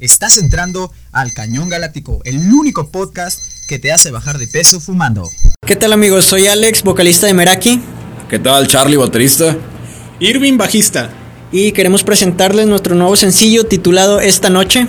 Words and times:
Estás 0.00 0.38
entrando 0.38 0.92
al 1.12 1.32
Cañón 1.32 1.68
Galáctico, 1.68 2.20
el 2.24 2.52
único 2.52 2.88
podcast 2.90 3.38
que 3.68 3.78
te 3.78 3.92
hace 3.92 4.10
bajar 4.10 4.38
de 4.38 4.48
peso 4.48 4.80
fumando. 4.80 5.30
¿Qué 5.64 5.76
tal 5.76 5.92
amigos? 5.92 6.24
Soy 6.24 6.48
Alex, 6.48 6.82
vocalista 6.82 7.28
de 7.28 7.34
Meraki. 7.34 7.80
¿Qué 8.28 8.40
tal 8.40 8.66
Charlie, 8.66 8.96
baterista? 8.96 9.56
Irving, 10.18 10.58
bajista. 10.58 11.10
Y 11.52 11.70
queremos 11.70 12.02
presentarles 12.02 12.66
nuestro 12.66 12.96
nuevo 12.96 13.14
sencillo 13.14 13.66
titulado 13.66 14.18
Esta 14.18 14.50
Noche. 14.50 14.88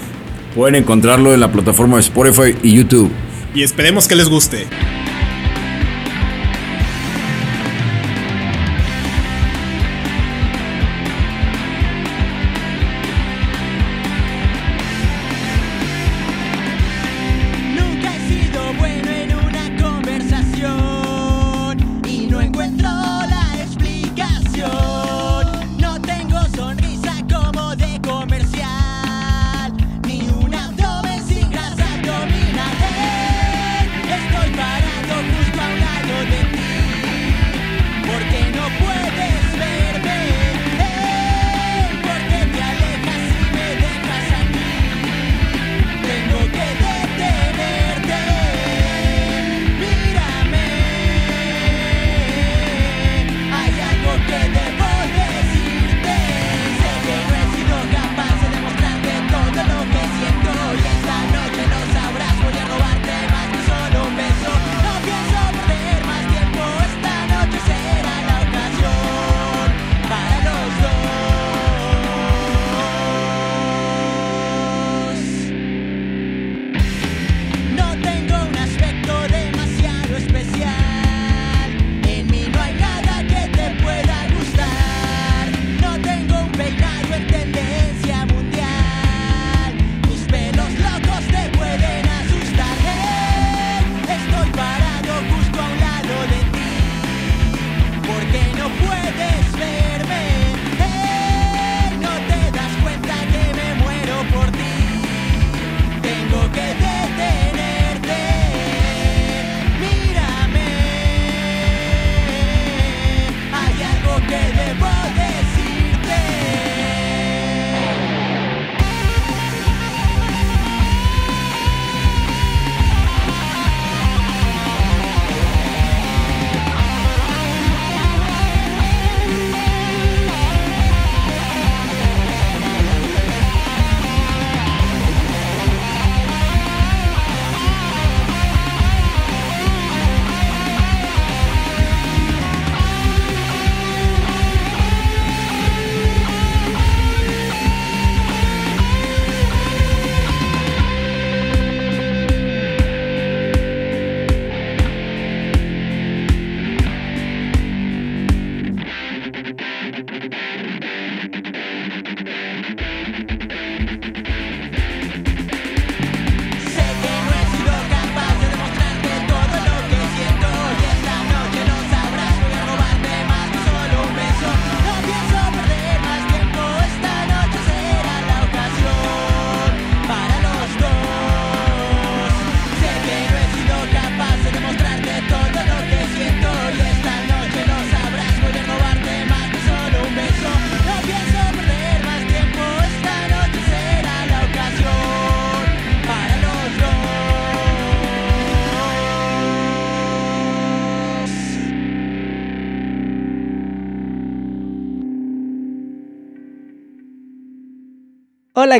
Pueden 0.55 0.73
encontrarlo 0.73 1.35
en 1.35 1.39
la 1.39 1.51
plataforma 1.51 1.97
de 1.97 2.01
Spotify 2.01 2.57
y 2.63 2.73
YouTube. 2.75 3.11
Y 3.53 3.61
esperemos 3.61 4.07
que 4.07 4.15
les 4.15 4.27
guste. 4.27 4.65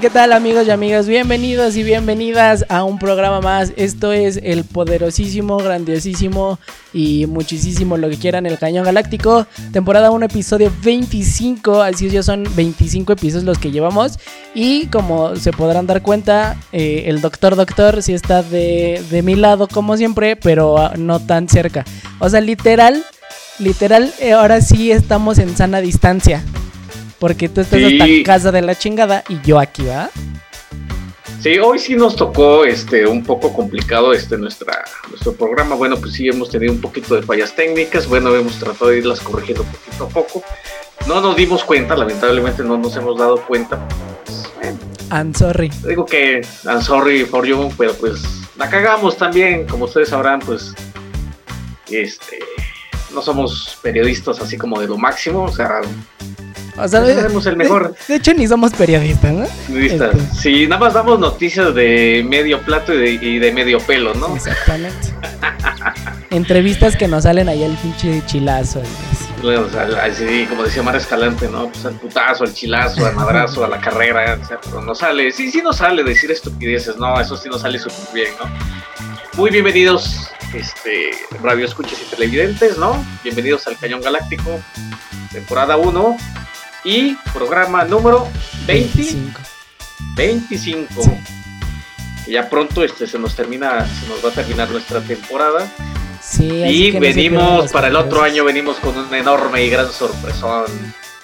¿Qué 0.02 0.10
tal 0.10 0.34
amigos 0.34 0.68
y 0.68 0.72
amigas? 0.72 1.08
Bienvenidos 1.08 1.78
y 1.78 1.84
bienvenidas 1.84 2.66
a 2.68 2.84
un 2.84 3.00
programa 3.00 3.40
más. 3.40 3.72
Esto 3.78 4.12
es 4.12 4.38
el 4.44 4.66
poderosísimo, 4.66 5.56
grandiosísimo 5.56 6.60
y 6.92 7.28
muchísimo 7.28 7.96
lo 7.96 8.10
que 8.10 8.18
quieran, 8.18 8.46
el 8.46 8.58
Cañón 8.58 8.84
Galáctico. 8.84 9.48
Temporada 9.72 10.12
1, 10.12 10.26
episodio 10.26 10.70
25. 10.84 11.82
Así 11.82 12.08
es, 12.08 12.12
ya 12.12 12.24
son 12.24 12.44
25 12.58 13.14
episodios 13.14 13.46
los 13.46 13.58
que 13.58 13.72
llevamos. 13.72 14.20
Y 14.54 14.88
como 14.88 15.38
se 15.38 15.54
podrán 15.54 15.88
dar 15.88 16.02
cuenta, 16.02 16.58
eh, 16.74 17.04
el 17.06 17.22
doctor 17.22 17.56
doctor 17.56 18.04
sí 18.04 18.14
está 18.14 18.44
de, 18.44 19.02
de 19.10 19.22
mi 19.22 19.36
lado 19.36 19.70
como 19.70 19.96
siempre, 19.96 20.36
pero 20.36 20.78
ah, 20.78 20.96
no 20.98 21.22
tan 21.22 21.48
cerca. 21.48 21.86
O 22.20 22.28
sea, 22.28 22.42
literal, 22.42 23.02
literal, 23.60 24.14
eh, 24.20 24.34
ahora 24.34 24.60
sí 24.60 24.92
estamos 24.92 25.38
en 25.38 25.56
sana 25.56 25.80
distancia. 25.80 26.44
Porque 27.20 27.50
tú 27.50 27.62
estás 27.62 27.80
Sí. 27.80 28.00
hasta 28.00 28.24
casa 28.24 28.52
de 28.52 28.62
la 28.62 28.76
chingada 28.76 29.24
y 29.30 29.40
yo 29.42 29.60
aquí, 29.60 29.86
¿va? 29.86 30.10
Sí, 31.42 31.60
hoy 31.60 31.78
sí 31.78 31.96
nos 31.96 32.16
tocó 32.16 32.66
este 32.66 33.06
un 33.06 33.24
poco 33.24 33.54
complicado 33.54 34.14
este 34.14 34.36
nuestra 34.38 34.84
nuestro 35.10 35.34
programa. 35.34 35.76
Bueno, 35.76 35.96
pues 35.98 36.14
sí 36.14 36.28
hemos 36.28 36.50
tenido 36.50 36.74
un 36.74 36.82
poquito 36.82 37.16
de 37.16 37.22
fallas 37.22 37.56
técnicas. 37.56 38.08
Bueno, 38.08 38.34
hemos 38.36 38.58
tratado 38.58 38.90
de 38.90 38.98
irlas 38.98 39.20
corrigiendo 39.20 39.64
poquito 39.64 40.06
a 40.06 40.10
poco. 40.10 40.44
No 41.08 41.22
nos 41.22 41.36
dimos 41.36 41.64
cuenta, 41.64 41.96
lamentablemente 41.96 42.64
no 42.64 42.78
nos 42.78 42.96
hemos 42.96 43.20
dado 43.20 43.38
cuenta. 43.46 43.88
Pues, 44.26 44.44
I'm 45.12 45.36
sorry. 45.36 45.70
digo 45.88 46.04
que 46.06 46.42
I'm 46.66 46.82
sorry 46.82 47.26
for 47.26 47.46
you, 47.46 47.72
pero 47.78 47.94
pues 47.94 48.24
la 48.58 48.68
cagamos 48.68 49.16
también, 49.16 49.68
como 49.68 49.86
ustedes 49.86 50.10
sabrán, 50.10 50.40
pues 50.40 50.74
este 51.92 52.40
no 53.14 53.22
somos 53.22 53.78
periodistas 53.84 54.40
así 54.42 54.58
como 54.58 54.82
de 54.82 54.88
lo 54.88 54.98
máximo, 54.98 55.44
o 55.44 55.52
sea, 55.52 55.82
O 56.78 56.88
sea, 56.88 57.02
Pues 57.02 57.18
hacemos 57.18 57.46
el 57.46 57.56
mejor. 57.58 57.92
De, 57.94 57.98
de 58.08 58.16
hecho, 58.16 58.34
ni 58.34 58.48
somos 58.48 58.74
periodistas, 58.74 59.32
¿no? 59.34 59.46
periodistas. 59.68 60.14
Este. 60.16 60.36
Sí, 60.36 60.68
nada 60.68 60.82
más 60.82 60.94
damos 60.94 61.20
noticias 61.20 61.74
de 61.74 62.26
medio 62.28 62.60
plato 62.62 62.94
y 62.94 62.98
de, 62.98 63.12
y 63.26 63.40
de 63.40 63.52
medio 63.54 63.80
pelo, 63.80 64.14
¿no? 64.14 64.36
Exactamente. 64.36 65.14
Entrevistas 66.32 66.96
que 66.98 67.08
nos 67.08 67.24
salen 67.24 67.48
ahí 67.48 67.64
el 67.64 67.76
pinche 67.78 68.22
chilazo. 68.26 68.82
así. 68.82 69.48
O 69.48 69.70
sea, 69.70 69.84
al- 69.84 69.96
así, 69.96 70.46
como 70.50 70.64
decía 70.64 70.82
Mar 70.84 70.96
Escalante, 70.96 71.48
¿no? 71.48 71.68
Pues 71.70 71.86
al 71.86 71.94
putazo, 71.94 72.44
al 72.44 72.54
chilazo, 72.54 73.06
al 73.06 73.16
madrazo, 73.16 73.64
a 73.64 73.68
la 73.70 73.80
carrera, 73.80 74.38
o 74.42 74.46
sea, 74.46 74.60
pero 74.62 74.82
no 74.82 74.96
sale, 74.96 75.32
sí, 75.32 75.52
sí 75.52 75.62
no 75.64 75.72
sale 75.72 76.04
decir 76.04 76.32
estupideces, 76.32 76.98
no, 76.98 77.20
eso 77.22 77.38
sí 77.38 77.48
no 77.50 77.58
sale 77.60 77.78
súper 77.80 78.14
bien, 78.14 78.30
¿no? 78.40 78.50
Muy 79.38 79.52
bienvenidos, 79.52 80.30
este, 80.54 81.12
radio 81.44 81.66
escuchas 81.66 82.00
y 82.02 82.10
televidentes, 82.16 82.78
¿no? 82.80 83.06
Bienvenidos 83.24 83.68
al 83.68 83.78
Cañón 83.78 84.02
Galáctico, 84.02 84.60
temporada 85.32 85.78
1 85.78 86.18
y 86.86 87.16
programa 87.34 87.84
número 87.84 88.28
20, 88.68 88.98
25. 88.98 89.40
25. 90.16 91.04
Sí. 91.04 91.12
Y 92.28 92.32
Ya 92.34 92.50
pronto 92.50 92.84
este, 92.84 93.06
se 93.08 93.20
nos 93.20 93.36
termina, 93.36 93.86
se 93.86 94.08
nos 94.08 94.24
va 94.24 94.30
a 94.30 94.32
terminar 94.32 94.70
nuestra 94.70 95.02
temporada. 95.02 95.68
Sí, 96.22 96.48
Y 96.50 96.92
venimos, 96.92 97.72
para 97.72 97.88
el 97.90 97.96
otro 97.96 98.24
año 98.24 98.44
venimos 98.46 98.78
con 98.78 98.98
un 98.98 99.14
enorme 99.14 99.64
y 99.64 99.70
gran 99.70 99.92
sorpresón. 99.92 100.66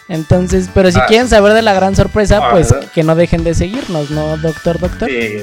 Entonces, 0.08 0.70
pero 0.74 0.92
si 0.92 1.00
Ah. 1.00 1.06
quieren 1.08 1.28
saber 1.30 1.54
de 1.54 1.62
la 1.62 1.74
gran 1.74 1.96
sorpresa, 1.96 2.40
Ah, 2.44 2.52
pues 2.52 2.72
¿verdad? 2.72 2.92
que 2.92 3.04
no 3.04 3.16
dejen 3.16 3.44
de 3.44 3.54
seguirnos, 3.56 4.12
¿no, 4.12 4.38
doctor, 4.38 4.78
doctor? 4.78 5.10
Sí, 5.10 5.40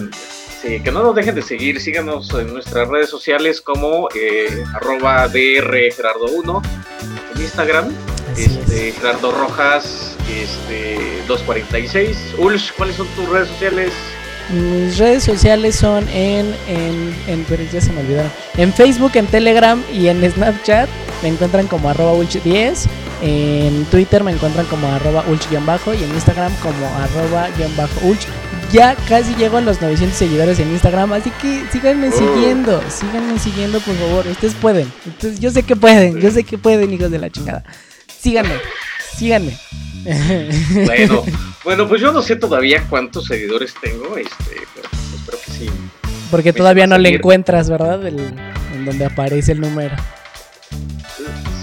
sí, 0.62 0.81
que 0.81 0.93
no 0.93 1.03
nos 1.03 1.14
dejen 1.14 1.35
de 1.35 1.43
seguir, 1.43 1.81
síganos 1.81 2.32
en 2.35 2.53
nuestras 2.53 2.87
redes 2.88 3.09
sociales 3.09 3.61
como 3.62 4.09
eh, 4.14 4.62
arroba 4.75 5.26
DR 5.29 5.91
Gerardo 5.97 6.26
1 6.26 6.62
en 7.35 7.41
Instagram, 7.43 7.93
este, 8.38 8.93
Gerardo 8.93 9.32
Rojas 9.32 10.17
este, 10.31 11.23
246. 11.26 12.17
Ulsh, 12.38 12.73
¿cuáles 12.76 12.96
son 12.96 13.06
tus 13.08 13.29
redes 13.29 13.49
sociales? 13.49 13.93
Mis 14.50 14.96
redes 14.96 15.25
sociales 15.25 15.76
son 15.76 16.08
en, 16.08 16.55
en, 16.69 17.14
en 17.26 17.44
pero 17.49 17.62
ya 17.70 17.81
se 17.82 17.93
me 17.93 18.00
olvidaron. 18.00 18.31
En 18.56 18.73
Facebook, 18.73 19.12
en 19.14 19.26
Telegram 19.26 19.82
y 19.93 20.08
en 20.08 20.29
Snapchat 20.31 20.88
me 21.23 21.29
encuentran 21.29 21.67
como 21.67 21.90
arroba 21.90 22.14
ulch10. 22.14 22.87
En 23.20 23.85
Twitter 23.87 24.23
me 24.23 24.31
encuentran 24.31 24.64
como 24.67 24.87
arroba 24.87 25.25
ulch-bajo 25.26 25.93
y 25.93 26.05
en 26.05 26.11
Instagram 26.11 26.55
como 26.62 26.87
arroba 26.96 27.49
guion 27.58 27.76
bajo 27.76 28.06
ulch. 28.06 28.26
Ya 28.73 28.94
casi 29.08 29.35
llego 29.35 29.56
a 29.56 29.61
los 29.61 29.81
900 29.81 30.17
seguidores 30.17 30.58
en 30.61 30.70
Instagram, 30.70 31.12
así 31.14 31.31
que 31.43 31.64
síganme 31.73 32.08
Oh. 32.08 32.12
siguiendo, 32.12 32.82
síganme 32.90 33.38
siguiendo 33.38 33.81
por 33.81 33.94
favor, 33.96 34.26
ustedes 34.26 34.55
pueden. 34.55 34.93
Entonces, 35.06 35.40
yo 35.40 35.50
sé 35.50 35.62
que 35.62 35.75
pueden, 35.75 36.20
yo 36.20 36.31
sé 36.31 36.44
que 36.44 36.58
pueden, 36.58 36.93
hijos 36.93 37.11
de 37.11 37.19
la 37.19 37.31
chingada. 37.31 37.64
Síganme, 38.19 38.55
síganme. 39.17 39.56
Bueno, 40.85 41.25
bueno, 41.65 41.88
pues 41.88 42.00
yo 42.00 42.12
no 42.12 42.23
sé 42.23 42.37
todavía 42.37 42.85
cuántos 42.88 43.26
seguidores 43.26 43.75
tengo, 43.81 44.17
este, 44.17 44.56
pero 44.75 44.88
espero 45.17 45.38
que 45.44 45.50
sí. 45.53 45.70
Porque 46.31 46.53
todavía 46.53 46.87
no 46.87 46.99
le 46.99 47.15
encuentras, 47.17 47.69
¿verdad? 47.70 48.06
El- 48.06 48.35
en 48.75 48.85
donde 48.85 49.05
aparece 49.06 49.53
el 49.53 49.61
número. 49.61 49.97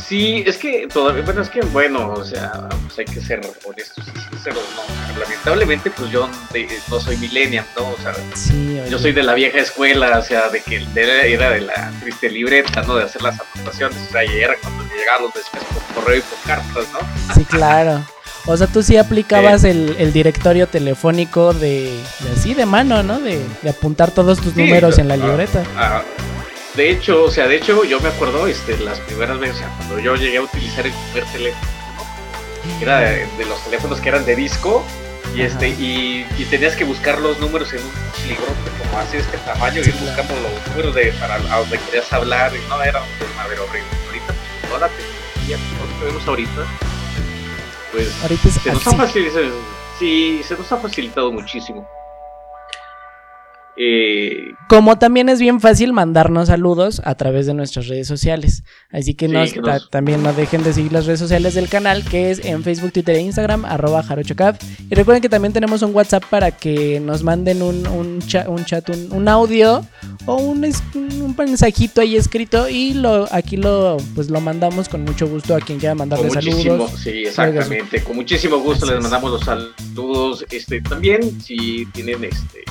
Sí, 0.08 0.44
es 0.46 0.58
que 0.58 0.88
todavía, 0.88 1.24
bueno, 1.24 1.42
es 1.42 1.50
que 1.50 1.62
bueno, 1.62 2.12
o 2.12 2.24
sea, 2.24 2.70
pues 2.86 3.00
hay 3.00 3.06
que 3.06 3.22
ser 3.22 3.42
honestos 3.66 4.04
y 4.16 4.20
sinceros, 4.36 4.64
¿no? 4.76 5.20
Lamentablemente, 5.20 5.90
pues 5.90 6.12
yo 6.12 6.30
de- 6.54 6.68
no 6.90 7.00
soy 7.00 7.18
millennial, 7.18 7.66
¿no? 7.76 7.90
O 7.90 7.98
sea, 8.02 8.14
Sí, 8.36 8.80
yo 8.90 9.00
soy 9.00 9.14
de 9.14 9.24
la 9.24 9.34
vieja 9.34 9.58
escuela, 9.60 10.20
o 10.20 10.22
sea, 10.22 10.50
de 10.50 10.62
que 10.62 10.86
era 10.96 11.50
de 11.52 11.62
la 11.62 11.92
triste 12.02 12.30
libreta, 12.30 12.84
¿no? 12.84 12.96
De 12.98 13.04
hacer 13.06 13.22
las 13.24 13.36
anotaciones, 13.56 13.98
o 14.08 14.12
sea, 14.12 14.24
y 14.24 14.38
era 14.44 14.54
cuando 14.62 14.84
llegaban 14.96 15.24
los 15.24 15.34
mensajes 15.36 15.68
por 15.74 16.04
correo 16.04 16.18
y 16.18 16.22
por 16.22 16.40
cartas, 16.46 16.86
¿no? 16.94 17.34
Sí, 17.34 17.44
claro. 17.46 18.06
O 18.48 18.56
sea, 18.56 18.68
tú 18.68 18.84
sí 18.84 18.96
aplicabas 18.98 19.64
el, 19.64 19.96
el 19.98 20.14
directorio 20.14 20.68
telefónico 20.68 21.52
de, 21.54 22.00
de 22.20 22.30
así, 22.38 22.54
de 22.54 22.68
mano, 22.68 23.02
¿no? 23.02 23.20
De, 23.20 23.42
de 23.64 23.70
apuntar 23.72 24.12
todos 24.12 24.40
tus 24.40 24.54
Sí, 24.54 24.60
números 24.62 25.00
en 25.00 25.08
la 25.08 25.16
ah, 25.16 25.18
libreta. 25.18 25.64
Ah, 25.76 26.04
de 26.76 26.92
hecho, 26.92 27.24
o 27.24 27.32
sea, 27.32 27.48
de 27.48 27.56
hecho, 27.56 27.84
yo 27.84 28.00
me 28.00 28.10
acuerdo, 28.10 28.48
este, 28.48 28.78
las 28.78 29.00
primeras 29.02 29.40
veces, 29.40 29.56
o 29.56 29.60
sea, 29.60 29.70
cuando 29.78 30.00
yo 30.00 30.16
llegué 30.16 30.38
a 30.38 30.42
utilizar 30.42 30.86
el 30.86 30.94
primer 31.12 31.32
teléfono, 31.32 31.72
¿no? 31.98 32.82
era 32.82 33.00
de, 33.00 33.28
de 33.38 33.46
los 33.46 33.64
teléfonos 33.64 34.00
que 34.02 34.10
eran 34.10 34.26
de 34.26 34.36
disco, 34.36 34.84
y 35.36 35.42
este, 35.42 35.70
y, 35.70 36.26
y 36.38 36.46
tenías 36.46 36.76
que 36.76 36.86
buscar 36.86 37.20
los 37.20 37.40
números 37.40 37.74
en 37.74 37.80
un 37.80 38.28
librote 38.28 38.54
como 38.80 39.00
así 39.00 39.18
de 39.18 39.24
este 39.24 39.38
tamaño, 39.40 39.82
ir 39.82 39.94
buscando 39.96 40.34
los 40.36 40.68
números 40.70 40.96
de 40.96 41.12
para 41.14 41.36
a 41.36 41.60
donde 41.60 41.78
querías 41.80 42.12
hablar, 42.14 42.54
y 42.56 42.70
no, 42.70 42.82
era 42.82 43.02
un 43.02 43.20
desmadre 43.20 43.60
horrible. 43.60 43.90
Ahorita, 44.08 44.34
toda 44.68 44.80
la 44.80 44.90
tecnología 44.90 45.58
que 45.58 46.00
tenemos 46.00 46.28
ahorita, 46.28 46.66
pues 47.92 48.22
Ahorita 48.22 48.50
se 48.50 48.72
nos, 48.72 48.88
ha 48.88 48.96
facilitado, 48.96 49.52
sí, 50.00 50.42
se 50.44 50.56
nos 50.56 50.72
ha 50.72 50.78
facilitado 50.78 51.32
muchísimo. 51.32 51.88
Eh, 53.78 54.54
Como 54.70 54.98
también 54.98 55.28
es 55.30 55.40
bien 55.40 55.60
fácil 55.60 55.92
mandarnos 55.94 56.48
saludos 56.48 57.02
a 57.04 57.16
través 57.16 57.46
de 57.46 57.54
nuestras 57.54 57.88
redes 57.88 58.08
sociales. 58.08 58.64
Así 58.90 59.14
que, 59.14 59.28
Sí, 59.28 59.34
nos- 59.34 59.54
que 59.54 59.60
nos- 59.62 59.84
ta- 59.84 59.90
también 59.90 60.24
no 60.24 60.32
dejen 60.34 60.64
de 60.64 60.74
seguir 60.74 60.92
las 60.94 61.06
redes 61.06 61.20
sociales 61.20 61.54
del 61.56 61.68
canal, 61.68 62.04
que 62.04 62.32
es 62.32 62.44
en 62.46 62.64
Facebook, 62.64 62.94
Twitter 62.94 63.16
e 63.16 63.22
Instagram, 63.22 63.66
arroba 63.66 64.02
jarochocap. 64.02 64.56
Y 64.90 64.96
recuerden 64.96 65.22
que 65.22 65.30
también 65.30 65.52
tenemos 65.54 65.82
un 65.82 65.94
WhatsApp 65.94 66.24
para 66.30 66.52
que 66.52 67.00
nos 67.00 67.22
manden 67.24 67.62
un, 67.62 67.86
un, 67.88 68.20
cha- 68.22 68.50
un 68.50 68.64
chat, 68.66 68.90
un, 68.90 69.12
un 69.12 69.28
audio 69.28 69.86
o 70.26 70.36
un, 70.38 70.66
un 70.96 71.36
mensajito 71.38 72.02
ahí 72.02 72.16
escrito 72.16 72.68
y 72.70 72.94
lo 72.94 73.28
aquí 73.32 73.58
lo 73.58 73.98
pues 74.16 74.30
lo 74.30 74.40
mandamos 74.42 74.90
con 74.90 75.04
mucho 75.04 75.28
gusto 75.28 75.54
a 75.56 75.60
quien 75.60 75.80
quiera 75.80 75.92
Con 75.94 76.00
mandarle 76.00 76.28
muchísimo, 76.28 76.62
saludos. 76.88 76.92
sí, 77.02 77.10
exactamente. 77.26 78.02
Con 78.04 78.16
muchísimo 78.16 78.58
gusto 78.58 78.86
Así 78.86 78.94
les 78.96 78.98
es. 78.98 79.04
mandamos 79.04 79.32
los 79.32 79.42
saludos. 79.44 80.46
Este, 80.50 80.82
también, 80.82 81.40
si 81.42 81.86
tienen 81.94 82.24
este 82.24 82.64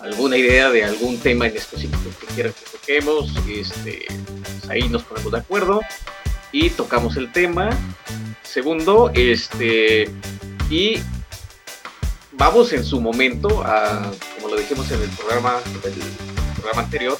alguna 0.00 0.36
idea 0.36 0.70
de 0.70 0.84
algún 0.84 1.18
tema 1.18 1.46
en 1.46 1.56
específico 1.56 1.98
que 2.20 2.26
quieran 2.34 2.52
que 2.52 2.70
toquemos, 2.78 3.32
este, 3.48 4.06
pues 4.08 4.70
ahí 4.70 4.88
nos 4.88 5.02
ponemos 5.02 5.32
de 5.32 5.38
acuerdo 5.38 5.80
y 6.52 6.70
tocamos 6.70 7.16
el 7.16 7.32
tema. 7.32 7.70
Segundo, 8.42 9.10
este, 9.14 10.10
y 10.70 11.00
vamos 12.32 12.72
en 12.72 12.84
su 12.84 13.00
momento 13.00 13.62
a, 13.64 14.10
como 14.36 14.48
lo 14.54 14.56
dijimos 14.60 14.90
en 14.90 15.02
el 15.02 15.08
programa, 15.10 15.56
el 15.84 15.92
programa 16.54 16.82
anterior, 16.82 17.18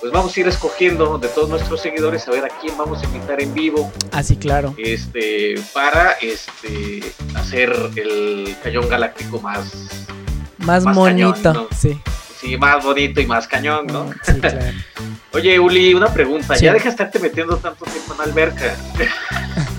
pues 0.00 0.12
vamos 0.12 0.34
a 0.34 0.40
ir 0.40 0.48
escogiendo 0.48 1.18
de 1.18 1.28
todos 1.28 1.48
nuestros 1.50 1.80
seguidores 1.82 2.26
a 2.26 2.30
ver 2.30 2.44
a 2.46 2.48
quién 2.60 2.76
vamos 2.78 3.02
a 3.02 3.04
invitar 3.04 3.38
en 3.42 3.52
vivo 3.52 3.92
Así 4.12 4.34
claro. 4.36 4.74
este 4.78 5.56
para 5.74 6.12
este 6.22 7.12
hacer 7.34 7.70
el 7.96 8.56
cañón 8.62 8.88
galáctico 8.88 9.40
más 9.42 9.70
Más, 10.56 10.84
más 10.84 10.96
monito. 10.96 11.32
cañón, 11.42 11.68
¿no? 11.70 11.76
Sí, 11.76 12.00
sí 12.40 12.56
más 12.56 12.82
bonito 12.84 13.20
y 13.20 13.26
más 13.26 13.46
cañón 13.46 13.86
no 13.86 14.10
sí, 14.22 14.32
claro. 14.40 14.58
oye 15.32 15.58
Uli 15.60 15.94
una 15.94 16.12
pregunta 16.12 16.56
Sí. 16.56 16.64
ya 16.64 16.72
deja 16.72 16.84
de 16.84 16.90
estarte 16.90 17.18
metiendo 17.18 17.56
tanto 17.58 17.84
tiempo 17.84 18.12
en 18.12 18.18
la 18.18 18.24
alberca 18.24 18.74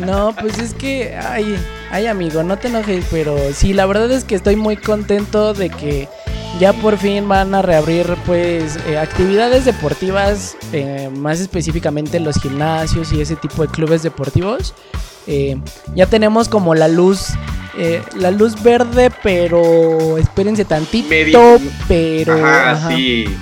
No, 0.00 0.34
pues 0.40 0.58
es 0.58 0.74
que, 0.74 1.16
ay, 1.16 1.56
ay 1.90 2.06
amigo, 2.08 2.42
no 2.42 2.58
te 2.58 2.66
enojes, 2.68 3.04
pero 3.12 3.36
sí, 3.52 3.72
la 3.72 3.86
verdad 3.86 4.10
es 4.10 4.24
que 4.24 4.34
estoy 4.34 4.56
muy 4.56 4.76
contento 4.76 5.54
de 5.54 5.70
que 5.70 6.08
ya 6.58 6.72
por 6.72 6.98
fin 6.98 7.28
van 7.28 7.54
a 7.54 7.62
reabrir 7.62 8.16
pues 8.26 8.76
eh, 8.88 8.98
actividades 8.98 9.64
deportivas, 9.64 10.56
eh, 10.72 11.10
más 11.16 11.38
específicamente 11.38 12.18
los 12.18 12.36
gimnasios 12.40 13.12
y 13.12 13.20
ese 13.20 13.36
tipo 13.36 13.62
de 13.62 13.68
clubes 13.68 14.02
deportivos. 14.02 14.74
Eh, 15.28 15.58
ya 15.94 16.06
tenemos 16.06 16.48
como 16.48 16.74
la 16.74 16.88
luz, 16.88 17.28
eh, 17.78 18.02
la 18.16 18.30
luz 18.30 18.62
verde, 18.62 19.10
pero 19.22 20.18
espérense 20.18 20.64
tantito, 20.64 21.08
Medio- 21.08 21.60
pero... 21.88 22.34
ajá, 22.34 22.70
ajá. 22.72 22.88
sí 22.88 23.36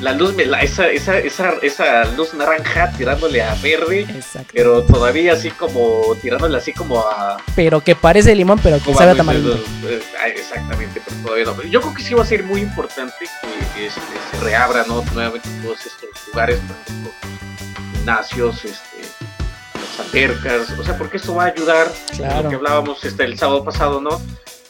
la 0.00 0.12
luz 0.12 0.34
me- 0.34 0.44
la- 0.44 0.60
esa, 0.60 0.88
esa 0.88 1.18
esa 1.18 1.52
esa 1.62 2.04
luz 2.16 2.34
naranja 2.34 2.90
tirándole 2.90 3.40
a 3.40 3.54
verde 3.54 4.00
Exacto. 4.00 4.50
pero 4.52 4.82
todavía 4.82 5.32
así 5.34 5.50
como 5.50 6.02
tirándole 6.20 6.58
así 6.58 6.72
como 6.72 6.98
a 7.00 7.38
Pero 7.54 7.80
que 7.80 7.94
parece 7.94 8.34
limón, 8.34 8.58
pero 8.62 8.80
que 8.82 8.92
sabe 8.92 9.12
a- 9.12 9.14
tamarindo. 9.14 9.54
eh, 9.54 10.02
exactamente 10.36 11.00
pero 11.02 11.16
todavía 11.24 11.44
no 11.46 11.62
yo 11.62 11.80
creo 11.80 11.94
que 11.94 12.02
sí 12.02 12.12
va 12.12 12.22
a 12.22 12.26
ser 12.26 12.42
muy 12.42 12.60
importante 12.60 13.14
que 13.74 13.86
este, 13.86 14.00
se 14.32 14.44
reabran 14.44 14.84
¿no? 14.88 15.02
nuevamente 15.14 15.48
todos 15.62 15.78
estos 15.86 16.08
lugares 16.32 16.58
por 16.58 16.76
ejemplo 16.86 17.10
gimnasios 17.94 18.64
este 18.64 18.93
albercas 20.00 20.70
o 20.78 20.84
sea 20.84 20.96
porque 20.98 21.16
eso 21.18 21.34
va 21.34 21.44
a 21.44 21.46
ayudar 21.48 21.92
Claro. 22.16 22.42
lo 22.44 22.48
que 22.50 22.54
hablábamos 22.56 23.04
este, 23.04 23.24
el 23.24 23.38
sábado 23.38 23.64
pasado 23.64 24.00
no 24.00 24.20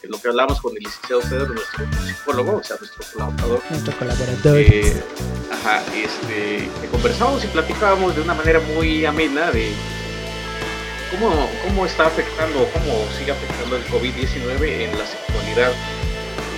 lo 0.04 0.21
que 0.21 0.28
hablábamos 0.28 0.61
con 0.61 0.76
el 0.76 0.83
licenciado 0.83 1.23
Pedro 1.23 1.47
nuestro 1.54 1.87
psicólogo 2.07 2.57
o 2.59 2.62
sea 2.62 2.76
nuestro 2.78 3.02
colaborador 3.12 3.61
Nuestro 3.71 3.93
colaborador. 3.99 4.59
eh, 4.59 5.02
ajá, 5.50 5.83
este, 5.97 6.69
que 6.81 6.88
conversábamos 6.90 7.43
y 7.45 7.47
platicábamos 7.49 8.14
de 8.14 8.21
una 8.21 8.35
manera 8.35 8.61
muy 8.75 9.07
amena 9.07 9.50
de 9.50 9.73
cómo, 11.11 11.49
cómo 11.64 11.87
está 11.87 12.07
afectando, 12.07 12.69
cómo 12.75 13.07
sigue 13.19 13.33
afectando 13.33 13.76
el 13.76 13.85
COVID-19 13.87 14.62
en 14.90 14.99
la 14.99 15.07
sexualidad 15.07 15.73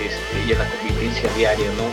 este, 0.04 0.44
y 0.48 0.52
en 0.52 0.58
la 0.58 0.68
convivencia 0.68 1.30
diaria, 1.36 1.68
¿no? 1.76 1.84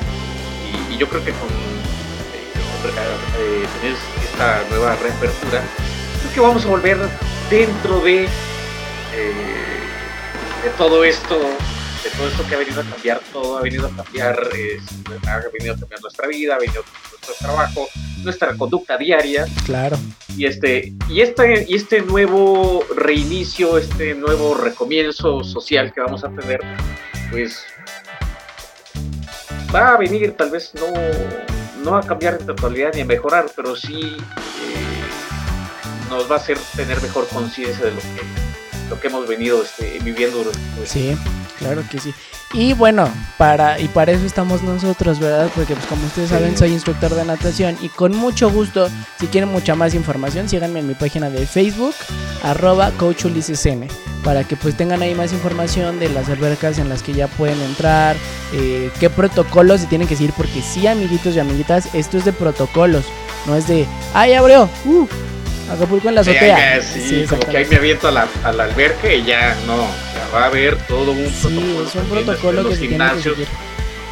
Y, 0.90 0.96
y 0.96 0.98
yo 0.98 1.08
creo 1.08 1.24
que 1.24 1.32
con 1.34 1.50
eh, 1.50 2.52
con, 2.82 2.90
eh, 2.92 3.68
tener 3.80 3.96
esta 4.24 4.64
nueva 4.70 4.96
reapertura, 4.96 5.62
que 6.34 6.40
vamos 6.40 6.66
a 6.66 6.68
volver 6.70 6.98
dentro 7.50 8.02
de, 8.02 8.24
eh, 8.24 8.30
de 10.64 10.70
todo 10.78 11.04
esto 11.04 11.38
de 11.38 12.10
todo 12.18 12.28
esto 12.28 12.46
que 12.48 12.56
ha 12.56 12.58
venido 12.58 12.82
a 12.82 12.84
cambiar 12.84 13.22
todo, 13.32 13.58
ha 13.58 13.62
venido 13.62 13.88
a 13.88 13.90
cambiar, 14.04 14.38
eh, 14.58 14.78
ha 15.26 15.38
venido 15.54 15.74
a 15.74 15.78
cambiar 15.80 16.02
nuestra 16.02 16.28
vida, 16.28 16.56
ha 16.56 16.60
venido 16.60 16.82
a 16.82 16.84
cambiar 16.84 17.12
nuestro 17.12 17.34
trabajo, 17.40 17.88
nuestra 18.24 18.58
conducta 18.58 18.98
diaria 18.98 19.46
Claro. 19.66 19.98
y 20.36 20.46
este 20.46 20.92
y 21.08 21.22
este 21.22 21.66
y 21.70 21.76
este 21.76 22.02
nuevo 22.02 22.84
reinicio, 22.96 23.78
este 23.78 24.16
nuevo 24.16 24.54
recomienzo 24.56 25.44
social 25.46 25.94
que 25.94 26.02
vamos 26.02 26.26
a 26.26 26.30
tener, 26.30 26.60
pues 27.32 27.64
va 29.74 29.94
a 29.94 29.98
venir, 29.98 30.34
tal 30.34 30.50
vez 30.52 30.74
no 30.76 30.88
no 31.84 31.96
a 31.98 32.02
cambiar 32.02 32.38
en 32.40 32.46
totalidad 32.48 32.92
ni 32.94 33.02
a 33.02 33.06
mejorar, 33.06 33.46
pero 33.56 33.76
sí 33.76 34.18
eh, 34.18 34.83
nos 36.14 36.30
va 36.30 36.36
a 36.36 36.40
hacer 36.40 36.58
tener 36.76 37.02
mejor 37.02 37.28
conciencia 37.28 37.86
de 37.86 37.92
lo 37.92 38.00
que 38.00 38.54
lo 38.90 39.00
que 39.00 39.08
hemos 39.08 39.28
venido 39.28 39.64
este, 39.64 40.00
viviendo. 40.04 40.44
pues, 40.76 40.90
Sí, 40.90 41.18
claro 41.58 41.84
que 41.90 42.00
sí. 42.00 42.14
Y 42.54 42.74
bueno, 42.74 43.10
para 43.40 43.80
y 43.80 43.88
para 43.88 44.12
eso 44.12 44.26
estamos 44.26 44.62
nosotros, 44.62 45.20
¿verdad? 45.20 45.50
Porque 45.56 45.74
pues 45.74 45.88
como 45.88 46.06
ustedes 46.06 46.30
saben, 46.30 46.56
soy 46.56 46.74
instructor 46.74 47.16
de 47.16 47.26
natación 47.26 47.76
y 47.82 47.90
con 47.90 48.16
mucho 48.16 48.52
gusto, 48.52 48.90
si 49.20 49.26
quieren 49.28 49.50
mucha 49.50 49.74
más 49.74 49.96
información, 49.96 50.48
síganme 50.48 50.82
en 50.82 50.88
mi 50.88 50.94
página 50.94 51.32
de 51.32 51.48
Facebook, 51.48 51.96
arroba 52.44 52.92
coachulisesn, 52.92 53.88
para 54.24 54.44
que 54.44 54.56
pues 54.56 54.78
tengan 54.78 55.02
ahí 55.02 55.16
más 55.16 55.34
información 55.34 56.00
de 56.00 56.10
las 56.10 56.30
albercas 56.30 56.78
en 56.78 56.90
las 56.90 57.02
que 57.02 57.14
ya 57.14 57.28
pueden 57.28 57.60
entrar, 57.62 58.16
eh, 58.54 58.92
qué 59.00 59.10
protocolos 59.10 59.82
se 59.82 59.88
tienen 59.88 60.08
que 60.08 60.16
seguir, 60.16 60.34
porque 60.38 60.62
sí, 60.62 60.86
amiguitos 60.86 61.36
y 61.36 61.40
amiguitas, 61.40 61.90
esto 61.96 62.20
es 62.20 62.26
de 62.26 62.34
protocolos, 62.34 63.06
no 63.48 63.56
es 63.56 63.68
de, 63.68 63.88
¡ay, 64.14 64.34
abrió! 64.34 64.70
¡Uh! 64.86 65.08
Acapulco 65.74 66.10
en 66.10 66.16
la 66.16 66.24
Sí, 66.24 66.32
azotea. 66.32 66.56
acá, 66.76 66.82
sí, 66.82 67.26
como 67.30 67.42
que 67.48 67.58
ahí 67.58 67.66
me 67.66 67.76
aviento 67.78 68.08
a 68.08 68.12
la, 68.12 68.28
a 68.44 68.52
la 68.52 68.64
alberca 68.66 69.14
y 69.14 69.24
ya 69.24 69.56
no, 69.66 69.76
sea, 69.78 70.28
va 70.34 70.44
a 70.44 70.46
haber 70.48 70.78
todo 70.88 71.12
un 71.12 71.26
Sí, 71.30 71.48
protocolo. 71.48 71.84
es 71.88 71.96
un 71.96 72.06
protocolo 72.10 72.70
que 72.70 72.76
se 72.76 72.80
tiene 72.88 72.98
que 72.98 73.04
gimnasios. 73.04 73.36
seguir. 73.36 73.48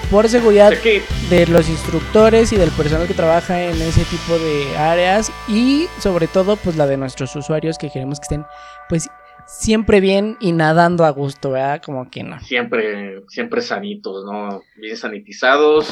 Por 0.10 0.28
seguridad 0.28 0.74
que 0.78 1.02
de 1.30 1.48
los 1.48 1.70
instructores 1.70 2.52
y 2.52 2.58
del 2.58 2.70
personal 2.72 3.08
que 3.08 3.14
trabaja 3.14 3.62
en 3.64 3.82
ese 3.82 4.04
tipo 4.04 4.38
de 4.38 4.78
áreas 4.78 5.32
y 5.48 5.88
sobre 6.00 6.28
todo 6.28 6.58
pues 6.58 6.76
la 6.76 6.86
de 6.86 6.98
nuestros 6.98 7.34
usuarios 7.38 7.78
que 7.78 7.90
queremos 7.90 8.20
que 8.20 8.24
estén 8.24 8.46
pues 8.90 9.08
siempre 9.48 10.02
bien 10.02 10.36
y 10.42 10.52
nadando 10.52 11.06
a 11.06 11.10
gusto, 11.12 11.52
¿verdad? 11.52 11.82
Como 11.82 12.10
que 12.10 12.24
no. 12.24 12.40
siempre, 12.42 13.22
siempre 13.30 13.62
sanitos, 13.62 14.26
¿no? 14.26 14.64
Bien 14.76 14.98
sanitizados 14.98 15.88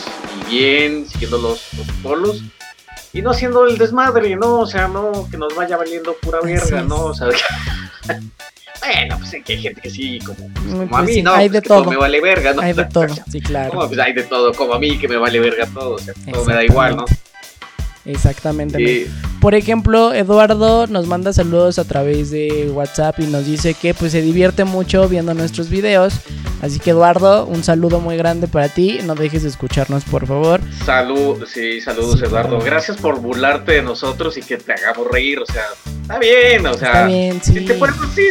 y 0.47 0.51
bien, 0.53 1.05
siguiendo 1.07 1.37
los 1.37 1.69
protocolos. 1.75 2.43
Y 3.13 3.21
no 3.21 3.31
haciendo 3.31 3.65
el 3.65 3.77
desmadre, 3.77 4.35
¿no? 4.35 4.59
O 4.59 4.67
sea, 4.67 4.87
no 4.87 5.27
que 5.31 5.37
nos 5.37 5.55
vaya 5.55 5.77
valiendo 5.77 6.13
pura 6.21 6.39
verga. 6.41 6.81
¿no? 6.83 7.05
O 7.05 7.13
sea, 7.13 7.27
bueno, 8.07 9.17
pues 9.19 9.33
es 9.33 9.43
que 9.43 9.53
hay 9.53 9.61
gente 9.61 9.81
que 9.81 9.89
sí, 9.89 10.19
como, 10.19 10.37
como 10.53 10.87
Pues 10.87 10.99
a 10.99 11.03
mí, 11.03 11.13
sí, 11.13 11.21
¿no? 11.23 11.33
hay 11.33 11.49
Pues 11.49 11.53
de 11.53 11.61
que 11.61 11.67
todo 11.67 11.81
todo. 11.81 11.91
me 11.91 11.97
vale 11.97 12.21
verga, 12.21 12.53
¿no? 12.53 12.61
Hay 12.61 12.73
de 12.73 12.85
todo, 12.85 13.07
sí, 13.09 13.21
Como, 13.41 13.43
claro. 13.47 13.87
pues 13.87 13.99
hay 13.99 14.13
de 14.13 14.23
todo, 14.23 14.53
como 14.53 14.73
a 14.73 14.79
mí 14.79 14.97
que 14.97 15.07
me 15.07 15.17
vale 15.17 15.39
verga 15.39 15.67
todo, 15.73 15.95
o 15.95 15.99
sea, 15.99 16.13
todo 16.31 16.45
me 16.45 16.53
da 16.53 16.63
igual, 16.63 16.95
¿no? 16.97 17.05
Exactamente. 18.11 18.81
Y, 18.81 19.07
Por 19.41 19.55
ejemplo, 19.55 20.13
Eduardo 20.13 20.87
nos 20.87 21.07
manda 21.07 21.31
saludos 21.33 21.79
a 21.79 21.85
través 21.85 22.29
de 22.31 22.69
WhatsApp 22.73 23.19
y 23.19 23.27
nos 23.27 23.45
dice 23.45 23.73
que 23.73 23.93
pues 23.93 24.11
se 24.11 24.21
divierte 24.21 24.63
mucho 24.65 25.07
viendo 25.07 25.33
nuestros 25.33 25.69
videos. 25.69 26.13
Así 26.61 26.79
que 26.79 26.89
Eduardo, 26.89 27.45
un 27.45 27.63
saludo 27.63 28.01
muy 28.01 28.17
grande 28.17 28.47
para 28.47 28.67
ti. 28.67 28.99
No 29.05 29.15
dejes 29.15 29.43
de 29.43 29.49
escucharnos, 29.49 30.03
por 30.03 30.27
favor. 30.27 30.59
Salud, 30.85 31.45
sí, 31.47 31.79
saludos 31.79 32.19
Sí, 32.19 32.25
Eduardo. 32.25 32.49
claro. 32.57 32.65
Gracias 32.65 32.97
por 32.97 33.19
burlarte 33.21 33.73
de 33.73 33.81
nosotros 33.81 34.37
y 34.37 34.41
que 34.41 34.57
te 34.57 34.73
hagamos 34.73 35.07
reír, 35.09 35.39
o 35.39 35.45
sea, 35.45 35.63
está 36.01 36.19
bien, 36.19 36.65
o 36.65 36.73
sea, 36.73 36.87
Está 36.89 37.05
bien, 37.07 37.39
sí. 37.41 37.53
si, 37.59 37.65
te 37.65 37.73
podemos, 37.75 38.05
sí, 38.13 38.23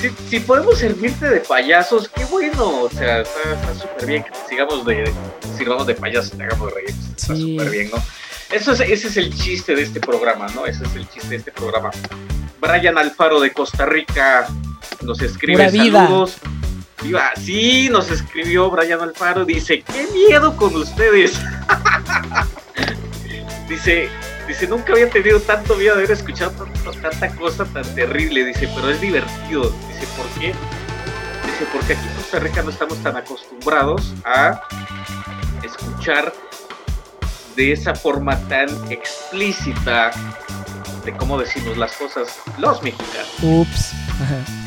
si, 0.00 0.08
si 0.30 0.40
podemos 0.40 0.78
servirte 0.78 1.28
de 1.28 1.40
payasos, 1.40 2.08
qué 2.08 2.24
bueno, 2.24 2.84
o 2.84 2.90
sea, 2.90 3.20
está 3.20 3.40
está 3.54 3.74
súper 3.74 4.06
bien 4.06 4.22
que 4.24 4.30
te 4.30 4.36
sigamos 4.48 4.86
de, 4.86 5.04
te 5.04 5.58
sirvamos 5.58 5.86
de 5.86 5.94
payasos 5.94 6.32
y 6.32 6.36
te 6.38 6.42
hagamos 6.44 6.72
reír, 6.72 6.94
está 7.16 7.34
Sí. 7.36 7.52
súper 7.56 7.70
bien, 7.70 7.90
¿no? 7.90 7.98
Eso 8.50 8.72
es, 8.72 8.80
ese 8.80 9.08
es 9.08 9.16
el 9.16 9.34
chiste 9.34 9.74
de 9.74 9.82
este 9.82 10.00
programa, 10.00 10.46
¿no? 10.54 10.66
Ese 10.66 10.84
es 10.84 10.94
el 10.94 11.08
chiste 11.08 11.28
de 11.28 11.36
este 11.36 11.52
programa. 11.52 11.90
Brian 12.60 12.96
Alfaro 12.98 13.40
de 13.40 13.52
Costa 13.52 13.86
Rica 13.86 14.46
nos 15.02 15.20
escribe 15.22 15.70
saludos. 15.70 16.36
Viva, 17.02 17.32
sí, 17.36 17.88
nos 17.90 18.10
escribió 18.10 18.70
Brian 18.70 19.00
Alfaro, 19.00 19.44
dice, 19.44 19.82
qué 19.82 20.06
miedo 20.12 20.56
con 20.56 20.74
ustedes. 20.74 21.38
dice, 23.68 24.08
dice, 24.48 24.66
nunca 24.66 24.94
había 24.94 25.10
tenido 25.10 25.40
tanto 25.40 25.76
miedo 25.76 25.96
de 25.96 26.04
haber 26.04 26.12
escuchado 26.12 26.52
tanta 27.02 27.28
cosa 27.36 27.64
tan 27.66 27.94
terrible, 27.94 28.46
dice, 28.46 28.70
pero 28.74 28.88
es 28.88 29.00
divertido. 29.00 29.74
Dice, 29.88 30.06
¿por 30.16 30.26
qué? 30.40 30.54
Dice, 31.44 31.66
porque 31.72 31.92
aquí 31.92 32.06
en 32.08 32.14
Costa 32.14 32.38
Rica 32.38 32.62
no 32.62 32.70
estamos 32.70 33.02
tan 33.02 33.16
acostumbrados 33.16 34.14
a 34.24 34.62
escuchar 35.62 36.32
de 37.56 37.72
esa 37.72 37.94
forma 37.94 38.38
tan 38.48 38.68
explícita 38.90 40.10
de 41.04 41.12
cómo 41.12 41.38
decimos 41.38 41.76
las 41.76 41.92
cosas 41.92 42.28
los 42.58 42.82
mexicanos. 42.82 43.28
Ups. 43.42 43.92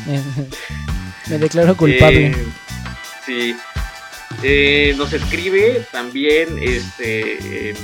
Me 1.28 1.38
declaro 1.38 1.76
culpable. 1.76 2.28
Eh, 2.28 2.46
sí. 3.26 3.56
Eh, 4.42 4.94
nos 4.96 5.12
escribe 5.12 5.86
también 5.90 6.48
este 6.60 7.74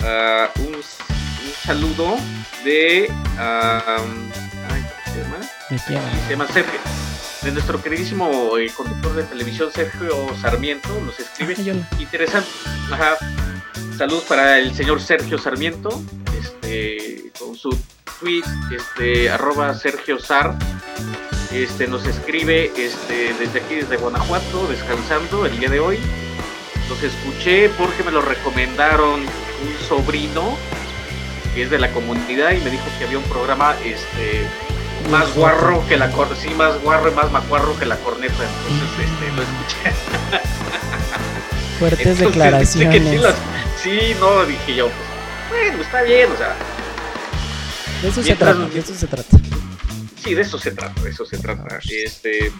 ah, 0.00 0.48
un, 0.56 0.74
un 0.74 0.82
saludo 1.64 2.16
de 2.64 3.10
¿cómo 5.68 5.80
se 5.80 5.92
llama? 5.92 6.10
Se 6.26 6.30
llama 6.30 6.46
Sergio 6.46 6.80
de 7.42 7.52
nuestro 7.52 7.80
queridísimo 7.80 8.58
eh, 8.58 8.70
conductor 8.76 9.14
de 9.14 9.22
televisión 9.24 9.70
Sergio 9.72 10.34
Sarmiento 10.40 10.88
nos 11.04 11.18
escribe 11.20 11.54
interesante 11.98 12.48
ajá 12.90 13.16
saludos 13.98 14.24
para 14.28 14.60
el 14.60 14.72
señor 14.74 15.00
Sergio 15.00 15.38
Sarmiento 15.38 15.90
este 16.38 17.32
con 17.36 17.56
su 17.56 17.76
tweet 18.20 18.44
este 18.70 19.28
arroba 19.28 19.74
Sergio 19.74 20.20
Sar 20.20 20.56
este 21.52 21.88
nos 21.88 22.06
escribe 22.06 22.70
este 22.76 23.34
desde 23.34 23.58
aquí 23.58 23.74
desde 23.74 23.96
Guanajuato 23.96 24.68
descansando 24.68 25.46
el 25.46 25.58
día 25.58 25.68
de 25.68 25.80
hoy. 25.80 25.98
Los 26.88 27.02
escuché 27.02 27.70
porque 27.70 28.04
me 28.04 28.12
lo 28.12 28.20
recomendaron 28.20 29.20
un 29.20 29.88
sobrino 29.88 30.56
que 31.54 31.62
es 31.64 31.70
de 31.70 31.78
la 31.78 31.90
comunidad 31.90 32.52
y 32.52 32.60
me 32.60 32.70
dijo 32.70 32.84
que 32.98 33.04
había 33.04 33.18
un 33.18 33.24
programa 33.24 33.74
este 33.84 34.46
más 35.10 35.34
guarro 35.34 35.82
que 35.88 35.96
la 35.96 36.12
cor 36.12 36.28
sí 36.36 36.50
más 36.50 36.80
guarro 36.82 37.10
y 37.10 37.14
más 37.14 37.32
macuarro 37.32 37.76
que 37.78 37.86
la 37.86 37.96
corneta. 37.96 38.44
Entonces 38.68 39.10
este 39.10 39.32
lo 39.32 39.42
escuché 39.42 40.48
Fuertes 41.78 42.00
Entonces, 42.00 42.26
declaraciones. 42.26 43.02
sí, 43.10 43.16
las- 43.18 43.34
sí, 43.82 43.98
no 44.20 44.44
dije 44.44 44.74
yo 44.74 44.86
pues, 44.88 45.60
bueno 45.70 45.82
está 45.82 46.02
bien 46.02 46.30
o 46.32 46.36
sea 46.36 46.56
De 48.02 48.08
eso 48.08 48.22
se 48.22 48.34
trata, 48.36 48.66
de 48.66 48.78
eso 48.80 48.94
se 48.94 49.06
trata. 49.06 49.38
Sí, 50.22 50.34
de 50.34 50.42
eso 50.42 50.58
se 50.58 50.70
trata, 50.72 51.00
de 51.02 51.10
eso 51.10 51.24
se 51.26 51.38
trata. 51.38 51.78
Este. 51.88 52.52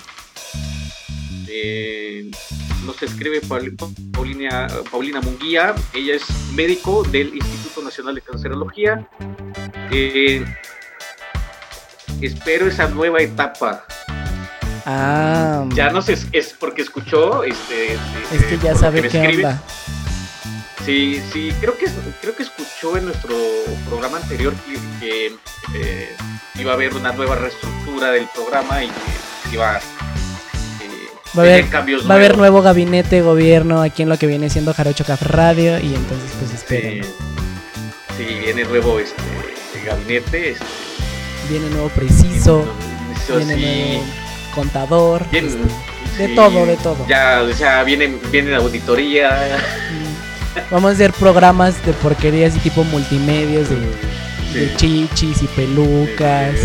eh, 1.49 2.31
nos 2.85 3.03
escribe 3.03 3.41
Paul- 3.43 3.77
Paulina, 4.13 4.67
Paulina 4.91 5.21
Munguía, 5.21 5.75
ella 5.93 6.15
es 6.15 6.23
médico 6.55 7.03
del 7.05 7.35
Instituto 7.35 7.83
Nacional 7.83 8.15
de 8.15 8.23
Cancerología. 8.23 9.07
Eh, 9.91 10.45
espero 12.21 12.67
esa 12.69 12.89
nueva 12.89 13.21
etapa. 13.21 13.85
Ah, 14.91 15.67
Ya 15.75 15.91
no 15.91 16.01
sé, 16.01 16.17
es, 16.33 16.55
porque 16.59 16.81
escuchó, 16.81 17.45
este, 17.45 17.93
es 18.33 18.45
que 18.49 18.59
ya 18.59 18.75
sabe 18.75 19.03
me 19.03 19.09
qué 19.09 19.19
escribe. 19.21 19.45
onda. 19.45 19.63
Sí, 20.87 21.23
sí, 21.31 21.53
creo 21.61 21.77
que 21.77 21.85
creo 22.23 22.35
que 22.35 22.43
escuchó 22.45 22.97
en 22.97 23.05
nuestro 23.05 23.37
programa 23.87 24.17
anterior 24.17 24.55
que, 24.55 24.79
que, 24.99 25.27
eh, 25.75 26.09
iba 26.55 26.71
a 26.71 26.75
haber 26.75 26.95
una 26.95 27.13
nueva 27.13 27.35
reestructura 27.35 28.11
del 28.13 28.27
programa 28.35 28.83
y 28.83 28.87
que 28.89 29.55
iba 29.55 29.75
a, 29.75 29.77
eh, 29.77 29.81
Va 31.37 31.43
a 31.43 31.45
haber- 31.45 31.69
cambios 31.69 32.09
Va 32.09 32.15
a 32.15 32.17
haber 32.17 32.39
nuevo 32.39 32.63
gabinete 32.63 33.21
gobierno 33.21 33.83
aquí 33.83 34.03
en 34.05 34.09
lo 34.09 34.17
que 34.17 34.27
viene 34.27 34.49
siendo 34.49 34.73
Jarocho 34.73 35.05
Café 35.05 35.27
Radio 35.27 35.79
y 35.79 35.95
entonces 35.95 36.31
pues 36.39 36.55
esperen. 36.55 37.05
sí, 38.17 38.25
viene 38.43 38.65
nuevo 38.65 38.99
este 38.99 39.21
gabinete, 39.85 40.53
este, 40.53 40.65
Viene 41.51 41.69
nuevo 41.71 41.89
preciso, 41.91 42.65
viene 43.29 43.55
sí, 43.55 43.61
nuevo 43.61 44.05
contador, 44.59 45.25
bien, 45.31 45.47
este, 45.47 45.59
de 46.19 46.29
sí, 46.29 46.35
todo, 46.35 46.67
de 46.67 46.77
todo. 46.79 47.07
Ya, 47.07 47.43
o 47.49 47.53
sea, 47.53 47.85
viene, 47.85 48.19
viene 48.33 48.51
la 48.51 48.57
auditoría. 48.57 49.31
Mm. 49.93 50.71
Vamos 50.73 50.91
a 50.91 50.95
hacer 50.95 51.13
programas 51.13 51.85
de 51.87 51.93
porquerías 51.93 52.57
y 52.57 52.59
tipo 52.59 52.83
multimedios 52.83 53.69
de, 53.71 53.79
de 54.53 54.77
chichis 54.77 55.43
y 55.43 55.47
pelucas. 55.47 56.57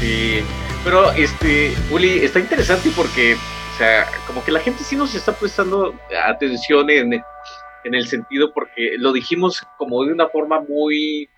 Sí, 0.00 0.40
pero 0.82 1.12
este, 1.12 1.72
Uli, 1.90 2.24
está 2.24 2.40
interesante 2.40 2.90
porque, 2.96 3.34
o 3.34 3.78
sea, 3.78 4.08
como 4.26 4.42
que 4.42 4.50
la 4.50 4.60
gente 4.60 4.82
sí 4.82 4.96
nos 4.96 5.14
está 5.14 5.32
prestando 5.32 5.94
atención 6.26 6.90
en, 6.90 7.12
en 7.84 7.94
el 7.94 8.08
sentido 8.08 8.52
porque 8.52 8.96
lo 8.98 9.12
dijimos 9.12 9.62
como 9.76 10.04
de 10.04 10.12
una 10.12 10.28
forma 10.28 10.60
muy 10.60 11.28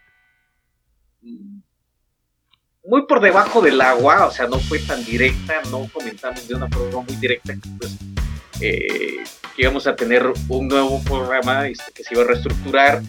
muy 2.91 3.03
por 3.07 3.21
debajo 3.21 3.61
del 3.63 3.81
agua, 3.81 4.27
o 4.27 4.33
sea, 4.33 4.47
no 4.49 4.59
fue 4.59 4.81
tan 4.81 5.05
directa, 5.05 5.55
no 5.71 5.89
comentamos 5.93 6.47
de 6.49 6.55
una 6.57 6.69
forma 6.69 7.03
muy 7.03 7.15
directa, 7.17 7.55
pues 7.79 7.93
eh, 8.61 9.19
que 9.55 9.63
íbamos 9.63 9.87
a 9.87 9.95
tener 9.95 10.27
un 10.49 10.67
nuevo 10.69 11.01
programa 11.05 11.69
este, 11.69 11.93
que 11.93 12.03
se 12.03 12.15
iba 12.15 12.25
a 12.25 12.27
reestructurar. 12.27 13.01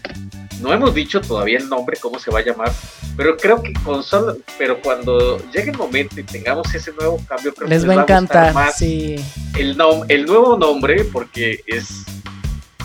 No 0.62 0.72
hemos 0.72 0.94
dicho 0.94 1.20
todavía 1.20 1.58
el 1.58 1.68
nombre, 1.68 1.98
cómo 2.00 2.20
se 2.20 2.30
va 2.30 2.40
a 2.40 2.44
llamar, 2.46 2.72
pero 3.18 3.36
creo 3.36 3.64
que 3.64 3.74
con 3.84 4.04
solo, 4.04 4.38
pero 4.60 4.80
cuando 4.80 5.40
llegue 5.52 5.72
el 5.72 5.78
momento 5.78 6.20
y 6.20 6.24
tengamos 6.24 6.72
ese 6.76 6.92
nuevo 6.94 7.20
cambio, 7.28 7.52
creo 7.56 7.68
Les 7.68 7.82
que 7.82 7.88
va 7.88 7.94
a 7.96 8.04
encantar, 8.04 8.54
más 8.54 8.78
sí. 8.78 9.16
el, 9.58 9.76
nom- 9.76 10.06
el 10.08 10.28
nuevo 10.28 10.58
nombre, 10.60 11.04
porque 11.06 11.64
es, 11.66 12.04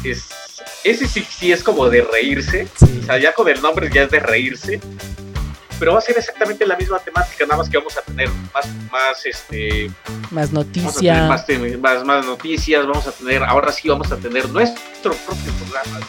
es 0.03 0.29
ese 0.85 1.07
sí, 1.07 1.26
sí 1.29 1.53
es 1.53 1.62
como 1.62 1.91
de 1.91 2.00
reírse, 2.00 2.67
Sí. 2.79 3.00
o 3.03 3.05
sea, 3.05 3.19
ya 3.19 3.35
con 3.35 3.47
el 3.49 3.61
nombre 3.61 3.91
ya 3.93 4.05
es 4.05 4.11
de 4.11 4.21
reírse, 4.21 4.81
pero 5.78 5.92
va 5.92 5.99
a 5.99 6.02
ser 6.02 6.16
exactamente 6.18 6.66
la 6.66 6.76
misma 6.76 6.99
temática, 6.99 7.45
nada 7.45 7.59
más 7.59 7.68
que 7.68 7.78
vamos 7.78 7.97
a 7.97 8.02
tener 8.02 8.28
más, 8.54 8.66
más 8.90 9.26
este, 9.26 9.90
Más 10.30 10.50
vamos 10.52 10.68
a 10.68 10.73
tener 10.73 10.85
noticia. 10.85 11.28
más, 11.28 11.47
más, 11.80 12.04
más 12.04 12.26
noticias, 12.26 12.87
vamos 12.87 13.06
a 13.06 13.12
tener, 13.12 13.42
ahora 13.42 13.73
sí 13.73 13.88
vamos 13.88 14.11
a 14.12 14.16
tener 14.16 14.49
nuestro 14.50 15.12
propio 15.14 15.52
programa, 15.54 16.00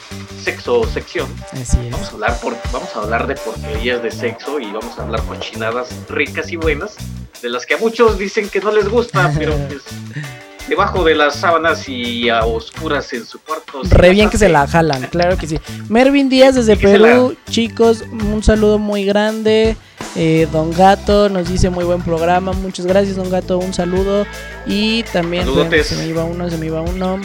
sexo 0.41 0.83
sección, 0.85 1.27
Así 1.51 1.77
es. 1.85 1.91
vamos 1.91 2.07
a 2.07 2.11
hablar 2.11 2.39
por, 2.39 2.55
vamos 2.71 2.95
a 2.95 2.99
hablar 2.99 3.27
de 3.27 3.35
porquerías 3.35 4.01
de 4.01 4.11
sexo 4.11 4.59
y 4.59 4.71
vamos 4.71 4.97
a 4.97 5.03
hablar 5.03 5.21
cochinadas 5.23 5.89
ricas 6.09 6.51
y 6.51 6.55
buenas, 6.55 6.95
de 7.41 7.49
las 7.49 7.65
que 7.65 7.75
a 7.75 7.77
muchos 7.77 8.17
dicen 8.17 8.49
que 8.49 8.59
no 8.59 8.71
les 8.71 8.87
gusta, 8.87 9.31
pero 9.37 9.55
pues 9.67 9.83
debajo 10.67 11.03
de 11.03 11.15
las 11.15 11.35
sábanas 11.35 11.87
y 11.87 12.29
a 12.29 12.45
oscuras 12.45 13.11
en 13.13 13.25
su 13.25 13.39
cuarto. 13.39 13.81
Re 13.83 14.09
bien 14.11 14.29
que 14.29 14.37
se 14.37 14.49
la 14.49 14.67
jalan, 14.67 15.07
claro 15.07 15.37
que 15.37 15.47
sí. 15.47 15.59
Mervin 15.89 16.29
Díaz 16.29 16.55
desde 16.55 16.75
Perú, 16.75 17.35
chicos, 17.49 18.03
un 18.11 18.43
saludo 18.43 18.77
muy 18.77 19.05
grande. 19.05 19.75
Eh, 20.15 20.47
Don 20.51 20.71
Gato 20.71 21.29
nos 21.29 21.47
dice 21.47 21.69
muy 21.69 21.83
buen 21.83 22.01
programa, 22.01 22.51
muchas 22.53 22.85
gracias 22.85 23.15
Don 23.15 23.29
Gato, 23.29 23.57
un 23.59 23.73
saludo. 23.73 24.25
Y 24.65 25.03
también 25.03 25.45
se 25.83 25.95
me 25.95 26.07
iba 26.07 26.23
uno, 26.23 26.49
se 26.49 26.57
me 26.57 26.65
iba 26.67 26.81
uno. 26.81 27.19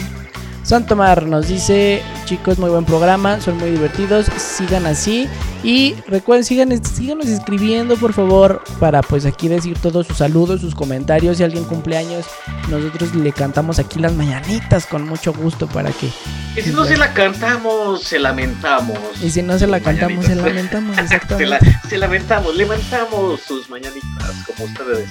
Santomar 0.63 1.25
nos 1.25 1.49
dice, 1.49 2.01
chicos, 2.23 2.57
muy 2.57 2.69
buen 2.69 2.85
programa, 2.85 3.41
son 3.41 3.57
muy 3.57 3.69
divertidos, 3.71 4.27
sigan 4.37 4.85
así. 4.85 5.27
Y 5.61 5.95
recuerden, 6.07 6.45
sigan, 6.45 6.85
síganos 6.85 7.27
escribiendo, 7.27 7.97
por 7.97 8.13
favor, 8.13 8.63
para 8.79 9.01
pues 9.01 9.25
aquí 9.25 9.49
decir 9.49 9.77
todos 9.77 10.07
sus 10.07 10.17
saludos, 10.17 10.61
sus 10.61 10.73
comentarios. 10.73 11.37
Si 11.37 11.43
alguien 11.43 11.65
cumpleaños, 11.65 12.25
nosotros 12.69 13.13
le 13.13 13.33
cantamos 13.33 13.77
aquí 13.77 13.99
las 13.99 14.13
mañanitas 14.13 14.85
con 14.85 15.03
mucho 15.05 15.33
gusto 15.33 15.67
para 15.67 15.91
que 15.91 16.09
Y 16.55 16.61
si 16.61 16.71
no 16.71 16.85
se 16.85 16.95
la 16.95 17.13
cantamos, 17.13 18.01
se 18.03 18.19
lamentamos. 18.19 18.97
Y 19.21 19.31
si 19.31 19.41
no 19.41 19.59
se 19.59 19.67
la 19.67 19.81
cantamos, 19.81 20.25
se 20.25 20.35
lamentamos, 20.35 20.95
se, 20.95 21.01
exactamente. 21.01 21.45
la, 21.45 21.59
se 21.89 21.97
lamentamos, 21.97 22.55
levantamos 22.55 23.41
sus 23.41 23.69
mañanitas, 23.69 24.31
como 24.47 24.63
ustedes. 24.63 25.09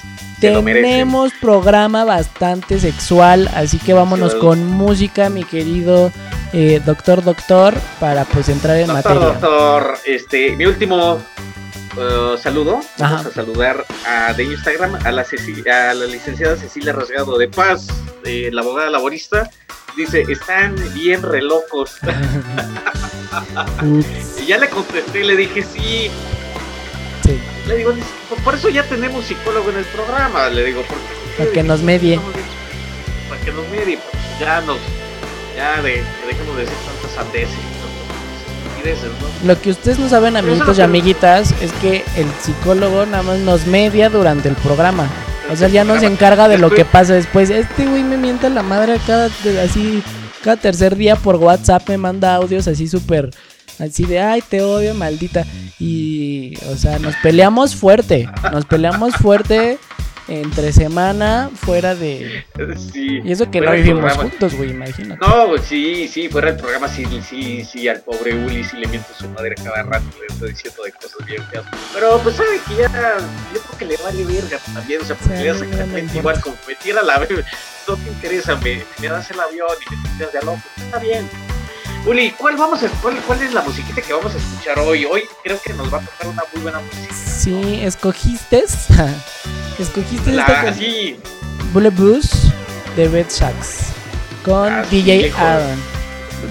Tenemos 0.51 1.33
programa 1.41 2.05
bastante 2.05 2.81
sexual, 2.81 3.49
así 3.55 3.79
que 3.79 3.93
vámonos 3.93 4.35
con 4.35 4.67
música, 4.67 5.29
mi 5.29 5.45
querido 5.45 6.11
eh, 6.53 6.81
doctor 6.85 7.23
doctor, 7.23 7.75
para 8.01 8.25
pues 8.25 8.49
entrar 8.49 8.77
en 8.79 8.89
Doctor, 8.89 9.15
materia. 9.15 9.29
doctor, 9.41 9.95
este, 10.05 10.57
mi 10.57 10.67
último 10.67 11.19
eh, 11.97 12.35
saludo, 12.43 12.81
vamos 12.99 13.21
Ajá. 13.21 13.29
a 13.29 13.33
saludar 13.33 13.87
a, 14.07 14.33
de 14.35 14.45
Instagram 14.45 14.99
a 15.05 15.13
la, 15.13 15.25
Ceci- 15.25 15.67
a 15.71 15.95
la 15.95 16.07
licenciada 16.07 16.57
Cecilia 16.57 16.93
Rasgado 16.93 17.39
de 17.39 17.47
Paz, 17.49 17.87
eh, 18.25 18.51
la 18.53 18.63
abogada 18.63 18.91
laborista, 18.91 19.49
dice, 19.97 20.25
están 20.29 20.75
bien 20.93 21.23
re 21.23 21.41
locos. 21.41 21.99
Ups, 22.03 22.03
y 24.43 24.47
ya 24.47 24.59
le 24.59 24.69
contesté, 24.69 25.25
le 25.25 25.37
dije, 25.37 25.63
sí, 25.63 26.11
le 27.67 27.77
digo, 27.77 27.95
por, 28.45 28.55
eso 28.55 28.69
ya 28.69 28.83
tenemos 28.85 29.25
psicólogo 29.25 29.71
en 29.71 29.79
el 29.79 29.85
programa, 29.85 30.49
le 30.49 30.65
digo, 30.65 30.83
porque... 30.89 31.05
Para 31.39 31.51
que 31.51 31.63
nos 31.63 31.83
medie. 31.83 32.21
Para 33.29 33.41
que 33.41 33.53
nos 33.53 33.69
medie, 33.69 33.99
pues, 33.99 34.23
ya 34.41 34.61
nos, 34.63 34.79
ya 35.57 35.81
de, 35.83 36.03
dejemos 36.27 36.57
de 36.57 36.63
decir 36.63 36.79
tantas 36.87 37.11
sandeces, 37.13 37.57
¿no? 37.57 37.93
Lo 39.45 39.61
que 39.61 39.71
ustedes 39.71 39.99
no 39.99 40.09
saben, 40.09 40.37
amiguitos 40.37 40.79
y 40.79 40.83
amiguitas, 40.83 41.55
es 41.61 41.73
que 41.75 42.05
el 42.17 42.27
psicólogo 42.43 43.07
nada 43.07 43.23
más 43.23 43.39
nos 43.39 43.67
media 43.67 44.11
durante 44.11 44.49
el 44.49 44.57
programa. 44.57 45.09
O 45.51 45.57
sea, 45.57 45.69
ya 45.69 45.85
nos 45.85 46.03
encarga 46.03 46.49
de 46.49 46.59
lo 46.59 46.71
que 46.71 46.85
pasa 46.85 47.15
después. 47.15 47.51
Este 47.51 47.87
güey 47.87 48.03
me 48.03 48.17
mienta 48.17 48.49
la 48.49 48.63
madre 48.63 48.99
cada 49.07 49.27
así 49.63 50.03
cada 50.43 50.57
tercer 50.57 50.97
día 50.97 51.15
por 51.15 51.37
WhatsApp 51.37 51.89
me 51.89 51.99
manda 51.99 52.35
audios 52.35 52.67
así 52.67 52.89
súper 52.89 53.31
así 53.79 54.05
de 54.05 54.21
ay 54.21 54.43
te 54.43 54.63
odio 54.63 54.95
maldita 54.95 55.45
y 55.79 56.55
o 56.69 56.77
sea 56.77 56.99
nos 56.99 57.15
peleamos 57.17 57.75
fuerte 57.75 58.29
nos 58.53 58.65
peleamos 58.67 59.15
fuerte 59.17 59.79
entre 60.29 60.73
semana 60.73 61.51
fuera 61.53 61.97
de 61.97 62.45
Sí. 62.93 63.19
y 63.25 63.33
eso 63.33 63.51
que 63.51 63.61
no 63.61 63.73
vivimos 63.73 64.13
juntos 64.13 64.55
güey 64.55 64.71
imagínate 64.71 65.21
No, 65.27 65.49
pues 65.49 65.63
sí, 65.63 66.07
sí, 66.07 66.29
fuera 66.29 66.53
del 66.53 66.61
programa, 66.61 66.89
sí, 66.89 67.05
sí, 67.29 67.65
sí, 67.65 67.89
al 67.89 68.01
pobre 68.03 68.33
Uli 68.45 68.63
sí 68.63 68.77
le 68.77 68.87
miento 68.87 69.09
su 69.19 69.29
madre 69.31 69.57
cada 69.57 69.83
rato, 69.83 70.05
le 70.21 70.33
estoy 70.33 70.51
diciendo 70.51 70.85
de 70.85 70.93
cosas 70.93 71.27
bien 71.27 71.43
feas. 71.51 71.65
Pero 71.93 72.21
pues 72.23 72.37
sabe 72.37 72.61
que 72.69 72.77
ya, 72.77 72.89
yo 73.53 73.61
creo 73.61 73.79
que 73.79 73.85
le 73.85 73.97
vale 73.97 74.25
verga 74.25 74.59
también, 74.73 75.03
o 75.03 75.05
sea, 75.05 75.17
porque 75.17 75.37
Sí, 75.37 75.43
le 75.43 75.51
a 75.51 75.55
das 75.55 75.63
importa. 75.65 76.19
igual, 76.19 76.41
como 76.41 76.57
me 76.69 76.75
tira 76.77 77.03
la 77.03 77.19
vez, 77.19 77.31
no 77.89 77.97
te 77.97 78.09
interesa, 78.09 78.57
me, 78.57 78.83
me 79.01 79.09
das 79.09 79.29
el 79.33 79.41
avión 79.41 79.69
y 79.91 79.97
me 79.97 80.03
tiras 80.17 80.33
de 80.33 80.39
a 80.39 80.43
loco, 80.43 80.63
está 80.77 80.99
bien. 81.01 81.29
Uli, 82.05 82.31
¿cuál, 82.33 82.57
vamos 82.57 82.83
a, 82.83 82.89
cuál, 83.01 83.17
¿cuál 83.27 83.43
es 83.43 83.53
la 83.55 83.63
musiquita 83.63 84.03
que 84.03 84.13
vamos 84.13 84.35
a 84.35 84.39
escuchar 84.39 84.79
hoy? 84.81 85.05
Hoy 85.05 85.23
creo 85.45 85.61
que 85.65 85.73
nos 85.75 85.93
va 85.93 85.99
a 85.99 86.01
tocar 86.01 86.27
una 86.29 86.43
muy 86.53 86.63
buena 86.63 86.81
música. 86.81 87.15
sí 87.15 87.81
escogiste 87.83 88.65
escogiste 89.79 90.33
La, 90.33 90.43
esta 90.47 90.75
sí, 90.75 91.17
Blues 91.73 92.31
de 92.97 93.09
Red 93.09 93.27
Sox 93.31 93.93
con 94.45 94.73
Ah, 94.73 94.85
sí, 94.91 95.03
DJ. 95.03 95.33
Aaron. 95.37 95.81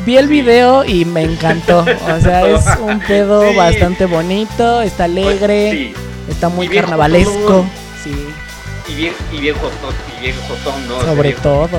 Vi 0.05 0.15
el 0.15 0.27
video 0.29 0.85
y 0.85 1.03
me 1.03 1.23
encantó. 1.23 1.79
O 1.79 2.21
sea, 2.21 2.47
es 2.47 2.65
un 2.79 2.99
pedo 3.01 3.49
Sí. 3.49 3.55
bastante 3.57 4.05
bonito, 4.05 4.81
está 4.81 5.03
alegre, 5.03 5.71
sí, 5.71 5.93
está 6.29 6.47
muy 6.47 6.69
carnavalesco. 6.69 7.33
jotón. 7.41 7.69
Sí, 8.01 8.15
y 8.87 8.95
bien, 8.95 9.13
y 9.33 9.37
bien 9.41 9.55
jotón, 9.55 9.93
y 10.17 10.21
bien 10.21 10.35
jotón, 10.47 10.87
¿no? 10.87 10.95
O 10.97 11.01
sea, 11.03 11.13
sobre 11.13 11.33
todo. 11.33 11.67
¿no? 11.67 11.77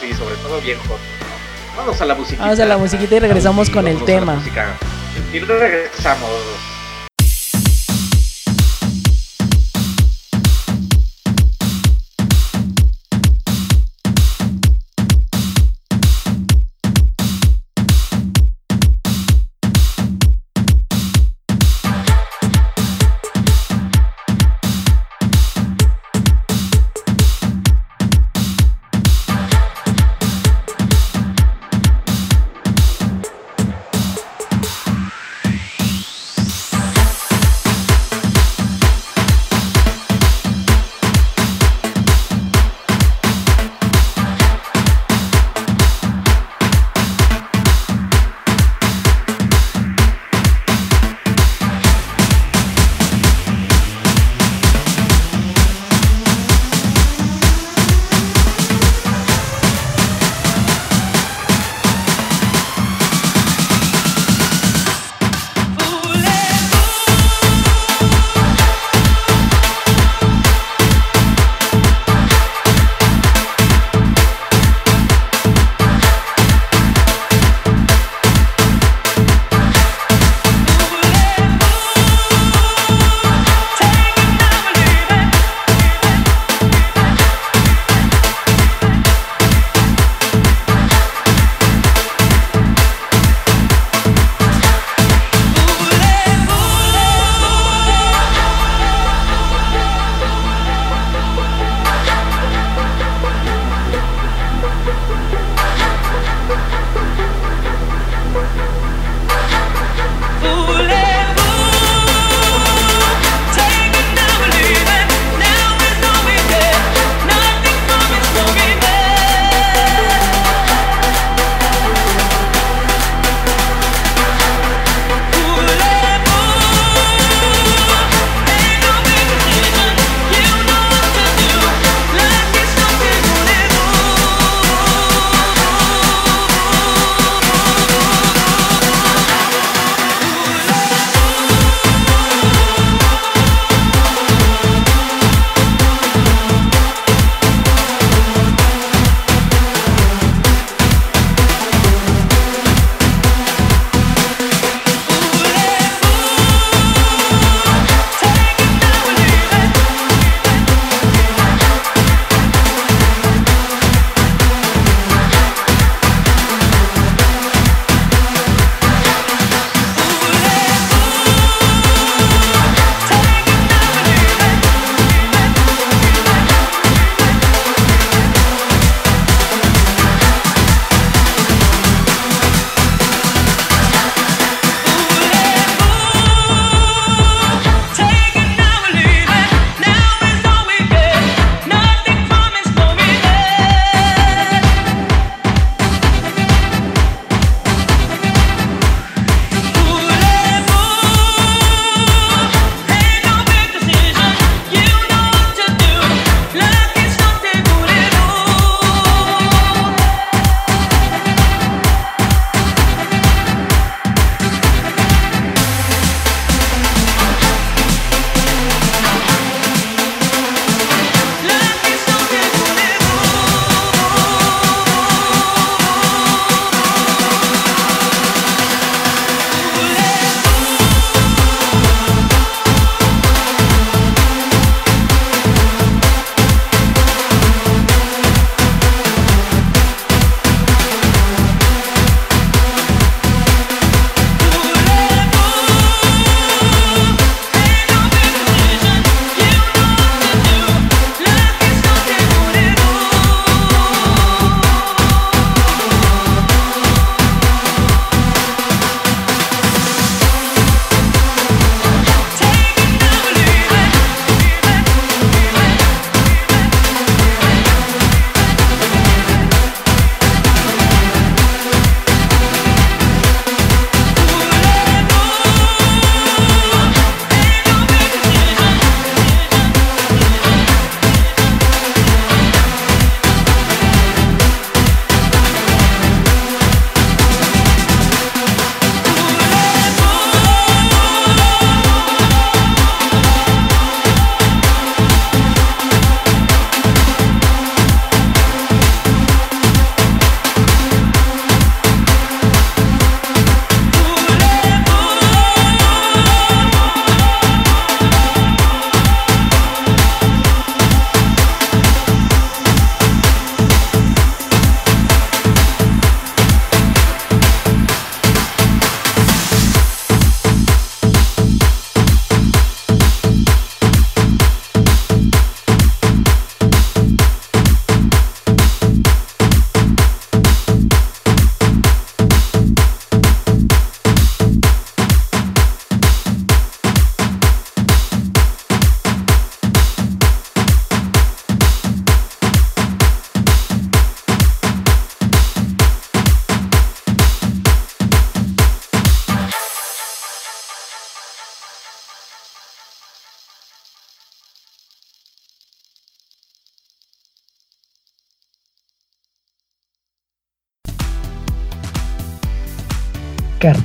Sí, 0.00 0.14
sobre 0.14 0.34
todo 0.36 0.58
bien 0.62 0.78
hot. 0.88 0.98
Vamos 1.80 1.98
a 1.98 2.04
la 2.04 2.14
musiquita. 2.14 2.42
Vamos 2.42 2.60
a 2.60 2.66
la 2.66 2.76
musiquita 2.76 3.14
y 3.16 3.18
regresamos 3.20 3.70
con 3.70 3.88
el 3.88 4.04
tema. 4.04 4.42
Y 5.32 5.38
regresamos. 5.38 6.69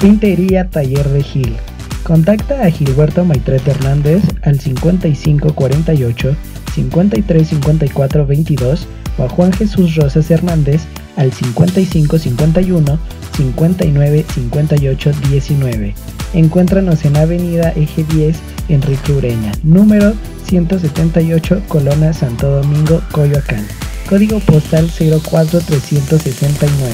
Carpintería 0.06 0.70
Taller 0.70 1.10
de 1.10 1.24
Gil. 1.24 1.58
Contacta 2.04 2.63
a 2.63 2.70
Gilberto 2.70 3.26
Maitret 3.26 3.68
Hernández 3.68 4.22
al 4.44 4.60
5548 4.60 6.36
5354 6.76 8.28
22 8.28 8.88
o 9.18 9.24
a 9.24 9.30
Juan 9.30 9.52
Jesús 9.52 9.96
Rosas 9.96 10.30
Hernández 10.30 10.84
al 11.15 11.34
5551 11.34 13.00
59 13.36 14.26
58 14.32 15.12
19. 15.32 15.96
Encuéntranos 16.36 17.04
en 17.04 17.18
Avenida 17.18 17.74
Eje 17.76 18.04
10, 18.04 18.38
Enrique 18.70 19.12
Ureña, 19.12 19.54
número 19.63 20.13
178, 20.46 21.63
Colona 21.68 22.13
Santo 22.13 22.62
Domingo, 22.62 23.02
Coyoacán. 23.12 23.65
Código 24.08 24.39
postal 24.41 24.88
04369, 24.88 26.94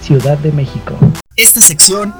Ciudad 0.00 0.38
de 0.38 0.52
México. 0.52 0.96
Esta 1.34 1.62
sección 1.62 2.12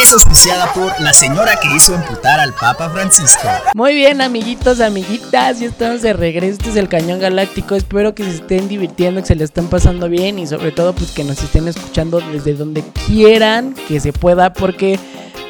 es 0.00 0.12
auspiciada 0.12 0.72
por 0.72 0.98
la 1.00 1.12
señora 1.12 1.56
que 1.56 1.74
hizo 1.74 1.94
amputar 1.94 2.40
al 2.40 2.52
Papa 2.54 2.90
Francisco. 2.90 3.48
Muy 3.74 3.94
bien, 3.94 4.20
amiguitos, 4.20 4.80
amiguitas, 4.80 5.60
ya 5.60 5.66
estamos 5.66 6.02
de 6.02 6.12
regreso. 6.12 6.52
Este 6.52 6.70
es 6.70 6.76
el 6.76 6.88
Cañón 6.88 7.20
Galáctico. 7.20 7.74
Espero 7.74 8.14
que 8.14 8.24
se 8.24 8.36
estén 8.36 8.68
divirtiendo, 8.68 9.20
que 9.20 9.26
se 9.26 9.34
le 9.34 9.44
estén 9.44 9.68
pasando 9.68 10.08
bien 10.08 10.38
y 10.38 10.46
sobre 10.46 10.72
todo 10.72 10.94
pues 10.94 11.10
que 11.10 11.24
nos 11.24 11.42
estén 11.42 11.68
escuchando 11.68 12.20
desde 12.32 12.54
donde 12.54 12.82
quieran 13.06 13.74
que 13.88 14.00
se 14.00 14.12
pueda 14.12 14.52
porque 14.52 14.98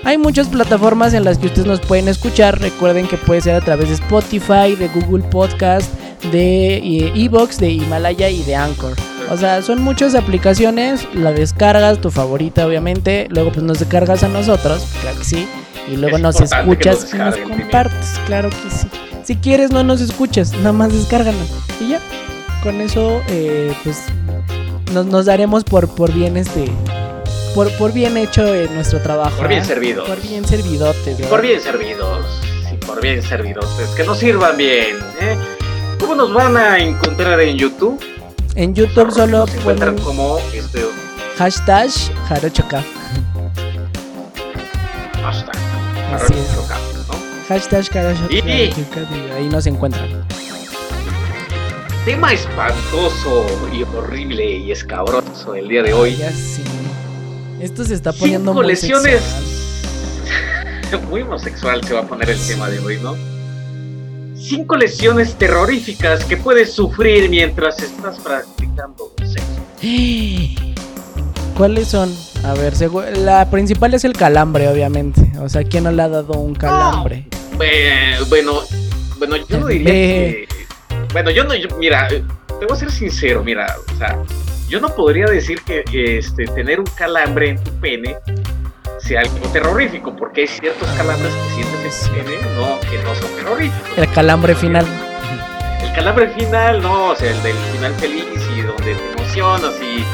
hay 0.05 0.19
muchas 0.19 0.49
plataformas 0.49 1.15
en 1.15 1.25
las 1.25 1.39
que 1.39 1.47
ustedes 1.47 1.67
nos 1.67 1.81
pueden 1.81 2.09
escuchar. 2.09 2.61
Recuerden 2.61 3.07
que 3.07 3.17
puede 3.17 3.41
ser 3.41 3.55
a 3.55 3.61
través 3.61 3.89
de 3.89 3.95
Spotify, 3.95 4.75
de 4.77 4.89
Google 4.89 5.23
Podcast, 5.29 5.93
de 6.33 6.77
eh, 6.77 7.13
Evox, 7.15 7.59
de 7.59 7.71
Himalaya 7.71 8.29
y 8.29 8.43
de 8.43 8.57
Anchor. 8.57 8.97
O 9.31 9.37
sea, 9.37 9.63
son 9.63 9.83
muchas 9.83 10.15
aplicaciones, 10.15 11.07
la 11.15 11.33
descargas, 11.33 12.01
tu 12.01 12.11
favorita 12.11 12.67
obviamente, 12.67 13.29
luego 13.31 13.51
pues 13.53 13.63
nos 13.63 13.79
descargas 13.79 14.23
a 14.23 14.29
nosotros, 14.29 14.87
claro 15.01 15.19
que 15.19 15.25
sí, 15.25 15.49
y 15.89 15.97
luego 15.97 16.17
Es 16.17 16.23
nos 16.23 16.41
escuchas 16.41 17.05
nos 17.05 17.15
y 17.15 17.19
nos 17.19 17.37
compartes, 17.39 18.21
claro 18.27 18.51
que 18.51 18.71
sí. 18.71 18.89
Si 19.25 19.37
quieres 19.37 19.71
no 19.71 19.83
nos 19.85 20.01
escuchas, 20.01 20.53
nada 20.55 20.73
más 20.73 20.93
descárganos 20.93 21.49
y 21.81 21.91
ya. 21.91 22.01
Con 22.63 22.81
eso 22.81 23.23
eh, 23.29 23.75
pues 23.83 24.05
nos, 24.93 25.07
nos 25.07 25.27
daremos 25.27 25.65
por, 25.65 25.89
por 25.95 26.13
bien 26.13 26.37
este 26.37 26.71
por, 27.55 27.71
por 27.73 27.93
bien 27.93 28.17
hecho 28.17 28.55
en 28.55 28.75
nuestro 28.75 29.01
trabajo. 29.01 29.37
Por 29.37 29.49
bien 29.49 29.63
¿ah? 29.63 29.65
servidos. 29.65 30.09
Por 30.09 30.21
bien 30.23 30.45
servidotes. 30.45 31.27
Por 31.27 31.43
bien 31.43 31.61
servidos. 31.61 32.43
Sí, 32.69 32.77
por 32.87 33.01
bien 33.01 33.23
servidos. 33.23 33.67
Que 33.97 34.05
nos 34.05 34.19
sirvan 34.19 34.57
bien. 34.57 34.97
¿eh? 35.21 35.37
¿Cómo 36.01 36.15
nos 36.15 36.33
van 36.33 36.57
a 36.57 36.79
encontrar 36.79 37.41
en 37.41 37.57
YouTube? 37.57 38.01
En 38.55 38.75
YouTube 38.75 39.11
solo 39.13 39.39
Nos 39.39 39.55
encuentran 39.55 39.97
ponen 39.97 40.05
como 40.05 40.39
este 40.53 40.85
hashtag 41.39 41.91
Jarochoca. 42.29 42.85
hashtag. 45.23 45.57
Arroba 46.13 46.79
¿no? 47.09 47.15
Hashtag 47.49 47.85
Jarochoca. 47.91 48.33
Y- 48.35 48.39
y 48.39 49.31
ahí 49.37 49.49
nos 49.49 49.67
encuentran. 49.67 50.27
Tema 52.05 52.33
espantoso 52.33 53.47
y 53.73 53.85
horrible 53.85 54.45
y 54.59 54.73
escabroso 54.73 55.55
el 55.55 55.69
día 55.69 55.83
de 55.83 55.93
hoy. 55.95 56.17
Ya 56.17 56.31
sí. 56.31 56.63
Esto 57.61 57.85
se 57.85 57.95
está 57.95 58.13
poniendo 58.13 58.51
Cinco 58.51 58.63
muy 58.63 58.67
lesiones. 58.73 59.23
sexual. 59.23 59.53
Muy 61.09 61.23
homosexual 61.23 61.83
se 61.85 61.95
va 61.95 62.01
a 62.01 62.03
poner 62.03 62.29
el 62.29 62.39
tema 62.47 62.69
de 62.69 62.79
hoy, 62.81 62.99
¿no? 63.03 63.17
Cinco 64.49 64.77
lesiones 64.77 65.35
terroríficas 65.37 66.25
que 66.25 66.37
puedes 66.37 66.73
sufrir 66.73 67.29
mientras 67.31 67.81
estás 67.81 68.19
practicando 68.21 69.13
sexo. 69.25 69.61
¿Cuáles 71.57 71.89
son? 71.89 72.13
A 72.45 72.55
ver, 72.55 72.75
la 73.19 73.49
principal 73.51 73.95
es 73.95 74.05
el 74.05 74.15
calambre, 74.15 74.69
obviamente. 74.69 75.33
O 75.41 75.49
sea, 75.49 75.63
¿quién 75.65 75.85
no 75.85 75.93
le 75.93 76.03
ha 76.03 76.09
dado 76.09 76.33
un 76.35 76.55
calambre? 76.55 77.29
Eh, 77.61 78.17
bueno, 78.29 78.61
bueno, 79.19 79.37
yo 79.37 79.61
no 79.61 79.67
diría 79.69 79.93
Ve. 79.93 80.49
que. 80.49 80.67
Bueno, 81.13 81.31
yo 81.31 81.45
no, 81.45 81.55
yo- 81.55 81.69
mira, 81.79 82.09
eh, 82.11 82.25
te 82.59 82.67
voy 82.67 82.73
a 82.77 82.81
ser 82.81 82.91
sincero, 82.91 83.45
mira, 83.45 83.77
o 83.93 83.97
sea, 83.99 84.19
yo 84.69 84.81
no 84.81 84.89
podría 84.95 85.27
decir 85.27 85.61
que 85.63 85.85
este, 86.19 86.47
tener 86.47 86.81
un 86.81 86.87
calambre 86.87 87.51
en 87.51 87.63
tu 87.63 87.71
pene 87.81 88.17
sea 89.05 89.21
algo 89.21 89.37
terrorífico, 89.53 90.15
porque 90.17 90.43
hay 90.43 90.49
ciertos 90.49 90.89
calambres 90.97 91.33
que 91.33 91.55
sientes 91.63 92.03
en 92.07 92.09
tu 92.09 92.15
pene 92.31 92.37
no, 92.55 92.81
que 92.81 92.99
no 93.03 93.15
son 93.15 93.29
terroríficos. 93.37 93.99
El 93.99 94.11
calambre 94.13 94.55
final. 94.55 94.87
El 95.83 95.93
calambre 95.93 96.29
final, 96.29 96.81
no, 96.83 97.09
o 97.11 97.17
sea, 97.17 97.31
el 97.31 97.43
del 97.43 97.57
final 97.73 97.93
feliz 97.95 98.25
y 98.57 98.61
donde 98.63 98.95
te 98.95 99.13
emocionas 99.19 99.73
y, 99.83 100.05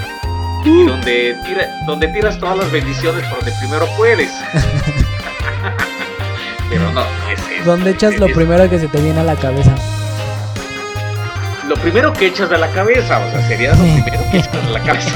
y 0.68 0.84
donde, 0.86 1.36
tira, 1.44 1.68
donde 1.86 2.08
tiras 2.08 2.38
todas 2.38 2.56
las 2.56 2.70
bendiciones 2.72 3.22
por 3.28 3.38
donde 3.38 3.52
primero 3.60 3.86
puedes. 3.96 4.30
Pero 6.70 6.90
no, 6.92 7.00
es, 7.32 7.40
es- 7.58 7.64
Donde 7.64 7.90
echas 7.90 8.18
lo 8.18 8.26
es- 8.26 8.34
primero 8.34 8.68
que 8.68 8.78
se 8.78 8.88
te 8.88 9.00
viene 9.00 9.20
a 9.20 9.24
la 9.24 9.36
cabeza. 9.36 9.74
lo 11.66 11.74
primero 11.76 12.12
que 12.12 12.26
echas 12.26 12.48
de 12.50 12.58
la 12.58 12.68
cabeza, 12.68 13.18
o 13.18 13.30
sea, 13.30 13.46
sería 13.48 13.70
lo 13.72 13.78
primero 13.78 14.20
que 14.30 14.38
echas 14.38 14.66
de 14.66 14.70
la 14.72 14.80
cabeza. 14.84 15.10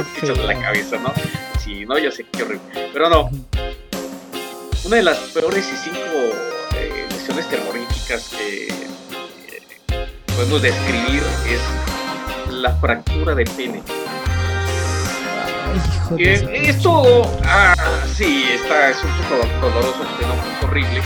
Echas 0.00 0.36
de 0.38 0.44
la 0.46 0.60
cabeza, 0.60 0.96
¿no? 0.98 1.12
Sí, 1.58 1.84
no, 1.86 1.98
yo 1.98 2.10
sé 2.10 2.24
qué 2.32 2.42
horrible. 2.42 2.88
Pero 2.92 3.08
no. 3.08 3.30
Una 4.84 4.96
de 4.96 5.02
las 5.02 5.18
peores 5.18 5.68
y 5.72 5.76
cinco 5.76 5.98
eh, 6.74 7.06
lesiones 7.10 7.48
terroríficas 7.48 8.28
que 8.30 8.66
eh, 8.68 9.62
podemos 10.34 10.60
describir 10.62 11.22
es 11.48 12.52
la 12.52 12.74
fractura 12.76 13.34
de 13.34 13.44
pene. 13.44 13.82
Su- 16.08 16.16
esto, 16.18 17.22
ah, 17.44 17.74
sí, 18.14 18.44
está, 18.52 18.90
es 18.90 18.98
un 19.02 19.10
poco 19.10 19.46
doloroso, 19.68 19.98
porque 19.98 20.26
no 20.26 20.34
es 20.34 20.64
horrible. 20.64 21.02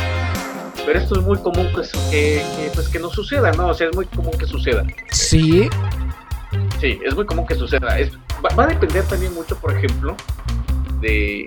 Pero 0.85 0.99
esto 0.99 1.19
es 1.21 1.25
muy 1.27 1.39
común 1.39 1.69
que, 1.75 1.85
su- 1.85 2.11
que, 2.11 2.43
que, 2.57 2.71
pues, 2.75 2.89
que 2.89 2.99
no 2.99 3.11
suceda, 3.11 3.53
¿no? 3.53 3.69
O 3.69 3.75
sea, 3.75 3.89
es 3.89 3.95
muy 3.95 4.07
común 4.07 4.33
que 4.39 4.47
suceda. 4.47 4.85
Sí. 5.11 5.69
Sí, 6.81 6.99
es 7.05 7.15
muy 7.15 7.27
común 7.27 7.47
que 7.47 7.55
suceda. 7.55 7.99
Es- 7.99 8.13
va, 8.45 8.55
va 8.55 8.65
a 8.65 8.67
depender 8.69 9.05
también 9.05 9.35
mucho, 9.35 9.57
por 9.59 9.77
ejemplo, 9.77 10.17
de. 11.01 11.47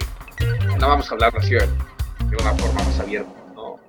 No 0.79 0.87
vamos 0.87 1.09
a 1.09 1.13
hablar 1.13 1.33
así 1.37 1.51
de 2.29 2.37
una 2.39 2.53
forma 2.53 2.83
más 2.83 2.99
abierta, 2.99 3.31
¿no? 3.55 3.79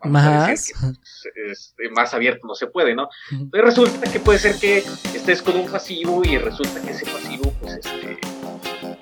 Vamos 0.00 0.12
Más. 0.12 0.72
pues, 0.74 1.28
este, 1.50 1.90
más 1.90 2.12
abierto 2.12 2.46
no 2.46 2.54
se 2.54 2.66
puede, 2.66 2.94
¿no? 2.94 3.08
Pero 3.50 3.66
resulta 3.66 4.10
que 4.10 4.20
puede 4.20 4.38
ser 4.38 4.56
que 4.58 4.84
estés 5.14 5.42
con 5.42 5.56
un 5.56 5.70
pasivo 5.70 6.22
y 6.24 6.38
resulta 6.38 6.80
que 6.82 6.90
ese 6.90 7.06
pasivo, 7.06 7.52
pues, 7.60 7.74
este, 7.74 8.18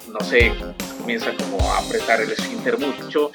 no 0.08 0.20
sé, 0.20 0.52
comienza 0.98 1.30
como 1.36 1.60
a 1.72 1.78
apretar 1.78 2.20
el 2.20 2.30
esfínter 2.30 2.78
mucho 2.78 3.30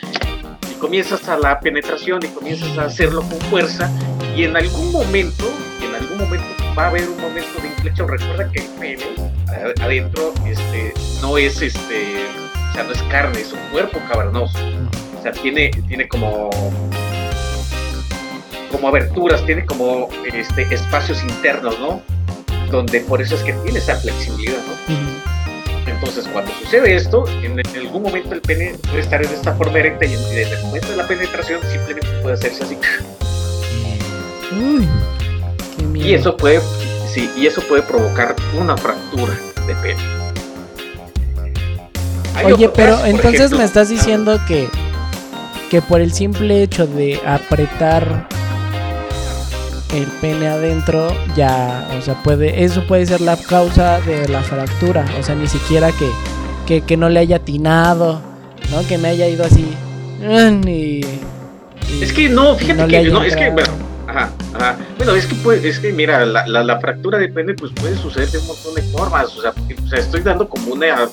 y 0.71 0.73
comienzas 0.75 1.27
a 1.27 1.37
la 1.37 1.59
penetración 1.59 2.23
y 2.23 2.29
comienzas 2.29 2.77
a 2.77 2.85
hacerlo 2.85 3.21
con 3.21 3.39
fuerza 3.41 3.91
y 4.35 4.45
en 4.45 4.55
algún 4.55 4.91
momento, 4.91 5.51
en 5.81 5.93
algún 5.93 6.17
momento 6.17 6.47
va 6.77 6.85
a 6.85 6.87
haber 6.87 7.07
un 7.09 7.19
momento 7.19 7.61
de 7.61 7.67
inflexión. 7.67 8.07
Recuerda 8.07 8.51
que 8.51 8.61
el 8.61 8.67
pene 8.79 9.05
adentro, 9.81 10.33
este, 10.45 10.93
no 11.21 11.37
es 11.37 11.61
este, 11.61 12.25
o 12.69 12.73
sea, 12.73 12.83
no 12.83 12.91
es 12.91 13.01
carne, 13.03 13.41
es 13.41 13.51
un 13.53 13.59
cuerpo 13.71 13.99
cavernoso. 14.09 14.57
O 15.19 15.21
sea, 15.21 15.31
tiene, 15.31 15.69
tiene 15.87 16.07
como 16.07 16.49
como 18.71 18.87
aberturas, 18.87 19.45
tiene 19.45 19.65
como 19.65 20.09
este, 20.33 20.61
espacios 20.73 21.21
internos, 21.23 21.77
¿no? 21.79 22.01
Donde 22.71 23.01
por 23.01 23.21
eso 23.21 23.35
es 23.35 23.43
que 23.43 23.53
tiene 23.53 23.79
esa 23.79 23.95
flexibilidad, 23.97 24.57
¿no? 24.57 24.95
Entonces, 25.87 26.27
cuando 26.31 26.51
sucede 26.63 26.95
esto, 26.95 27.25
en, 27.43 27.59
en 27.59 27.75
algún 27.75 28.01
momento 28.03 28.33
el 28.33 28.41
pene 28.41 28.75
puede 28.87 29.01
estar 29.01 29.23
en 29.23 29.29
esta 29.31 29.53
forma 29.53 29.77
erecta 29.77 30.05
y 30.05 30.13
en- 30.13 30.23
desde 30.23 30.55
el 30.55 30.63
momento 30.63 30.87
de 30.89 30.95
la 30.95 31.07
penetración 31.07 31.59
simplemente 31.69 32.07
puede 32.21 32.33
hacerse 32.35 32.63
así. 32.63 32.77
Uy, 34.59 34.87
qué 35.77 35.83
miedo. 35.83 36.07
Y 36.07 36.13
eso 36.13 36.37
puede, 36.37 36.59
sí, 37.13 37.30
y 37.38 37.47
eso 37.47 37.62
puede 37.62 37.82
provocar 37.84 38.36
una 38.60 38.78
fractura 38.78 39.34
de 39.67 39.76
pene. 39.76 40.02
Hay 42.36 42.54
Oye, 42.54 42.69
pero 42.69 43.06
entonces 43.06 43.36
ejemplo, 43.36 43.58
me 43.60 43.63
estás 43.65 43.88
ah, 43.89 43.91
diciendo 43.91 44.39
que 44.47 44.69
que 45.69 45.82
por 45.82 46.02
el 46.02 46.12
simple 46.12 46.63
hecho 46.63 46.86
de 46.86 47.21
apretar 47.26 48.28
el 49.93 50.06
pene 50.19 50.47
adentro 50.47 51.15
ya, 51.36 51.89
o 51.97 52.02
sea, 52.02 52.21
puede 52.24 52.63
eso 52.63 52.86
puede 52.88 53.06
ser 53.06 53.21
la 53.21 53.38
causa 53.38 54.00
de 54.02 54.28
la 54.28 54.41
fractura, 54.41 55.06
o 55.19 55.24
sea, 55.24 55.36
ni 55.36 55.47
siquiera 55.47 55.91
que 55.91 56.10
que, 56.65 56.82
que 56.82 56.95
no 56.97 57.10
le 57.10 57.19
haya 57.19 57.38
atinado, 57.38 58.21
¿no? 58.69 58.88
Que 58.88 58.97
me 58.97 59.10
haya 59.10 59.28
ido 59.28 59.43
así 59.43 59.65
mm, 60.21 60.67
y, 60.67 60.71
y- 60.71 61.19
Es 62.02 62.13
que 62.13 62.30
no, 62.30 62.56
fíjate 62.56 62.82
no 62.82 62.88
que 62.88 63.04
no, 63.04 63.24
es 63.24 63.36
que 63.36 63.50
bueno, 63.50 63.69
ajá, 64.12 64.32
ajá. 64.54 64.78
Bueno, 64.97 65.13
es 65.15 65.26
que 65.26 65.36
puede, 65.36 65.67
es 65.67 65.80
que 65.80 65.91
mira, 65.93 66.26
la, 66.26 66.45
la, 66.47 66.63
la 66.63 66.80
fractura 66.80 67.17
de 67.17 67.30
pene 67.30 67.54
pues 67.54 67.71
puede 67.74 67.97
suceder 67.97 68.30
de 68.30 68.38
un 68.39 68.47
montón 68.47 68.76
de 68.76 68.82
formas, 68.84 69.36
o 69.38 69.41
sea, 69.41 69.52
porque, 69.54 69.76
o 69.84 69.88
sea, 69.88 70.00
estoy 70.00 70.21
dando 70.21 70.47
como 70.47 70.74
una 70.74 71.10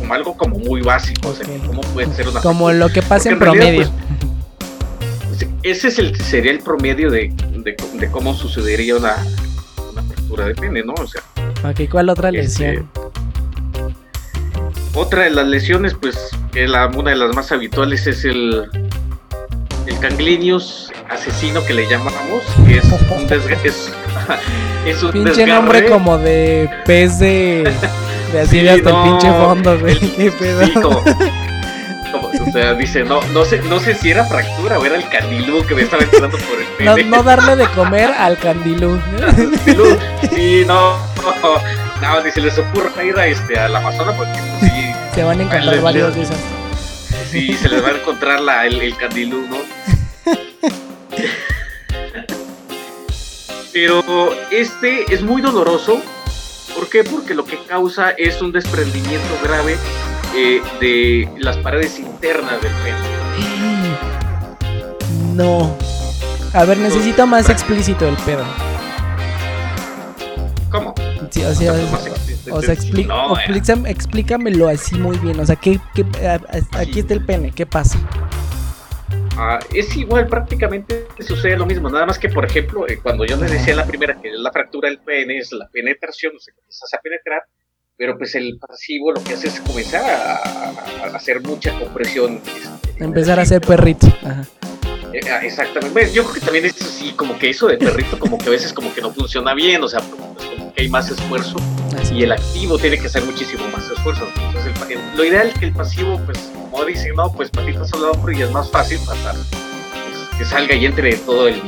como 0.00 0.14
algo 0.14 0.36
como 0.36 0.58
muy 0.58 0.80
básico, 0.82 1.28
o 1.28 1.34
sea, 1.34 1.46
cómo 1.66 1.80
puede 1.92 2.12
ser 2.14 2.28
una 2.28 2.40
como 2.40 2.66
fractura. 2.66 2.74
lo 2.86 2.92
que 2.92 3.02
pasa 3.02 3.30
en 3.30 3.38
Porque 3.38 3.50
en 3.50 3.58
realidad, 3.60 3.90
promedio. 3.90 3.90
pues, 5.28 5.46
ese 5.62 5.88
es 5.88 5.98
el 5.98 6.16
sería 6.20 6.52
el 6.52 6.60
promedio 6.60 7.10
de, 7.10 7.32
de, 7.64 7.76
de 7.94 8.10
cómo 8.10 8.34
sucedería 8.34 8.96
una, 8.96 9.16
una 9.92 10.02
fractura 10.02 10.46
de 10.46 10.54
pene, 10.54 10.82
¿no? 10.82 10.94
O 10.94 11.06
sea, 11.06 11.22
Ok, 11.68 11.82
¿cuál 11.90 12.08
otra 12.08 12.30
este, 12.30 12.72
lesión? 12.72 12.90
Otra 14.94 15.24
de 15.24 15.30
las 15.30 15.46
lesiones, 15.46 15.94
pues, 15.94 16.16
que 16.52 16.66
la, 16.66 16.86
una 16.88 17.10
de 17.10 17.16
las 17.16 17.34
más 17.34 17.52
habituales 17.52 18.06
es 18.06 18.24
el, 18.24 18.68
el 19.90 19.98
ganglionius 19.98 20.90
asesino 21.08 21.64
que 21.64 21.74
le 21.74 21.88
llamamos, 21.88 22.42
que 22.66 22.78
es 22.78 22.84
un 22.84 23.28
desga- 23.28 23.58
es, 23.64 23.92
es 24.86 25.02
un 25.02 25.12
Pinche 25.12 25.30
desgarre. 25.30 25.52
nombre 25.52 25.86
como 25.86 26.18
de 26.18 26.68
pez 26.86 27.18
de. 27.18 27.70
De 28.32 28.40
así 28.40 28.58
Sí, 28.58 28.62
de 28.62 28.70
hasta 28.70 28.90
no, 28.90 29.04
el 29.04 29.10
pinche 29.10 29.32
fondo, 29.32 29.78
güey. 29.80 29.92
el- 29.94 30.12
Qué 30.14 30.30
pedo. 30.32 30.64
Sí, 30.66 30.72
como, 30.74 31.02
como- 31.02 32.30
o 32.48 32.52
sea, 32.52 32.74
dice, 32.74 33.02
no, 33.04 33.20
no 33.32 33.44
sé, 33.44 33.60
no 33.68 33.78
sé 33.80 33.94
si 33.94 34.10
era 34.10 34.24
fractura 34.24 34.78
o 34.78 34.84
era 34.86 34.96
el 34.96 35.08
candilú 35.08 35.64
que 35.66 35.74
me 35.74 35.82
estaba 35.82 36.02
entrando 36.04 36.38
por 36.38 36.58
el 36.60 36.66
pene. 36.94 37.04
no 37.10 37.22
darle 37.22 37.56
de 37.56 37.66
comer 37.68 38.10
al 38.16 38.38
candilú. 38.38 39.00
Sí, 40.34 40.64
no, 40.66 40.96
no, 42.00 42.20
ni 42.24 42.30
se 42.30 42.40
les 42.40 42.56
ocurra 42.58 43.04
ir 43.04 43.16
a 43.18 43.26
este 43.26 43.58
al 43.58 43.74
Amazonas 43.76 44.14
porque 44.16 44.32
pues, 44.60 44.72
sí, 44.72 44.92
Se 45.14 45.22
van 45.24 45.40
a 45.40 45.42
encontrar 45.42 45.80
varios 45.80 46.14
de 46.14 46.22
esas. 46.22 46.36
sí, 47.30 47.52
se 47.54 47.68
les 47.68 47.84
va 47.84 47.88
a 47.88 47.92
encontrar 47.92 48.40
la, 48.40 48.66
el, 48.66 48.80
el 48.80 48.96
candilú, 48.96 49.46
¿no? 49.48 49.56
Pero 53.72 54.02
este 54.50 55.12
es 55.12 55.22
muy 55.22 55.40
doloroso. 55.40 56.02
¿Por 56.74 56.88
qué? 56.88 57.04
Porque 57.04 57.34
lo 57.34 57.44
que 57.44 57.58
causa 57.64 58.10
es 58.10 58.42
un 58.42 58.52
desprendimiento 58.52 59.38
grave 59.42 59.76
eh, 60.36 60.60
de 60.80 61.28
las 61.38 61.56
paredes 61.58 61.98
internas 61.98 62.60
del 62.62 62.72
pene. 62.82 62.98
No. 65.34 65.76
A 66.52 66.64
ver, 66.64 66.78
necesito 66.78 67.26
más 67.26 67.48
explícito 67.48 68.08
el 68.08 68.16
pedo. 68.16 68.44
¿Cómo? 70.70 70.94
Sí, 71.30 71.44
o 71.44 71.54
sea, 71.54 71.72
o 72.52 72.62
sea 72.62 72.74
No, 73.06 73.36
explícamelo 73.86 74.68
así 74.68 74.96
muy 74.96 75.16
bien. 75.18 75.38
O 75.38 75.46
sea, 75.46 75.56
¿qué, 75.56 75.80
aquí 76.72 77.00
está 77.00 77.14
el 77.14 77.24
pene, 77.24 77.52
¿qué 77.52 77.66
pasa? 77.66 77.98
Ah, 79.36 79.58
es 79.72 79.96
igual, 79.96 80.26
prácticamente 80.26 81.06
sucede 81.20 81.56
lo 81.56 81.66
mismo, 81.66 81.88
nada 81.88 82.06
más 82.06 82.18
que, 82.18 82.28
por 82.28 82.44
ejemplo, 82.44 82.86
eh, 82.88 82.98
cuando 83.02 83.24
yo 83.24 83.36
les 83.36 83.50
decía 83.50 83.74
la 83.74 83.86
primera 83.86 84.20
que 84.20 84.28
es 84.28 84.38
la 84.38 84.52
fractura 84.52 84.88
del 84.88 84.98
pene, 84.98 85.38
es 85.38 85.52
la 85.52 85.68
penetración, 85.68 86.34
o 86.36 86.38
sea, 86.38 86.52
empiezas 86.58 86.92
a 86.94 86.98
penetrar, 86.98 87.42
pero 87.96 88.18
pues 88.18 88.34
el 88.34 88.58
pasivo 88.58 89.12
lo 89.12 89.22
que 89.22 89.34
hace 89.34 89.48
es 89.48 89.60
comenzar 89.60 90.02
a 90.04 91.16
hacer 91.16 91.40
mucha 91.42 91.78
compresión. 91.78 92.40
este, 92.44 93.04
Empezar 93.04 93.38
a 93.38 93.42
hacer 93.42 93.60
perrito. 93.60 94.06
Ajá. 94.22 94.44
Eh, 95.12 95.20
ah, 95.30 95.40
Exactamente, 95.44 95.92
Bueno, 95.92 96.10
yo 96.12 96.22
creo 96.22 96.34
que 96.34 96.40
también 96.40 96.64
eso 96.66 96.84
sí, 96.84 97.12
como 97.16 97.38
que 97.38 97.50
eso 97.50 97.66
de 97.66 97.76
perrito, 97.78 98.18
como 98.18 98.38
que 98.38 98.46
a 98.46 98.50
veces 98.50 98.72
como 98.72 98.92
que 98.94 99.00
no 99.00 99.12
funciona 99.12 99.54
bien, 99.54 99.82
o 99.82 99.88
sea, 99.88 100.00
pues, 100.00 100.20
como 100.48 100.72
que 100.72 100.82
hay 100.82 100.88
más 100.88 101.10
esfuerzo 101.10 101.56
Así. 102.00 102.14
y 102.14 102.22
el 102.22 102.32
activo 102.32 102.78
tiene 102.78 102.98
que 102.98 103.06
hacer 103.06 103.24
muchísimo 103.24 103.66
más 103.68 103.88
esfuerzo. 103.90 104.28
Entonces, 104.36 104.72
el 104.88 104.92
el- 104.92 105.16
lo 105.16 105.24
ideal 105.24 105.48
es 105.48 105.58
que 105.58 105.66
el 105.66 105.72
pasivo, 105.72 106.20
pues, 106.24 106.38
como 106.54 106.84
dicen, 106.84 107.14
no, 107.16 107.32
pues 107.32 107.50
patitas 107.50 107.92
al 107.92 108.04
hombro 108.04 108.32
y 108.32 108.42
es 108.42 108.50
más 108.50 108.70
fácil 108.70 108.98
pasar, 109.04 109.34
pues, 109.34 110.38
que 110.38 110.44
salga 110.44 110.74
y 110.74 110.86
entre 110.86 111.16
todo 111.16 111.48
el, 111.48 111.60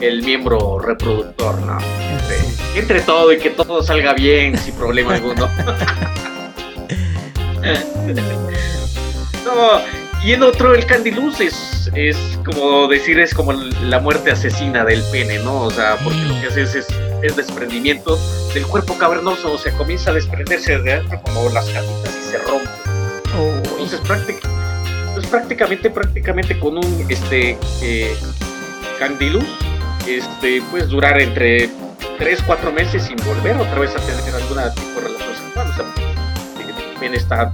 el, 0.00 0.22
miembro 0.22 0.78
reproductor, 0.78 1.58
¿no? 1.62 1.78
Que 2.74 2.80
entre 2.80 3.00
todo 3.00 3.32
y 3.32 3.38
que 3.38 3.50
todo 3.50 3.82
salga 3.82 4.12
bien 4.12 4.56
sin 4.58 4.74
problema 4.74 5.14
alguno. 5.14 5.48
no, 9.44 9.99
y 10.22 10.32
el 10.32 10.42
otro, 10.42 10.74
el 10.74 10.84
candiluz, 10.84 11.40
es, 11.40 11.90
es 11.94 12.16
como 12.44 12.88
decir, 12.88 13.18
es 13.18 13.32
como 13.32 13.52
la 13.52 14.00
muerte 14.00 14.30
asesina 14.30 14.84
del 14.84 15.02
pene, 15.10 15.38
¿no? 15.38 15.62
O 15.62 15.70
sea, 15.70 15.96
porque 16.04 16.18
lo 16.20 16.40
que 16.40 16.48
hace 16.48 16.62
es, 16.62 16.74
es, 16.74 16.88
es 17.22 17.36
desprendimiento 17.36 18.18
del 18.52 18.66
cuerpo 18.66 18.98
cavernoso, 18.98 19.52
o 19.52 19.58
sea, 19.58 19.72
comienza 19.72 20.10
a 20.10 20.14
desprenderse 20.14 20.78
de 20.78 20.92
adentro 20.92 21.20
como 21.22 21.48
las 21.50 21.66
catitas 21.66 22.18
y 22.20 22.30
se 22.30 22.38
rompe. 22.38 22.70
Entonces, 23.90 24.00
pues, 25.14 25.26
prácticamente, 25.26 25.90
prácticamente 25.90 26.58
con 26.58 26.76
un 26.78 27.06
este 27.08 27.58
eh, 27.82 28.16
candiluz, 28.98 29.44
este, 30.06 30.62
puedes 30.70 30.88
durar 30.88 31.20
entre 31.20 31.70
3, 32.18 32.42
4 32.46 32.72
meses 32.72 33.02
sin 33.02 33.16
volver 33.24 33.56
otra 33.56 33.78
vez 33.78 33.94
a 33.94 33.98
tener 34.00 34.34
alguna 34.34 34.72
tipo 34.74 35.00
de 35.00 35.08
relación 35.08 35.34
sexual. 35.36 35.70
O 35.70 35.74
sea, 35.74 36.98
pene 37.00 37.16
está 37.16 37.52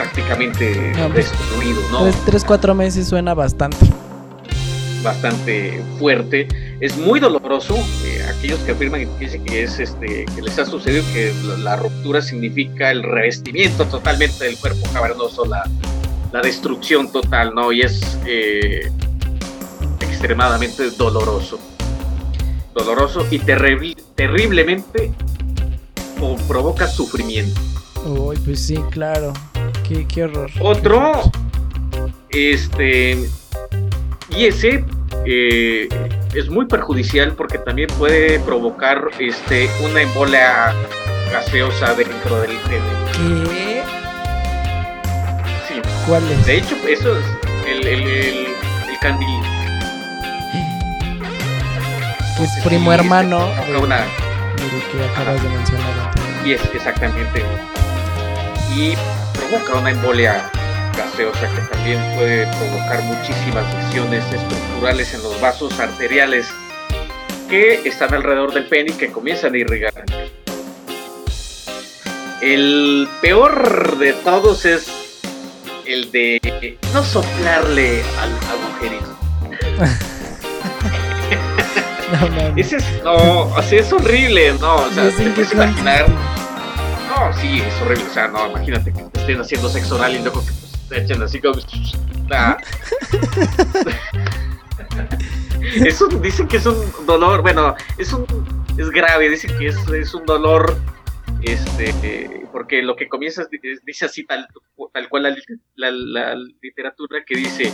prácticamente 0.00 0.92
No, 0.96 1.08
pues, 1.10 1.30
destruido, 1.30 1.80
¿no? 1.92 2.02
Tres, 2.02 2.16
tres, 2.24 2.44
cuatro 2.44 2.74
meses 2.74 3.06
suena 3.08 3.34
bastante. 3.34 3.76
bastante 5.02 5.82
fuerte. 5.98 6.48
Es 6.80 6.96
muy 6.96 7.20
doloroso. 7.20 7.76
eh, 8.04 8.24
aquellos 8.36 8.58
que 8.60 8.72
afirman 8.72 9.00
que 9.18 9.24
dicen 9.26 9.44
que 9.44 9.62
es 9.64 9.78
este 9.78 10.24
que 10.34 10.42
les 10.42 10.58
ha 10.58 10.64
sucedido 10.64 11.04
que 11.12 11.32
la, 11.44 11.56
la 11.58 11.76
ruptura 11.76 12.22
significa 12.22 12.90
el 12.90 13.02
revestimiento 13.02 13.84
totalmente 13.86 14.44
del 14.44 14.56
cuerpo 14.56 14.86
cavernoso, 14.92 15.44
la, 15.44 15.68
la 16.32 16.40
destrucción 16.40 17.12
total, 17.12 17.54
¿no? 17.54 17.70
Y 17.72 17.82
es 17.82 18.18
eh, 18.26 18.90
extremadamente 20.00 20.90
doloroso. 20.92 21.58
Doloroso 22.74 23.26
y 23.30 23.38
terrible, 23.40 23.96
terriblemente 24.14 25.12
o 26.20 26.36
provoca 26.48 26.86
sufrimiento. 26.86 27.60
Uy, 28.06 28.36
pues 28.38 28.60
sí, 28.66 28.76
claro. 28.90 29.32
Qué, 29.90 30.06
qué 30.06 30.22
horror. 30.22 30.48
Otro, 30.60 31.32
este, 32.28 33.28
y 34.28 34.44
ese 34.46 34.84
eh, 35.26 35.88
es 36.32 36.48
muy 36.48 36.66
perjudicial 36.66 37.32
porque 37.32 37.58
también 37.58 37.88
puede 37.98 38.38
provocar 38.38 39.10
este, 39.18 39.68
una 39.82 40.02
embolia 40.02 40.72
gaseosa 41.32 41.94
dentro 41.94 42.40
del 42.40 42.56
pene. 42.58 42.84
¿Qué? 43.16 43.82
Sí, 45.66 45.80
¿Cuál 46.06 46.22
es? 46.30 46.46
de 46.46 46.58
hecho, 46.58 46.76
eso 46.88 47.18
es 47.18 47.24
el, 47.66 47.84
el, 47.84 48.02
el, 48.02 48.46
el 48.90 48.98
candil. 49.00 49.42
Que 52.36 52.44
es 52.44 52.64
primo 52.64 52.92
este, 52.92 53.02
hermano 53.02 53.40
de, 53.66 53.76
una, 53.76 53.96
de 53.96 54.06
que 54.92 55.04
acabas 55.04 55.42
de 55.42 55.48
mencionar. 55.48 56.12
y 56.44 56.52
es 56.52 56.60
exactamente. 56.76 57.42
Y 58.72 58.94
provoca 59.50 59.78
una 59.78 59.90
embolia 59.90 60.48
gaseosa 60.96 61.40
que 61.40 61.60
también 61.74 62.00
puede 62.14 62.46
provocar 62.58 63.02
muchísimas 63.02 63.74
lesiones 63.74 64.24
estructurales 64.32 65.12
en 65.12 65.22
los 65.22 65.40
vasos 65.40 65.78
arteriales 65.80 66.46
que 67.48 67.80
están 67.84 68.14
alrededor 68.14 68.54
del 68.54 68.66
pene 68.66 68.92
y 68.92 68.94
que 68.94 69.10
comienzan 69.10 69.54
a 69.54 69.58
irrigar. 69.58 69.92
el 72.40 73.08
peor 73.20 73.98
de 73.98 74.12
todos 74.12 74.64
es 74.64 74.86
el 75.84 76.12
de 76.12 76.78
no 76.94 77.02
soplarle 77.02 78.02
al 78.20 78.30
agujerito. 78.50 79.18
No, 82.10 82.28
no, 82.28 82.50
no. 82.50 82.56
Ese 82.56 82.78
es, 82.78 82.84
no, 83.04 83.42
o 83.42 83.62
sea, 83.62 83.78
es 83.78 83.92
horrible, 83.92 84.52
no, 84.54 84.74
o 84.74 84.90
sea, 84.90 85.08
te 85.10 85.30
puedes 85.30 85.52
imaginar. 85.52 86.06
No, 87.20 87.32
sí, 87.34 87.60
es 87.60 87.82
horrible. 87.82 88.04
O 88.04 88.14
sea, 88.14 88.28
no, 88.28 88.48
imagínate 88.48 88.94
que 88.94 89.02
te 89.02 89.20
estén 89.20 89.40
haciendo 89.40 89.68
sexo 89.68 89.96
oral 89.96 90.14
y 90.14 90.20
luego 90.20 90.40
que 90.40 90.52
pues, 90.52 90.88
te 90.88 91.02
echen 91.02 91.22
así 91.22 91.38
como. 91.38 91.60
Ah. 92.30 92.56
es 95.60 96.00
un, 96.00 96.22
dicen 96.22 96.48
que 96.48 96.56
es 96.56 96.64
un 96.64 96.80
dolor, 97.06 97.42
bueno, 97.42 97.74
es 97.98 98.10
un 98.14 98.24
es 98.78 98.88
grave, 98.88 99.28
dicen 99.28 99.54
que 99.58 99.68
es, 99.68 99.76
es 99.88 100.14
un 100.14 100.24
dolor 100.24 100.78
este 101.42 101.90
eh, 102.02 102.39
porque 102.52 102.82
lo 102.82 102.96
que 102.96 103.08
comienza 103.08 103.42
es- 103.42 103.48
es- 103.62 103.84
dice 103.84 104.04
así 104.06 104.24
tal, 104.24 104.46
tal 104.92 105.08
cual 105.08 105.22
la, 105.76 105.90
la- 105.90 106.36
literatura 106.62 107.24
que 107.24 107.36
dice 107.36 107.72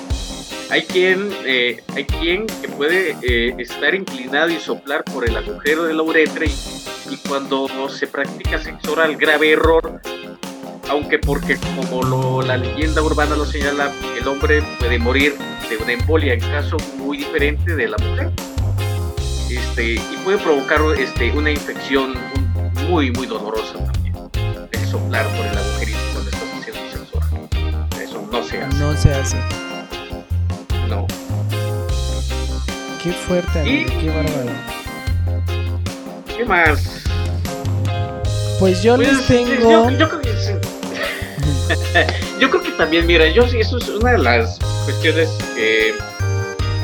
hay 0.71 0.83
quien 0.83 1.31
eh, 1.45 1.83
hay 1.95 2.05
quien 2.05 2.47
que 2.47 2.69
puede 2.69 3.17
eh, 3.23 3.55
estar 3.59 3.95
inclinado 3.95 4.51
y 4.51 4.57
soplar 4.57 5.05
por 5.05 5.29
el 5.29 5.37
agujero 5.37 5.85
de 5.85 5.95
la 5.95 6.03
uretra 6.03 6.45
y, 6.45 6.55
y 7.11 7.17
cuando 7.29 7.69
se 7.89 8.07
practica 8.07 8.59
sexo 8.59 8.93
oral 8.93 9.17
grave 9.17 9.53
error 9.53 10.01
aunque 10.89 11.19
porque 11.19 11.57
como 11.77 12.03
lo- 12.03 12.43
la 12.43 12.57
leyenda 12.57 13.03
urbana 13.03 13.35
lo 13.37 13.45
señala 13.45 13.93
el 14.21 14.27
hombre 14.29 14.63
puede 14.79 14.99
morir 14.99 15.35
de 15.71 15.77
una 15.79 15.93
embolia 15.93 16.35
en 16.35 16.41
caso 16.41 16.77
muy 16.97 17.19
diferente 17.19 17.75
de 17.75 17.89
la 17.89 17.97
mujer. 17.99 18.31
Este 19.51 19.95
y 19.95 20.17
puede 20.25 20.39
provocar 20.39 20.81
este 20.99 21.31
una 21.33 21.51
infección 21.51 22.15
muy 22.89 23.11
muy 23.11 23.27
dolorosa 23.27 23.75
también 23.85 24.06
soplar 24.91 25.27
por 25.37 25.47
el 25.47 25.57
agujerito 25.59 25.99
cuando 26.13 26.31
estás 26.31 26.43
haciendo 26.43 27.09
oral 27.13 27.49
eso 28.03 28.29
no 28.31 28.43
se 28.43 28.63
hace 28.63 28.77
No 28.79 28.97
se 28.97 29.15
hace. 29.15 29.37
no 30.89 31.07
Qué 33.03 33.13
fuerte, 33.13 33.69
Y- 33.69 33.85
qué 33.85 34.09
bárbaro. 34.11 34.53
qué 36.37 36.45
más 36.45 37.03
Pues 38.59 38.83
yo 38.83 38.97
Pues, 38.97 39.09
les 39.13 39.27
tengo. 39.27 39.55
yo, 39.71 39.91
yo 39.91 40.09
creo 40.09 40.21
que. 40.23 40.27
Yo 42.41 42.51
creo 42.51 42.63
que 42.63 42.71
también, 42.73 43.07
mira, 43.07 43.27
yo 43.29 43.45
eso 43.45 43.79
es 43.79 43.89
una 43.89 44.13
de 44.13 44.19
las 44.19 44.59
cuestiones 44.85 45.29
que 45.57 45.95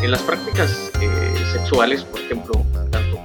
en 0.02 0.10
las 0.10 0.20
prácticas 0.22 0.90
eh, 1.00 1.34
sexuales, 1.52 2.02
por 2.04 2.20
ejemplo, 2.20 2.64
tanto 2.90 3.20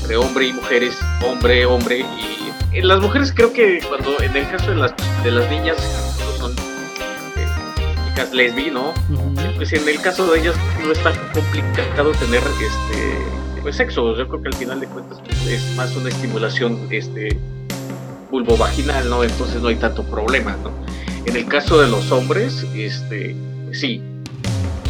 entre 0.00 0.16
hombre 0.16 0.46
y 0.48 0.52
mujeres, 0.52 0.98
hombre, 1.24 1.64
hombre 1.66 2.00
y 2.00 2.41
las 2.80 3.00
mujeres 3.00 3.32
creo 3.34 3.52
que 3.52 3.80
cuando 3.86 4.20
en 4.22 4.34
el 4.34 4.48
caso 4.50 4.70
de 4.70 4.76
las 4.76 4.94
de 5.22 5.30
las 5.30 5.50
niñas 5.50 5.76
son 6.38 6.52
eh, 6.52 7.46
chicas 8.08 8.32
lesbi, 8.32 8.70
¿no? 8.70 8.94
Pues 9.56 9.72
en 9.74 9.86
el 9.86 10.00
caso 10.00 10.30
de 10.30 10.40
ellas 10.40 10.54
no 10.82 10.92
es 10.92 11.02
tan 11.02 11.14
complicado 11.32 12.12
tener 12.12 12.42
este 12.42 13.32
pues 13.60 13.76
sexo. 13.76 14.16
Yo 14.16 14.28
creo 14.28 14.42
que 14.42 14.48
al 14.48 14.54
final 14.54 14.80
de 14.80 14.86
cuentas 14.86 15.20
pues, 15.24 15.46
es 15.46 15.76
más 15.76 15.94
una 15.96 16.08
estimulación 16.08 16.88
este 16.90 17.38
vulvovaginal, 18.30 19.08
¿no? 19.08 19.22
Entonces 19.22 19.60
no 19.60 19.68
hay 19.68 19.76
tanto 19.76 20.02
problema, 20.04 20.56
¿no? 20.62 20.70
En 21.26 21.36
el 21.36 21.46
caso 21.46 21.80
de 21.80 21.88
los 21.88 22.10
hombres, 22.10 22.66
este 22.74 23.36
sí. 23.72 24.02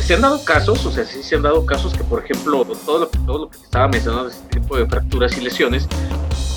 Se 0.00 0.14
han 0.14 0.22
dado 0.22 0.44
casos, 0.44 0.84
o 0.84 0.90
sea, 0.90 1.04
sí 1.04 1.22
se 1.22 1.36
han 1.36 1.42
dado 1.42 1.64
casos 1.64 1.92
que, 1.92 2.02
por 2.02 2.24
ejemplo, 2.24 2.64
todo 2.84 2.98
lo 3.00 3.06
todo 3.06 3.38
lo 3.38 3.50
que 3.50 3.56
estaba 3.58 3.86
mencionando, 3.88 4.28
este 4.28 4.60
tipo 4.60 4.76
de 4.76 4.86
fracturas 4.86 5.36
y 5.38 5.42
lesiones, 5.42 5.86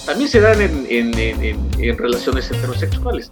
también 0.06 0.30
se 0.30 0.39
dan 0.39 0.62
en, 0.62 0.86
en- 0.89 1.18
en- 1.18 1.70
en- 1.80 1.97
relaciones 1.97 2.49
heterosexuales. 2.51 3.32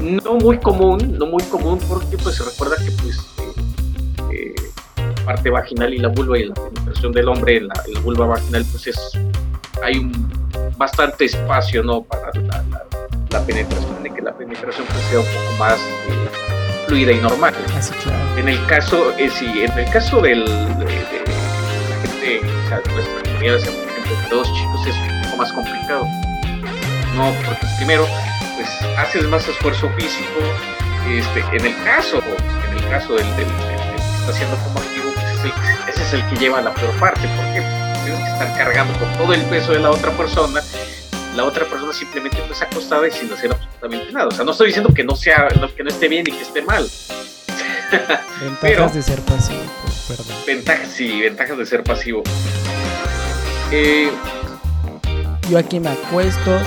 No 0.00 0.34
muy 0.34 0.58
común, 0.58 1.16
no 1.18 1.26
muy 1.26 1.42
común, 1.44 1.78
porque 1.88 2.16
pues 2.18 2.36
se 2.36 2.44
recuerda 2.44 2.76
que 2.84 2.90
pues 2.92 3.18
eh, 4.32 4.54
la 4.96 5.24
parte 5.24 5.50
vaginal 5.50 5.94
y 5.94 5.98
la 5.98 6.08
vulva 6.08 6.38
y 6.38 6.44
la 6.46 6.54
penetración 6.54 7.12
del 7.12 7.28
hombre 7.28 7.56
en 7.58 7.68
la, 7.68 7.74
la 7.92 8.00
vulva 8.00 8.26
vaginal, 8.26 8.64
pues 8.70 8.86
es 8.88 8.98
hay 9.82 9.98
un 9.98 10.12
bastante 10.76 11.24
espacio, 11.26 11.82
¿no? 11.82 12.02
Para 12.02 12.30
la, 12.40 12.62
la- 12.70 12.84
la 13.30 13.44
penetración, 13.46 14.02
de 14.02 14.10
que 14.10 14.22
la 14.22 14.32
penetración 14.36 14.86
pues, 14.86 15.00
sea 15.06 15.18
un 15.18 15.26
poco 15.26 15.56
más 15.58 15.78
eh, 15.78 16.28
fluida 16.86 17.10
y 17.12 17.18
normal. 17.18 17.52
Claro. 18.04 18.38
En 18.38 18.48
el 18.48 18.64
caso, 18.66 19.10
eh, 19.18 19.28
sí, 19.28 19.46
en 19.62 19.76
el 19.76 19.90
caso 19.90 20.20
del, 20.20 20.44
de, 20.44 20.84
de 20.84 21.24
la 21.90 21.96
gente, 22.02 22.40
o 22.64 22.68
sea, 22.68 22.80
nuestra 22.94 23.22
comunidad, 23.24 23.56
por 23.58 23.68
ejemplo, 23.68 24.16
de 24.22 24.28
dos 24.30 24.52
chicos 24.54 24.86
es 24.86 24.94
poco 25.34 25.36
más 25.36 25.52
complicado. 25.52 26.06
No, 27.16 27.32
porque 27.44 27.66
primero, 27.76 28.06
pues 28.56 28.68
haces 28.98 29.24
más 29.26 29.46
esfuerzo 29.48 29.90
físico. 29.98 30.40
Este, 31.08 31.40
en 31.56 31.66
el 31.66 31.84
caso, 31.84 32.20
en 32.70 32.78
el 32.78 32.88
caso 32.88 33.14
del, 33.14 33.26
del- 33.36 33.46
del- 33.46 33.66
del 33.66 33.76
que 33.76 33.96
está 33.96 34.30
haciendo 34.30 34.56
como 34.58 34.78
activo, 34.78 35.10
pues 35.14 35.26
es 35.38 35.44
el- 35.44 35.88
ese 35.90 36.02
es 36.02 36.12
el 36.14 36.26
que 36.28 36.36
lleva 36.36 36.60
la 36.60 36.72
peor 36.74 36.90
parte. 36.98 37.28
porque 37.36 37.62
Tienes 38.04 38.20
que 38.22 38.30
estar 38.32 38.56
cargando 38.58 38.98
con 38.98 39.10
todo 39.14 39.32
el 39.32 39.40
peso 39.46 39.72
de 39.72 39.78
la 39.80 39.90
otra 39.90 40.10
persona. 40.12 40.60
La 41.34 41.44
otra 41.44 41.64
persona 41.64 41.90
simplemente 41.92 42.36
pues 42.46 42.60
acostada 42.62 43.08
y 43.08 43.10
sin 43.10 43.32
hacer 43.32 43.50
absolutamente 43.52 44.12
nada. 44.12 44.28
O 44.28 44.30
sea, 44.30 44.44
no 44.44 44.52
estoy 44.52 44.66
diciendo 44.68 44.92
que 44.94 45.02
no 45.04 45.16
sea, 45.16 45.48
que 45.74 45.82
no 45.82 45.88
esté 45.90 46.08
bien 46.08 46.24
y 46.28 46.32
que 46.32 46.42
esté 46.42 46.60
mal. 46.62 46.86
Ventajas 47.90 48.58
Pero- 48.60 48.88
de 48.90 49.02
ser 49.02 49.20
pasivo, 49.22 49.60
perdón. 50.06 50.26
Ventajas, 50.46 50.88
sí, 50.94 51.20
ventajas 51.22 51.56
de 51.56 51.64
ser 51.66 51.82
pasivo. 51.82 52.22
Eh, 53.70 54.10
Yo 55.50 55.58
aquí 55.58 55.78
me 55.78 55.90
acuesto, 55.90 56.58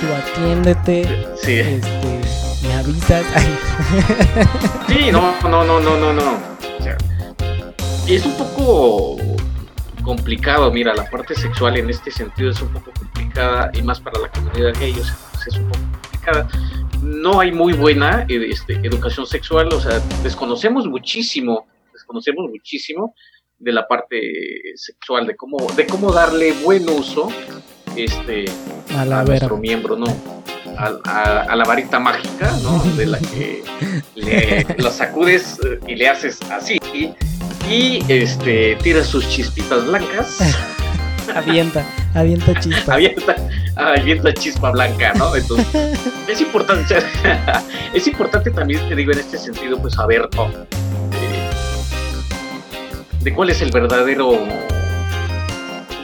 tú 0.00 0.06
atiéndete, 0.12 1.26
sí, 1.36 1.60
este, 1.60 2.20
me 2.62 2.74
avisas. 2.74 3.24
Sí, 4.88 5.12
no, 5.12 5.40
no, 5.42 5.64
no, 5.64 5.78
no, 5.78 5.96
no, 5.96 6.12
no. 6.12 6.38
O 6.78 6.82
sea, 6.82 6.96
es 8.08 8.26
un 8.26 8.36
poco 8.36 9.16
complicado, 10.02 10.72
mira, 10.72 10.92
la 10.94 11.08
parte 11.08 11.36
sexual 11.36 11.76
en 11.76 11.90
este 11.90 12.10
sentido 12.10 12.50
es 12.50 12.60
un 12.60 12.72
poco 12.72 12.90
complicada 12.98 13.70
y 13.74 13.82
más 13.82 14.00
para 14.00 14.18
la 14.18 14.28
comunidad 14.28 14.72
gay, 14.80 14.92
o 14.92 15.04
sea, 15.04 15.16
pues 15.32 15.46
es 15.46 15.56
un 15.58 15.68
poco 15.68 15.84
complicada. 16.02 16.48
No 17.02 17.38
hay 17.38 17.52
muy 17.52 17.74
buena 17.74 18.26
eh, 18.28 18.48
este, 18.50 18.74
educación 18.74 19.26
sexual, 19.26 19.72
o 19.72 19.80
sea, 19.80 20.00
desconocemos 20.24 20.86
muchísimo, 20.86 21.66
desconocemos 21.92 22.50
muchísimo 22.50 23.14
de 23.58 23.72
la 23.72 23.86
parte 23.86 24.20
sexual, 24.74 25.26
de 25.28 25.36
cómo, 25.36 25.58
de 25.76 25.86
cómo 25.86 26.12
darle 26.12 26.52
buen 26.64 26.88
uso 26.88 27.28
este, 27.96 28.44
a 28.96 29.04
nuestro 29.24 29.56
miembro, 29.56 29.96
¿no? 29.96 30.06
A, 30.78 30.90
a- 31.04 31.42
a 31.42 31.56
la 31.56 31.64
varita 31.64 31.98
mágica, 31.98 32.52
¿no? 32.62 32.78
De 32.96 33.06
la 33.06 33.18
que 33.18 33.62
le, 34.14 34.66
lo 34.78 34.90
sacudes 34.90 35.58
y 35.86 35.94
le 35.96 36.08
haces 36.08 36.38
así 36.50 36.78
y 37.70 38.04
este 38.08 38.76
tiras 38.82 39.06
sus 39.06 39.28
chispitas 39.28 39.84
blancas, 39.86 40.38
Avienta, 41.34 41.84
avienta 42.14 42.54
chispas. 42.60 42.88
avienta, 42.88 43.34
avienta 43.74 44.32
chispa 44.32 44.70
blanca, 44.70 45.12
¿no? 45.14 45.34
Entonces 45.34 45.98
es 46.28 46.40
importante, 46.40 46.98
es 47.94 48.06
importante 48.06 48.50
también 48.52 48.88
te 48.88 48.94
digo 48.94 49.10
en 49.10 49.18
este 49.18 49.36
sentido, 49.38 49.76
pues 49.80 49.94
saber, 49.94 50.28
¿no? 50.36 50.46
Eh, 50.46 51.50
de 53.22 53.34
cuál 53.34 53.50
es 53.50 53.60
el 53.60 53.72
verdadero 53.72 54.38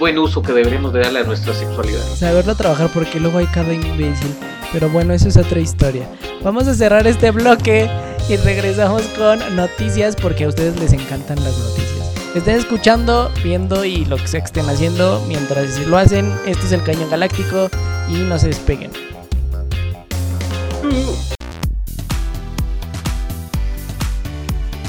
buen 0.02 0.18
uso 0.18 0.42
que 0.42 0.52
deberemos 0.52 0.92
de 0.92 0.98
darle 0.98 1.20
a 1.20 1.22
nuestra 1.22 1.54
sexualidad. 1.54 2.00
Saberlo 2.16 2.56
trabajar 2.56 2.90
porque 2.92 3.20
luego 3.20 3.38
hay 3.38 3.46
cada 3.46 3.72
imbécil. 3.72 4.34
Pero 4.72 4.90
bueno, 4.90 5.14
eso 5.14 5.28
es 5.28 5.36
otra 5.36 5.60
historia. 5.60 6.08
Vamos 6.42 6.66
a 6.66 6.74
cerrar 6.74 7.06
este 7.06 7.30
bloque 7.30 7.88
y 8.28 8.36
regresamos 8.38 9.02
con 9.16 9.38
noticias 9.54 10.16
porque 10.16 10.42
a 10.42 10.48
ustedes 10.48 10.76
les 10.80 10.92
encantan 10.92 11.36
las 11.44 11.56
noticias. 11.56 12.12
Estén 12.34 12.56
escuchando, 12.56 13.30
viendo 13.44 13.84
y 13.84 14.04
lo 14.06 14.16
que 14.16 14.24
que 14.24 14.38
estén 14.38 14.68
haciendo 14.68 15.24
mientras 15.28 15.78
lo 15.86 15.96
hacen. 15.96 16.32
Este 16.46 16.66
es 16.66 16.72
el 16.72 16.82
Cañón 16.82 17.08
Galáctico 17.08 17.68
y 18.08 18.14
no 18.14 18.36
se 18.40 18.48
despeguen. 18.48 18.90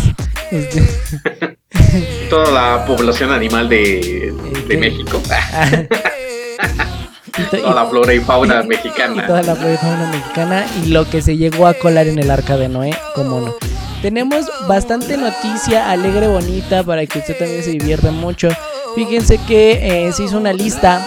Este, 0.50 1.58
Toda 2.30 2.52
la 2.52 2.86
población 2.86 3.34
animal 3.34 3.68
de, 3.68 4.34
de 4.66 4.78
México, 4.78 5.22
y 7.38 7.42
to- 7.50 7.58
y- 7.58 7.62
toda 7.62 7.76
la 7.76 7.86
flora 7.86 8.14
y 8.14 8.20
fauna 8.20 8.62
y 8.64 8.68
mexicana. 8.68 9.28
toda 9.28 9.42
la 9.44 9.56
flora 9.56 9.74
y 9.74 9.78
fauna 9.78 10.12
mexicana 10.12 10.66
y 10.84 10.88
lo 10.90 11.10
que 11.10 11.22
se 11.22 11.38
llegó 11.38 11.68
a 11.68 11.74
colar 11.74 12.08
en 12.08 12.20
el 12.20 12.30
arca 12.32 12.58
de 12.58 12.70
Noé, 12.70 12.98
como 13.16 13.40
no. 13.42 13.54
Tenemos 14.02 14.46
bastante 14.68 15.18
noticia 15.18 15.92
alegre, 15.92 16.28
bonita, 16.28 16.84
para 16.84 17.06
que 17.06 17.20
usted 17.20 17.38
también 17.38 17.64
se 17.64 17.72
divierta 17.72 18.12
mucho. 18.12 18.48
Fíjense 18.96 19.38
que 19.48 20.08
eh, 20.08 20.12
se 20.14 20.24
hizo 20.24 20.38
una 20.38 20.54
lista 20.54 21.06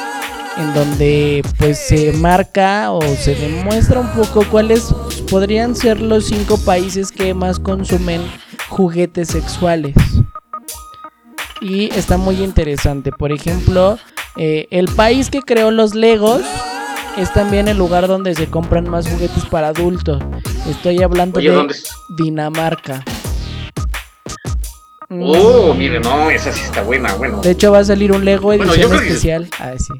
en 0.59 0.75
donde 0.75 1.43
pues 1.59 1.79
se 1.79 2.13
marca 2.13 2.93
o 2.93 3.01
se 3.01 3.35
demuestra 3.35 3.99
un 4.01 4.09
poco 4.09 4.45
cuáles 4.51 4.95
podrían 5.31 5.75
ser 5.75 6.03
los 6.03 6.27
cinco 6.27 6.59
países 6.59 7.11
que 7.11 7.33
más 7.33 7.59
consumen 7.59 8.21
juguetes 8.69 9.29
sexuales. 9.29 9.95
Y 11.63 11.95
está 11.97 12.17
muy 12.17 12.43
interesante. 12.43 13.11
Por 13.13 13.33
ejemplo, 13.33 13.99
eh, 14.37 14.67
el 14.71 14.87
país 14.87 15.31
que 15.31 15.43
creó 15.43 15.71
los 15.71 15.95
Legos 15.95 16.43
es 17.19 17.33
también 17.33 17.69
el 17.69 17.77
lugar 17.77 18.09
donde 18.09 18.35
se 18.35 18.47
compran 18.49 18.89
más 18.89 19.07
juguetes 19.09 19.45
para 19.47 19.69
adultos. 19.69 20.23
Estoy 20.69 21.03
hablando 21.03 21.39
Oye, 21.39 21.51
de 21.51 21.55
¿dónde? 21.57 21.77
Dinamarca. 22.17 23.05
Oh, 25.11 25.75
mire, 25.75 26.01
no, 26.01 26.31
esa 26.31 26.53
sí 26.53 26.63
está 26.63 26.83
buena, 26.83 27.13
bueno. 27.15 27.43
De 27.43 27.51
hecho 27.51 27.71
va 27.73 27.81
a 27.81 27.85
salir 27.85 28.13
un 28.13 28.25
Lego 28.25 28.53
edición 28.53 28.91
que- 28.91 28.97
especial. 29.09 29.49
Ah, 29.59 29.75
sí. 29.79 29.93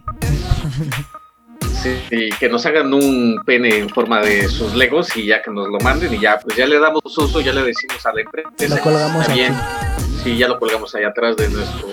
Sí, 2.09 2.29
que 2.39 2.49
nos 2.49 2.65
hagan 2.65 2.95
un 2.95 3.43
pene 3.45 3.77
en 3.79 3.89
forma 3.89 4.21
de 4.21 4.49
sus 4.49 4.73
legos 4.75 5.17
y 5.17 5.27
ya 5.27 5.43
que 5.43 5.51
nos 5.51 5.69
lo 5.69 5.79
manden 5.81 6.15
y 6.15 6.19
ya, 6.21 6.39
pues 6.39 6.57
ya 6.57 6.65
le 6.67 6.79
damos 6.79 7.03
uso, 7.05 7.41
ya 7.41 7.53
le 7.53 7.63
decimos 7.63 8.07
a 8.07 8.13
la 8.15 8.21
empresa. 8.21 8.49
Lo 8.69 8.81
colgamos 8.81 9.29
aquí. 9.29 9.41
bien. 9.41 9.55
Sí, 10.23 10.37
ya 10.39 10.47
lo 10.49 10.59
colgamos 10.61 10.95
allá 10.95 11.09
atrás 11.09 11.37
de 11.37 11.49
nuestro 11.49 11.89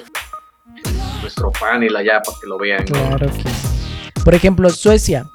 nuestro 1.22 1.52
panel 1.52 1.96
allá 1.96 2.22
para 2.22 2.38
que 2.40 2.48
lo 2.48 2.58
vean. 2.58 2.86
¿no? 2.90 3.08
Claro 3.08 3.28
que 3.28 3.34
sí. 3.34 3.70
Por 4.24 4.36
ejemplo, 4.36 4.70
Suecia. 4.70 5.28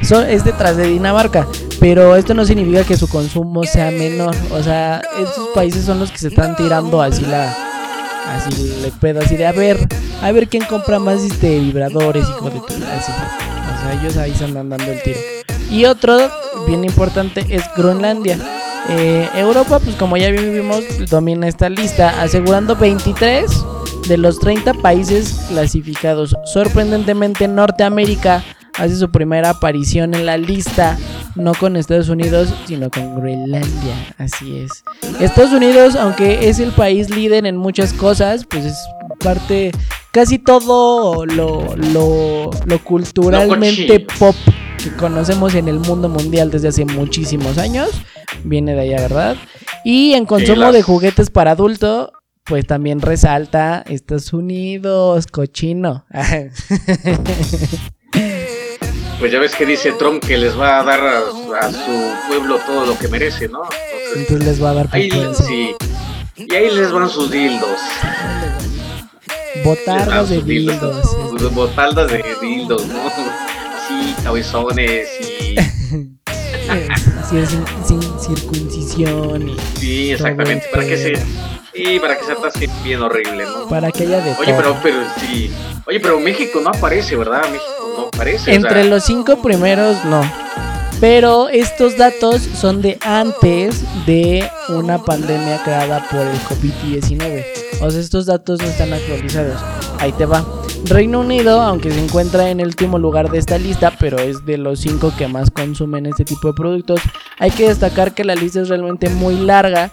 Es 0.00 0.44
detrás 0.44 0.76
de 0.76 0.86
Dinamarca. 0.86 1.46
Pero 1.78 2.16
esto 2.16 2.34
no 2.34 2.44
significa 2.44 2.84
que 2.84 2.96
su 2.96 3.08
consumo 3.08 3.64
sea 3.64 3.90
menor. 3.90 4.34
O 4.50 4.62
sea, 4.62 5.02
estos 5.18 5.48
países 5.54 5.84
son 5.84 6.00
los 6.00 6.10
que 6.10 6.18
se 6.18 6.28
están 6.28 6.56
tirando 6.56 7.00
así 7.00 7.24
la. 7.24 7.54
Así 8.26 8.80
le 8.82 8.92
pedo, 8.92 9.20
así 9.20 9.36
de 9.36 9.46
a 9.46 9.52
ver. 9.52 9.78
a 10.22 10.30
ver 10.30 10.48
quién 10.48 10.64
compra 10.64 10.98
más 10.98 11.22
este 11.22 11.58
vibradores, 11.58 12.28
hijo 12.28 12.50
de 12.50 12.60
tu 12.60 12.66
así. 12.66 13.12
O 13.12 13.82
sea, 13.82 14.00
ellos 14.00 14.16
ahí 14.16 14.34
se 14.34 14.44
andan 14.44 14.68
dando 14.68 14.92
el 14.92 15.02
tiro. 15.02 15.18
Y 15.70 15.84
otro, 15.86 16.18
bien 16.66 16.84
importante, 16.84 17.46
es 17.48 17.62
Groenlandia. 17.76 18.38
Eh, 18.88 19.28
Europa, 19.34 19.78
pues 19.78 19.96
como 19.96 20.16
ya 20.16 20.30
vimos, 20.30 20.84
domina 21.08 21.48
esta 21.48 21.68
lista, 21.68 22.20
asegurando 22.20 22.76
23 22.76 23.64
de 24.08 24.16
los 24.16 24.38
30 24.38 24.74
países 24.74 25.40
clasificados. 25.48 26.36
Sorprendentemente, 26.44 27.48
Norteamérica 27.48 28.44
hace 28.74 28.96
su 28.96 29.10
primera 29.10 29.50
aparición 29.50 30.14
en 30.14 30.26
la 30.26 30.36
lista, 30.36 30.98
no 31.34 31.54
con 31.54 31.76
Estados 31.76 32.08
Unidos, 32.08 32.52
sino 32.66 32.90
con 32.90 33.16
Groenlandia. 33.16 34.14
Así 34.18 34.58
es. 34.58 34.84
Estados 35.20 35.52
Unidos, 35.52 35.96
aunque 35.96 36.48
es 36.48 36.58
el 36.60 36.72
país 36.72 37.10
líder 37.10 37.46
en 37.46 37.56
muchas 37.56 37.92
cosas, 37.92 38.44
pues 38.46 38.64
es 38.64 38.76
parte, 39.18 39.72
casi 40.12 40.38
todo 40.38 41.26
lo, 41.26 41.76
lo, 41.76 42.50
lo 42.66 42.78
culturalmente 42.84 44.00
pop 44.18 44.34
que 44.82 44.90
conocemos 44.96 45.54
en 45.54 45.68
el 45.68 45.78
mundo 45.78 46.08
mundial 46.08 46.50
desde 46.50 46.68
hace 46.68 46.84
muchísimos 46.84 47.58
años, 47.58 47.90
viene 48.44 48.74
de 48.74 48.80
allá, 48.80 49.02
¿verdad? 49.02 49.36
Y 49.84 50.14
en 50.14 50.24
consumo 50.26 50.72
de 50.72 50.82
juguetes 50.82 51.30
para 51.30 51.52
adulto, 51.52 52.12
pues 52.44 52.66
también 52.66 53.00
resalta 53.00 53.82
Estados 53.86 54.32
Unidos, 54.32 55.26
cochino. 55.26 56.04
Pues 59.20 59.30
ya 59.32 59.38
ves 59.38 59.54
que 59.54 59.66
dice 59.66 59.92
Trump 59.92 60.24
que 60.24 60.38
les 60.38 60.58
va 60.58 60.80
a 60.80 60.82
dar 60.82 61.00
a, 61.00 61.18
a 61.60 61.70
su 61.70 62.26
pueblo 62.26 62.58
todo 62.66 62.86
lo 62.86 62.98
que 62.98 63.06
merece, 63.06 63.48
¿no? 63.48 63.64
Entonces, 63.64 64.16
Entonces 64.16 64.46
les 64.46 64.64
va 64.64 64.70
a 64.70 64.74
dar 64.74 64.88
ahí 64.92 65.10
sí. 65.46 65.74
Y 66.36 66.54
ahí 66.54 66.74
les 66.74 66.90
van 66.90 67.06
sus 67.10 67.30
dildos. 67.30 67.78
Botargas 69.62 70.30
de 70.30 70.40
dildos, 70.40 70.80
dildos. 70.80 72.10
de 72.10 72.24
dildos, 72.40 72.86
¿no? 72.86 72.98
Así, 73.06 74.14
cabezones 74.24 75.08
y... 75.20 75.56
Sí, 77.28 77.36
sin, 77.46 78.00
sin 78.00 78.20
circuncisión 78.20 79.48
y 79.48 79.56
Sí, 79.78 80.12
exactamente. 80.12 80.66
Para 80.72 80.86
que 80.86 80.96
se... 80.96 81.12
Sí, 81.84 81.98
para 82.00 82.18
que 82.18 82.24
se 82.24 82.32
atasque 82.32 82.68
bien 82.84 83.00
horrible, 83.02 83.44
¿no? 83.44 83.66
para 83.68 83.90
que 83.90 84.02
haya 84.04 84.20
de 84.20 84.32
Oye, 84.38 84.52
todo. 84.52 84.56
pero, 84.56 84.76
pero 84.82 84.96
sí. 85.18 85.50
Oye, 85.86 86.00
pero 86.00 86.20
México 86.20 86.60
no 86.62 86.70
aparece, 86.70 87.16
¿verdad? 87.16 87.42
México 87.50 87.94
no 87.96 88.06
aparece. 88.08 88.50
o 88.50 88.54
Entre 88.54 88.82
sea, 88.82 88.84
los 88.84 89.04
cinco 89.04 89.40
primeros, 89.40 90.04
no. 90.04 90.20
Pero 91.00 91.48
estos 91.48 91.96
datos 91.96 92.42
son 92.42 92.82
de 92.82 92.98
antes 93.00 93.82
de 94.04 94.46
una 94.68 94.98
pandemia 95.02 95.62
creada 95.64 96.06
por 96.10 96.20
el 96.20 96.38
COVID-19. 96.40 97.44
O 97.80 97.90
sea, 97.90 98.00
estos 98.00 98.26
datos 98.26 98.60
no 98.60 98.66
están 98.66 98.92
actualizados. 98.92 99.58
Ahí 99.98 100.12
te 100.12 100.26
va. 100.26 100.44
Reino 100.84 101.20
Unido, 101.20 101.62
aunque 101.62 101.90
se 101.90 102.02
encuentra 102.04 102.50
en 102.50 102.60
el 102.60 102.66
último 102.66 102.98
lugar 102.98 103.30
de 103.30 103.38
esta 103.38 103.56
lista, 103.56 103.92
pero 103.98 104.18
es 104.18 104.44
de 104.44 104.58
los 104.58 104.80
cinco 104.80 105.12
que 105.16 105.28
más 105.28 105.50
consumen 105.50 106.04
este 106.04 106.24
tipo 106.26 106.48
de 106.48 106.54
productos, 106.54 107.00
hay 107.38 107.50
que 107.50 107.68
destacar 107.68 108.12
que 108.14 108.24
la 108.24 108.34
lista 108.34 108.60
es 108.60 108.68
realmente 108.68 109.08
muy 109.08 109.36
larga 109.36 109.90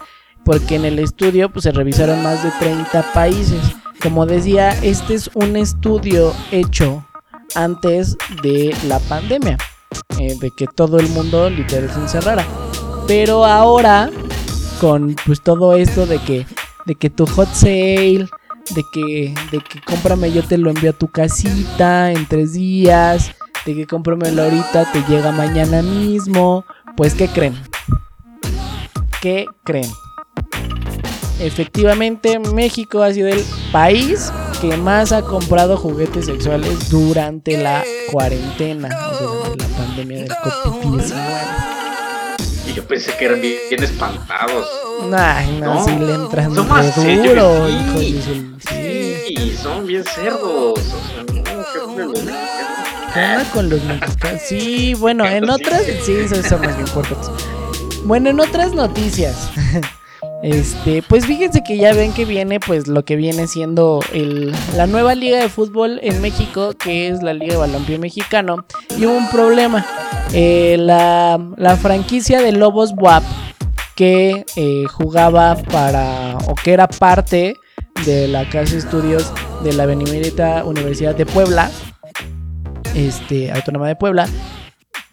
porque 0.48 0.76
en 0.76 0.86
el 0.86 0.98
estudio 0.98 1.52
pues, 1.52 1.64
se 1.64 1.74
revisaron 1.74 2.24
más 2.24 2.42
de 2.42 2.52
30 2.52 3.12
países. 3.14 3.60
Como 4.02 4.26
decía, 4.26 4.70
este 4.82 5.14
es 5.14 5.30
un 5.34 5.58
estudio 5.58 6.34
hecho 6.52 7.06
antes 7.54 8.16
de 8.44 8.74
la 8.88 9.00
pandemia, 9.00 9.58
eh, 10.18 10.38
de 10.40 10.50
que 10.52 10.66
todo 10.68 11.00
el 11.00 11.10
mundo 11.10 11.50
literal 11.50 11.92
se 11.92 12.00
encerrara. 12.00 12.46
Pero 13.08 13.44
ahora, 13.44 14.10
con 14.80 15.18
pues 15.26 15.42
todo 15.42 15.76
esto 15.76 16.06
de 16.06 16.18
que, 16.20 16.46
de 16.86 16.96
que 16.96 17.10
tu 17.10 17.26
hot 17.26 17.50
sale, 17.54 18.30
de 18.74 18.84
que, 18.94 19.36
de 19.52 19.60
que 19.60 19.82
cómprame, 19.86 20.32
yo 20.32 20.44
te 20.44 20.58
lo 20.58 20.70
envío 20.70 20.92
a 20.92 20.94
tu 20.94 21.10
casita 21.10 22.10
en 22.14 22.26
tres 22.26 22.54
días, 22.54 23.34
de 23.66 23.76
que 23.76 23.86
cómpramelo 23.86 24.44
ahorita, 24.44 24.90
te 24.94 25.04
llega 25.10 25.34
mañana 25.34 25.82
mismo, 25.82 26.64
pues 26.96 27.16
¿qué 27.16 27.28
creen? 27.28 27.62
¿Qué 29.20 29.46
creen? 29.66 29.92
Efectivamente, 31.40 32.40
México 32.40 33.04
ha 33.04 33.14
sido 33.14 33.28
el 33.28 33.44
país 33.72 34.32
que 34.60 34.76
más 34.76 35.12
ha 35.12 35.22
comprado 35.22 35.78
juguetes 35.78 36.26
sexuales 36.26 36.90
durante 36.90 37.58
la 37.58 37.84
cuarentena 38.12 38.90
durante 39.20 39.64
la 39.64 39.78
pandemia 39.78 40.18
del 40.20 40.30
COVID-19. 40.30 41.14
Y 42.68 42.74
yo 42.74 42.84
pensé 42.88 43.16
que 43.18 43.26
eran 43.26 43.40
bien, 43.42 43.56
bien 43.70 43.84
espantados. 43.84 44.68
Ay, 45.16 45.60
no, 45.62 45.76
No, 45.76 45.86
si 45.86 45.92
le 45.92 46.14
entran 46.16 46.56
son 46.56 46.68
más 46.68 46.96
duro, 46.96 47.68
sí. 47.68 47.74
hijo 47.74 48.00
de 48.00 48.22
su- 48.22 48.58
Sí. 48.68 49.36
Sí, 49.38 49.58
son 49.62 49.86
bien 49.86 50.04
cerdos. 50.04 50.44
O 50.44 50.76
sea, 50.76 51.24
no, 51.24 51.44
qué 51.44 51.80
horrible 51.80 52.06
los 52.06 52.24
mexicanos. 52.24 53.14
¿Qué 53.14 53.20
onda 53.22 53.52
con 53.54 53.70
los 53.70 53.84
mexicanos? 53.84 54.42
Sí, 54.48 54.94
bueno, 54.96 55.26
en 55.26 55.44
Sí. 55.46 55.50
otras, 55.52 55.84
sí, 56.04 56.14
esos 56.14 56.46
son 56.48 56.62
más 56.62 56.76
bien 56.76 56.88
fuertes. 56.88 57.18
Bueno, 58.06 58.30
en 58.32 58.40
otras 58.40 58.74
noticias. 58.74 59.50
Este, 60.44 61.02
pues 61.02 61.26
fíjense 61.26 61.64
que 61.64 61.78
ya 61.78 61.94
ven 61.94 62.14
que 62.14 62.26
viene 62.26 62.60
pues 62.60 62.88
lo 62.88 63.04
que 63.04 63.16
viene 63.16 63.48
siendo 63.48 64.00
la 64.76 64.86
nueva 64.86 65.16
liga 65.16 65.40
de 65.40 65.50
fútbol 65.50 66.00
en 66.04 66.22
México, 66.22 66.74
que 66.74 67.08
es 67.08 67.24
la 67.24 67.34
Liga 67.34 67.54
de 67.54 67.60
Balompié 67.60 67.98
Mexicano, 67.98 68.66
y 68.98 69.06
hubo 69.06 69.18
un 69.18 69.30
problema. 69.30 69.86
Eh, 70.34 70.76
la, 70.78 71.40
la 71.58 71.78
franquicia 71.78 72.42
de 72.42 72.52
Lobos 72.52 72.94
WAP, 72.96 73.24
que 73.96 74.46
eh, 74.56 74.86
jugaba 74.92 75.56
para, 75.56 76.38
o 76.48 76.54
que 76.54 76.74
era 76.74 76.88
parte 76.88 77.56
de 78.06 78.28
la 78.28 78.48
Casa 78.48 78.74
de 78.74 78.78
Estudios 78.78 79.34
de 79.64 79.74
la 79.74 79.88
Benemérita 79.88 80.64
Universidad 80.66 81.16
de 81.16 81.26
Puebla, 81.26 81.72
este, 82.94 83.52
Autónoma 83.52 83.88
de 83.88 83.96
Puebla, 83.96 84.28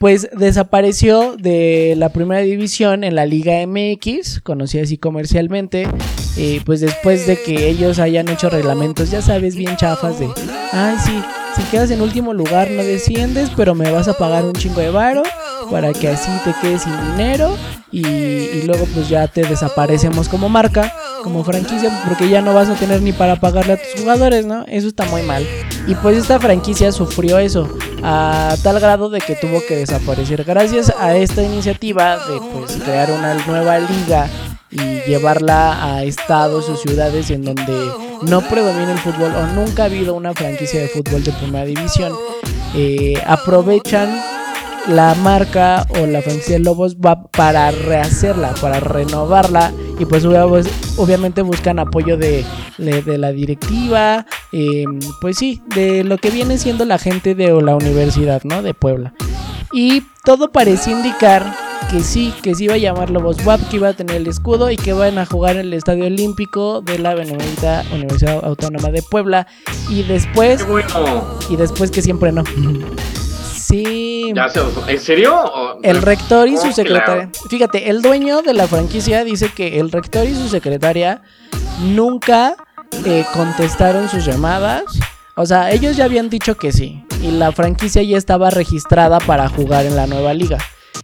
pues 0.04 0.28
desapareció 0.36 1.34
de 1.34 1.94
la 1.96 2.10
primera 2.10 2.42
división 2.42 3.04
en 3.04 3.14
la 3.14 3.24
Liga 3.24 3.66
MX, 3.66 4.42
conocida 4.42 4.82
así 4.82 4.98
comercialmente, 4.98 5.88
eh, 6.36 6.60
pues 6.64 6.80
después 6.80 7.26
de 7.26 7.40
que 7.42 7.68
ellos 7.68 7.98
hayan 7.98 8.28
hecho 8.28 8.50
reglamentos, 8.50 9.10
ya 9.10 9.22
sabes, 9.22 9.56
bien 9.56 9.76
chafas 9.76 10.18
de, 10.18 10.28
ay 10.72 10.96
sí, 11.04 11.22
si 11.56 11.62
quedas 11.64 11.90
en 11.90 12.02
último 12.02 12.34
lugar 12.34 12.70
no 12.70 12.82
desciendes, 12.82 13.50
pero 13.56 13.74
me 13.74 13.90
vas 13.90 14.08
a 14.08 14.14
pagar 14.14 14.44
un 14.44 14.54
chingo 14.54 14.80
de 14.80 14.90
varo 14.90 15.22
para 15.70 15.92
que 15.92 16.08
así 16.08 16.30
te 16.44 16.52
quedes 16.60 16.82
sin 16.82 16.92
dinero 17.12 17.56
y, 17.92 18.04
y 18.04 18.62
luego 18.66 18.86
pues 18.92 19.08
ya 19.08 19.28
te 19.28 19.44
desaparecemos 19.44 20.28
como 20.28 20.48
marca, 20.48 20.92
como 21.22 21.44
franquicia, 21.44 21.90
porque 22.08 22.28
ya 22.28 22.42
no 22.42 22.52
vas 22.54 22.68
a 22.68 22.74
tener 22.74 23.00
ni 23.02 23.12
para 23.12 23.36
pagarle 23.36 23.74
a 23.74 23.76
tus 23.76 24.00
jugadores, 24.00 24.44
¿no? 24.46 24.64
Eso 24.66 24.88
está 24.88 25.04
muy 25.04 25.22
mal. 25.22 25.46
Y 25.86 25.94
pues 25.94 26.16
esta 26.16 26.40
franquicia 26.40 26.90
sufrió 26.90 27.38
eso 27.38 27.68
a 28.02 28.56
tal 28.62 28.80
grado 28.80 29.08
de 29.10 29.20
que 29.20 29.36
tuvo 29.36 29.62
que 29.66 29.76
desaparecer. 29.76 30.42
Gracias 30.44 30.92
a 30.98 31.14
esta 31.16 31.42
iniciativa 31.42 32.16
de 32.26 32.40
pues 32.52 32.72
crear 32.82 33.12
una 33.12 33.34
nueva 33.46 33.78
liga 33.78 34.28
y 34.74 35.00
llevarla 35.08 35.82
a 35.94 36.02
estados 36.02 36.68
o 36.68 36.76
ciudades 36.76 37.30
en 37.30 37.42
donde 37.44 37.72
no 38.22 38.40
predomina 38.42 38.92
el 38.92 38.98
fútbol 38.98 39.32
o 39.34 39.46
nunca 39.54 39.84
ha 39.84 39.86
habido 39.86 40.14
una 40.14 40.34
franquicia 40.34 40.80
de 40.80 40.88
fútbol 40.88 41.22
de 41.24 41.32
primera 41.32 41.64
división, 41.64 42.12
eh, 42.74 43.14
aprovechan 43.26 44.20
la 44.88 45.14
marca 45.14 45.86
o 45.98 46.06
la 46.06 46.20
franquicia 46.20 46.54
de 46.58 46.64
Lobos 46.64 46.96
va 46.96 47.22
para 47.30 47.70
rehacerla, 47.70 48.52
para 48.60 48.80
renovarla 48.80 49.72
y 49.98 50.04
pues 50.04 50.24
obvia- 50.26 50.44
obviamente 50.98 51.40
buscan 51.40 51.78
apoyo 51.78 52.16
de, 52.18 52.44
de- 52.76 53.00
de 53.02 53.16
la 53.16 53.32
directiva, 53.32 54.26
eh, 54.56 54.84
pues 55.20 55.36
sí, 55.36 55.60
de 55.74 56.04
lo 56.04 56.16
que 56.18 56.30
viene 56.30 56.58
siendo 56.58 56.84
la 56.84 56.98
gente 56.98 57.34
de 57.34 57.48
la 57.60 57.74
universidad, 57.74 58.42
¿no? 58.44 58.62
De 58.62 58.72
Puebla. 58.74 59.12
Y 59.72 60.02
todo 60.24 60.52
parecía 60.52 60.92
indicar 60.92 61.44
que 61.90 62.00
sí, 62.00 62.32
que 62.42 62.54
sí 62.54 62.64
iba 62.64 62.74
a 62.74 62.78
llamar 62.78 63.10
Lobos 63.10 63.44
WAP, 63.44 63.68
que 63.68 63.76
iba 63.76 63.88
a 63.88 63.92
tener 63.94 64.16
el 64.16 64.26
escudo 64.28 64.70
y 64.70 64.76
que 64.76 64.92
van 64.92 65.18
a 65.18 65.26
jugar 65.26 65.56
en 65.56 65.62
el 65.62 65.72
Estadio 65.74 66.06
Olímpico 66.06 66.80
de 66.80 66.98
la 67.00 67.14
Benemérita 67.14 67.84
Universidad 67.92 68.44
Autónoma 68.44 68.90
de 68.90 69.02
Puebla. 69.02 69.46
Y 69.90 70.02
después, 70.04 70.62
Qué 70.64 70.70
bueno. 70.70 71.24
y 71.50 71.56
después 71.56 71.90
que 71.90 72.00
siempre 72.02 72.30
no. 72.32 72.44
Sí. 73.52 74.32
Ya 74.34 74.48
se- 74.48 74.60
¿En 74.88 75.00
serio? 75.00 75.42
El 75.82 76.00
rector 76.02 76.48
y 76.48 76.56
su 76.56 76.72
secretaria. 76.72 77.30
Fíjate, 77.48 77.90
el 77.90 78.02
dueño 78.02 78.42
de 78.42 78.54
la 78.54 78.66
franquicia 78.68 79.24
dice 79.24 79.50
que 79.54 79.80
el 79.80 79.90
rector 79.90 80.26
y 80.26 80.34
su 80.34 80.48
secretaria 80.48 81.22
nunca 81.82 82.56
eh, 83.04 83.24
contestaron 83.32 84.08
sus 84.08 84.24
llamadas. 84.24 84.82
O 85.36 85.46
sea, 85.46 85.70
ellos 85.72 85.96
ya 85.96 86.04
habían 86.04 86.30
dicho 86.30 86.56
que 86.56 86.72
sí. 86.72 87.04
Y 87.22 87.30
la 87.32 87.52
franquicia 87.52 88.02
ya 88.02 88.16
estaba 88.16 88.50
registrada 88.50 89.18
para 89.18 89.48
jugar 89.48 89.84
en 89.86 89.96
la 89.96 90.06
nueva 90.06 90.32
liga. 90.34 90.58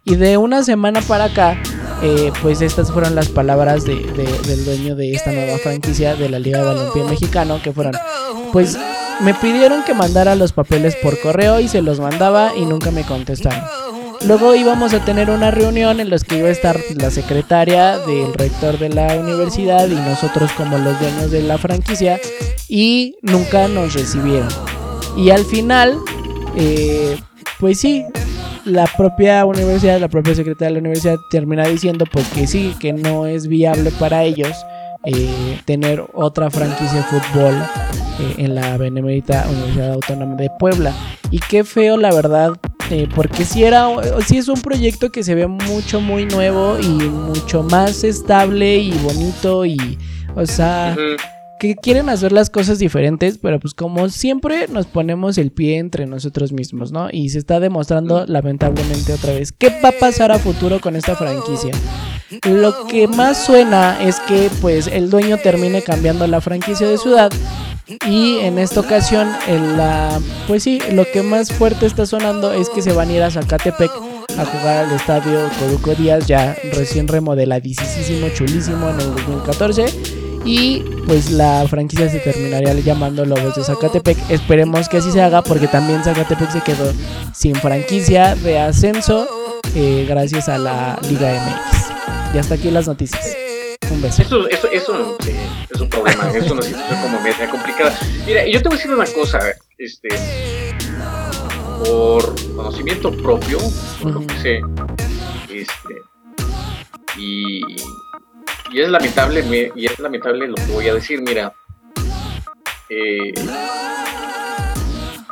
Y 0.04 0.14
de 0.16 0.36
una 0.36 0.62
semana 0.62 1.00
para 1.02 1.24
acá, 1.24 1.60
eh, 2.02 2.32
pues 2.42 2.62
estas 2.62 2.92
fueron 2.92 3.14
las 3.14 3.28
palabras 3.28 3.84
de- 3.84 3.96
de- 3.96 4.38
del 4.48 4.64
dueño 4.64 4.94
de 4.96 5.12
esta 5.12 5.32
nueva 5.32 5.58
franquicia 5.58 6.14
de 6.14 6.28
la 6.28 6.38
Liga 6.38 6.60
de 6.60 6.64
Balompié 6.64 7.04
Mexicano, 7.04 7.60
que 7.62 7.72
fueron, 7.72 7.94
pues 8.52 8.78
me 9.20 9.34
pidieron 9.34 9.82
que 9.84 9.92
mandara 9.94 10.34
los 10.36 10.52
papeles 10.52 10.96
por 10.96 11.20
correo 11.20 11.60
y 11.60 11.68
se 11.68 11.82
los 11.82 12.00
mandaba 12.00 12.52
y 12.56 12.64
nunca 12.64 12.90
me 12.90 13.02
contestaron. 13.04 13.60
Luego 14.26 14.54
íbamos 14.54 14.92
a 14.92 15.04
tener 15.04 15.30
una 15.30 15.50
reunión 15.50 15.98
en 15.98 16.10
la 16.10 16.18
que 16.18 16.38
iba 16.38 16.48
a 16.48 16.52
estar 16.52 16.78
la 16.96 17.10
secretaria 17.10 17.98
del 17.98 18.34
rector 18.34 18.78
de 18.78 18.90
la 18.90 19.16
universidad 19.16 19.88
y 19.88 19.94
nosotros 19.94 20.52
como 20.52 20.76
los 20.78 21.00
dueños 21.00 21.30
de 21.30 21.42
la 21.42 21.58
franquicia. 21.58 22.20
y 22.68 23.16
nunca 23.22 23.66
nos 23.66 23.94
recibieron. 23.94 24.48
Y 25.16 25.30
al 25.30 25.44
final, 25.44 25.98
eh, 26.54 27.18
pues 27.58 27.80
sí, 27.80 28.04
la 28.64 28.86
propia 28.96 29.44
universidad, 29.44 29.98
la 29.98 30.08
propia 30.08 30.34
secretaria 30.34 30.68
de 30.68 30.74
la 30.74 30.80
universidad 30.80 31.18
termina 31.30 31.66
diciendo 31.66 32.04
pues 32.10 32.28
que 32.28 32.46
sí, 32.46 32.74
que 32.78 32.92
no 32.92 33.26
es 33.26 33.48
viable 33.48 33.90
para 33.98 34.22
ellos 34.22 34.52
eh, 35.04 35.58
tener 35.64 36.04
otra 36.12 36.50
franquicia 36.50 36.98
de 36.98 37.02
fútbol 37.04 37.54
eh, 38.20 38.34
en 38.38 38.54
la 38.54 38.76
Benemérita 38.76 39.46
Universidad 39.48 39.92
Autónoma 39.94 40.36
de 40.36 40.50
Puebla. 40.58 40.94
Y 41.30 41.38
qué 41.38 41.64
feo, 41.64 41.96
la 41.96 42.12
verdad, 42.12 42.52
eh, 42.90 43.08
porque 43.14 43.44
si 43.44 43.62
era, 43.62 43.88
si 44.26 44.38
es 44.38 44.48
un 44.48 44.60
proyecto 44.60 45.10
que 45.10 45.22
se 45.22 45.34
ve 45.34 45.46
mucho, 45.46 46.00
muy 46.00 46.26
nuevo 46.26 46.78
y 46.78 46.88
mucho 46.88 47.62
más 47.62 48.02
estable 48.02 48.78
y 48.78 48.90
bonito 48.98 49.64
y, 49.64 49.98
o 50.34 50.44
sea, 50.44 50.96
que 51.60 51.76
quieren 51.76 52.08
hacer 52.08 52.32
las 52.32 52.50
cosas 52.50 52.78
diferentes, 52.78 53.38
pero 53.38 53.60
pues 53.60 53.74
como 53.74 54.08
siempre 54.08 54.66
nos 54.68 54.86
ponemos 54.86 55.38
el 55.38 55.52
pie 55.52 55.78
entre 55.78 56.06
nosotros 56.06 56.52
mismos, 56.52 56.90
¿no? 56.90 57.08
Y 57.12 57.28
se 57.28 57.38
está 57.38 57.60
demostrando 57.60 58.24
lamentablemente 58.26 59.12
otra 59.12 59.34
vez 59.34 59.52
qué 59.52 59.68
va 59.84 59.90
a 59.90 59.98
pasar 60.00 60.32
a 60.32 60.38
futuro 60.38 60.80
con 60.80 60.96
esta 60.96 61.14
franquicia. 61.14 61.72
Lo 62.48 62.86
que 62.86 63.06
más 63.06 63.44
suena 63.44 64.02
es 64.02 64.18
que 64.20 64.50
pues 64.60 64.86
el 64.86 65.10
dueño 65.10 65.36
termine 65.36 65.82
cambiando 65.82 66.26
la 66.26 66.40
franquicia 66.40 66.88
de 66.88 66.96
ciudad 66.96 67.30
y 68.06 68.38
en 68.38 68.58
esta 68.58 68.80
ocasión 68.80 69.28
en 69.46 69.76
la 69.76 70.20
pues 70.46 70.62
sí, 70.62 70.80
lo 70.92 71.04
que 71.10 71.22
más 71.22 71.52
fuerte 71.52 71.86
está 71.86 72.06
sonando 72.06 72.52
es 72.52 72.68
que 72.68 72.82
se 72.82 72.92
van 72.92 73.08
a 73.08 73.12
ir 73.12 73.22
a 73.22 73.30
Zacatepec 73.30 73.90
a 74.38 74.44
jugar 74.44 74.84
al 74.84 74.92
estadio 74.92 75.48
Coruco 75.58 75.94
Díaz 75.94 76.26
ya 76.26 76.56
recién 76.72 77.08
remodeladísimo, 77.08 78.28
chulísimo 78.34 78.90
en 78.90 79.00
el 79.00 79.14
2014 79.14 79.86
y 80.44 80.82
pues 81.06 81.30
la 81.30 81.66
franquicia 81.68 82.08
se 82.08 82.18
terminaría 82.18 82.72
llamando 82.74 83.24
Lobos 83.24 83.56
de 83.56 83.64
Zacatepec. 83.64 84.16
Esperemos 84.30 84.88
que 84.88 84.98
así 84.98 85.10
se 85.10 85.20
haga 85.20 85.42
porque 85.42 85.68
también 85.68 86.02
Zacatepec 86.02 86.50
se 86.50 86.60
quedó 86.62 86.92
sin 87.34 87.54
franquicia 87.56 88.34
de 88.36 88.58
ascenso 88.58 89.28
eh, 89.74 90.06
gracias 90.08 90.48
a 90.48 90.58
la 90.58 90.98
Liga 91.08 91.30
MX. 91.30 92.34
Y 92.34 92.38
hasta 92.38 92.54
aquí 92.54 92.70
las 92.70 92.86
noticias. 92.86 93.49
Un 94.00 94.02
beso. 94.02 94.22
Eso, 94.22 94.48
eso, 94.48 94.68
eso 94.70 95.16
sí, 95.20 95.32
es 95.68 95.80
un 95.80 95.88
problema, 95.90 96.30
es 96.30 96.50
una 96.50 96.62
situación 96.62 97.02
como 97.02 97.20
media 97.20 97.50
complicada. 97.50 97.98
Mira, 98.26 98.46
yo 98.46 98.62
te 98.62 98.68
voy 98.68 98.76
a 98.78 98.80
decir 98.80 98.94
una 98.94 99.04
cosa, 99.06 99.38
este, 99.76 100.08
por 101.84 102.34
conocimiento 102.56 103.12
propio, 103.12 103.58
por 104.02 104.12
lo 104.12 104.26
que 104.26 104.38
sé, 104.38 104.60
este, 105.50 106.02
y, 107.18 107.60
y 108.72 108.80
es 108.80 108.88
lamentable, 108.88 109.42
me- 109.42 109.70
y 109.74 109.84
es 109.86 109.98
lamentable 109.98 110.48
lo 110.48 110.54
que 110.54 110.72
voy 110.72 110.88
a 110.88 110.94
decir, 110.94 111.20
mira, 111.20 111.52
eh, 112.88 113.32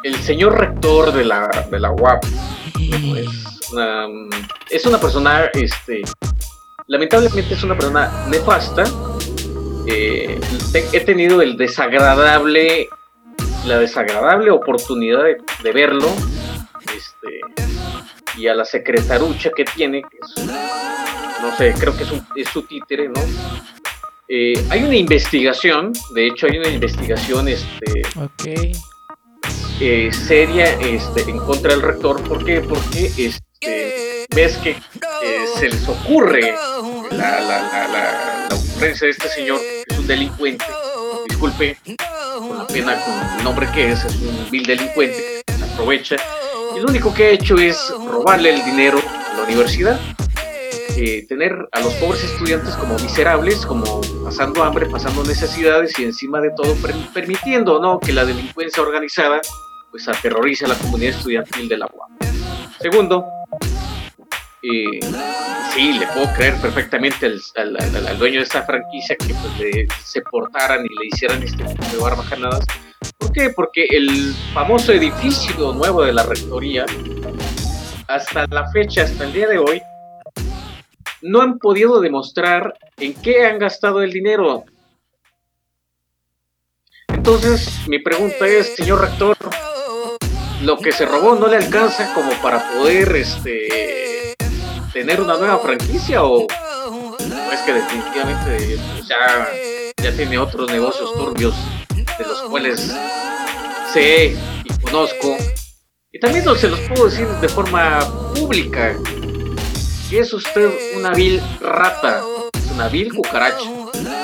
el 0.05 0.14
señor 0.23 0.59
rector 0.59 1.12
de 1.12 1.25
la, 1.25 1.66
de 1.71 1.81
la 1.81 1.91
UAP 1.91 2.23
es 2.79 3.71
una, 3.73 4.07
es 4.71 4.85
una 4.87 4.99
persona, 5.01 5.47
este, 5.55 6.03
lamentablemente 6.89 7.55
es 7.55 7.62
una 7.62 7.74
persona 7.76 8.11
nefasta. 8.28 8.84
Eh, 9.86 10.39
he 10.93 11.01
tenido 11.01 11.41
el 11.41 11.57
desagradable, 11.57 12.89
la 13.66 13.78
desagradable 13.78 14.51
oportunidad 14.51 15.22
de, 15.24 15.39
de 15.62 15.72
verlo, 15.72 16.09
este, 16.95 17.41
y 18.36 18.49
a 18.49 18.55
la 18.55 18.64
secretarucha 18.64 19.51
que 19.57 19.64
tiene, 19.64 20.03
que 20.03 20.18
es, 20.18 20.47
no 20.47 21.57
sé, 21.57 21.74
creo 21.78 21.97
que 21.97 22.03
es, 22.03 22.11
un- 22.12 22.26
es 22.36 22.49
su 22.49 22.62
títere, 22.62 23.09
¿no? 23.09 23.20
Eh, 24.28 24.62
hay 24.68 24.82
una 24.84 24.97
investigación, 24.97 25.93
de 26.14 26.26
hecho 26.26 26.47
hay 26.47 26.59
una 26.59 26.68
investigación, 26.68 27.49
este, 27.49 28.03
eh, 29.80 30.11
seria 30.12 30.66
este, 30.80 31.22
en 31.22 31.39
contra 31.39 31.70
del 31.72 31.80
rector. 31.80 32.22
¿Por 32.24 32.45
qué? 32.45 32.61
Porque 32.61 33.07
este, 33.16 34.26
ves 34.34 34.59
que 34.59 34.70
eh, 34.72 34.76
se 35.59 35.70
les 35.70 35.89
ocurre 35.89 36.55
la, 37.11 37.41
la, 37.41 37.63
la, 37.63 37.89
la- 37.89 38.47
la 38.51 38.55
ocurrencia 38.57 39.07
de 39.07 39.11
este 39.11 39.29
señor, 39.29 39.61
es 39.87 39.99
un 39.99 40.07
delincuente, 40.07 40.65
disculpe, 41.29 41.77
con 42.39 42.59
la 42.59 42.67
pena, 42.67 42.97
con 43.05 43.39
el 43.39 43.45
nombre 43.45 43.69
que 43.73 43.93
es, 43.93 44.05
es 44.05 44.15
un 44.17 44.51
vil 44.51 44.65
delincuente, 44.65 45.43
que 45.47 45.53
se 45.53 45.65
aprovecha. 45.65 46.17
Y 46.77 46.81
lo 46.81 46.87
único 46.89 47.13
que 47.13 47.25
ha 47.25 47.31
hecho 47.31 47.57
es 47.57 47.77
robarle 48.07 48.55
el 48.55 48.65
dinero 48.65 48.99
a 49.33 49.37
la 49.39 49.43
universidad. 49.45 49.99
eh, 51.01 51.25
tener 51.29 51.55
a 51.71 51.81
los 51.81 51.93
pobres 51.95 52.25
estudiantes 52.25 52.75
como 52.75 52.97
miserables, 52.99 53.65
como 53.67 54.01
pasando 54.25 54.65
hambre, 54.65 54.87
pasando 54.87 55.23
necesidades 55.23 55.97
y 55.99 56.05
encima 56.05 56.41
de 56.41 56.51
todo 56.51 56.75
per- 56.75 56.95
permitiendo 57.15 57.79
¿no? 57.81 58.01
que 58.01 58.13
la 58.13 58.25
delincuencia 58.25 58.83
organizada 58.83 59.41
pues 59.93 60.09
aterrorice 60.09 60.65
a 60.65 60.69
la 60.69 60.75
comunidad 60.75 61.15
estudiantil 61.17 61.69
de 61.69 61.79
la 61.79 61.87
UAM. 61.87 62.17
Segundo, 62.81 63.25
eh, 64.63 65.01
sí, 65.75 65.93
le 65.99 66.07
puedo 66.09 66.33
creer 66.35 66.55
perfectamente 66.61 67.27
al, 67.27 67.77
al- 67.77 68.19
dueño 68.19 68.39
de 68.39 68.45
esta 68.45 68.63
franquicia 68.63 69.17
que 69.17 69.35
pues, 69.35 69.59
le- 69.59 69.89
se 70.05 70.21
portaran 70.23 70.85
y 70.85 70.89
le 70.89 71.07
hicieran 71.13 71.43
este 71.43 71.65
tipo 71.65 71.85
de 71.85 71.97
barbajanadas. 71.99 72.65
¿Por 73.19 73.33
qué? 73.33 73.51
Porque 73.51 73.85
el 73.91 74.35
famoso 74.55 74.93
edificio 74.93 75.73
nuevo 75.73 76.03
de 76.03 76.13
la 76.13 76.23
rectoría, 76.25 76.85
hasta 78.09 78.47
la 78.51 78.69
fecha, 78.71 79.03
hasta 79.03 79.25
el 79.25 79.33
día 79.33 79.47
de 79.49 79.59
hoy, 79.59 79.83
no 81.23 81.43
han 81.43 81.59
podido 81.59 82.01
demostrar 82.01 82.75
en 82.97 83.15
qué 83.15 83.45
han 83.47 83.59
gastado 83.59 84.03
el 84.03 84.13
dinero. 84.13 84.65
Entonces, 87.09 87.87
mi 87.89 87.99
pregunta 87.99 88.47
es, 88.47 88.75
señor 88.77 89.01
rector, 89.01 89.37
lo 90.63 90.79
que 90.79 90.93
se 90.93 91.05
robó 91.07 91.35
no 91.35 91.47
le 91.49 91.57
alcanza 91.57 92.13
como 92.15 92.33
para 92.43 92.73
poder 92.73 93.15
este 93.17 93.69
tener 94.99 95.20
una 95.20 95.36
nueva 95.36 95.61
franquicia 95.61 96.24
o, 96.24 96.40
o 96.40 96.46
es 97.53 97.61
que 97.61 97.72
definitivamente 97.72 98.80
ya, 99.07 99.49
ya 100.03 100.12
tiene 100.12 100.38
otros 100.38 100.68
negocios 100.72 101.14
turbios 101.14 101.55
de 101.94 102.24
los 102.26 102.42
cuales 102.42 102.92
sé 103.92 104.36
y 104.64 104.82
conozco 104.82 105.36
y 106.11 106.18
también 106.18 106.44
no 106.44 106.57
se 106.57 106.66
los 106.66 106.80
puedo 106.80 107.09
decir 107.09 107.28
de 107.28 107.49
forma 107.49 108.01
pública. 108.34 108.96
Que 110.11 110.18
es 110.18 110.32
usted 110.32 110.68
una 110.96 111.11
vil 111.11 111.40
rata, 111.61 112.20
es 112.53 112.72
una 112.72 112.88
vil 112.88 113.14
cucaracha 113.14 113.70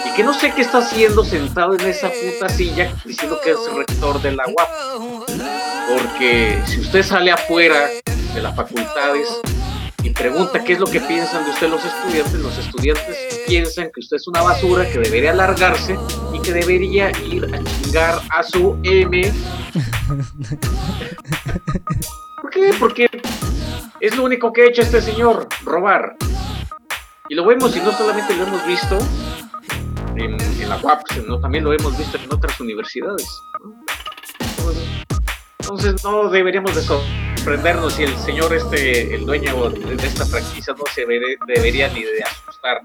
y 0.06 0.16
que 0.16 0.24
no 0.24 0.34
sé 0.34 0.52
qué 0.56 0.62
está 0.62 0.78
haciendo 0.78 1.24
sentado 1.24 1.74
en 1.74 1.86
esa 1.86 2.08
puta 2.08 2.48
silla 2.48 2.92
diciendo 3.04 3.38
que 3.44 3.52
es 3.52 3.58
rector 3.72 4.20
de 4.20 4.32
la 4.32 4.44
UAP. 4.48 4.68
Porque 5.88 6.60
si 6.66 6.80
usted 6.80 7.04
sale 7.04 7.30
afuera 7.30 7.90
de 8.34 8.42
las 8.42 8.56
facultades 8.56 9.28
pregunta 10.14 10.62
qué 10.64 10.74
es 10.74 10.78
lo 10.78 10.86
que 10.86 11.00
piensan 11.00 11.44
de 11.44 11.50
usted 11.50 11.68
los 11.68 11.84
estudiantes, 11.84 12.34
los 12.40 12.56
estudiantes 12.58 13.42
piensan 13.46 13.90
que 13.92 14.00
usted 14.00 14.16
es 14.16 14.26
una 14.28 14.42
basura, 14.42 14.88
que 14.90 14.98
debería 14.98 15.34
largarse 15.34 15.98
y 16.32 16.40
que 16.40 16.52
debería 16.52 17.10
ir 17.22 17.44
a 17.52 17.62
chingar 17.62 18.20
a 18.30 18.42
su 18.42 18.78
M. 18.82 19.32
¿Por 22.40 22.50
qué? 22.50 22.74
Porque 22.78 23.08
es 24.00 24.16
lo 24.16 24.24
único 24.24 24.52
que 24.52 24.62
ha 24.62 24.66
hecho 24.66 24.82
este 24.82 25.00
señor, 25.00 25.48
robar. 25.64 26.16
Y 27.28 27.34
lo 27.34 27.46
vemos 27.46 27.76
y 27.76 27.80
no 27.80 27.92
solamente 27.92 28.36
lo 28.36 28.44
hemos 28.44 28.66
visto 28.66 28.98
en, 30.16 30.36
la 30.68 30.76
UAP, 30.76 31.02
sino 31.12 31.40
también 31.40 31.64
lo 31.64 31.72
hemos 31.72 31.96
visto 31.96 32.18
en 32.18 32.32
otras 32.32 32.60
universidades. 32.60 33.26
Entonces 35.60 36.04
no 36.04 36.28
deberíamos 36.28 36.74
de 36.74 36.82
sorprendernos 37.44 37.92
si 37.92 38.04
el 38.04 38.16
señor 38.20 38.54
este, 38.54 39.14
el 39.14 39.26
dueño 39.26 39.68
de 39.68 40.06
esta 40.06 40.24
franquicia 40.24 40.72
no 40.76 40.84
se 40.94 41.04
vere- 41.06 41.36
debería 41.46 41.88
ni 41.88 42.02
de 42.02 42.22
asustar. 42.22 42.80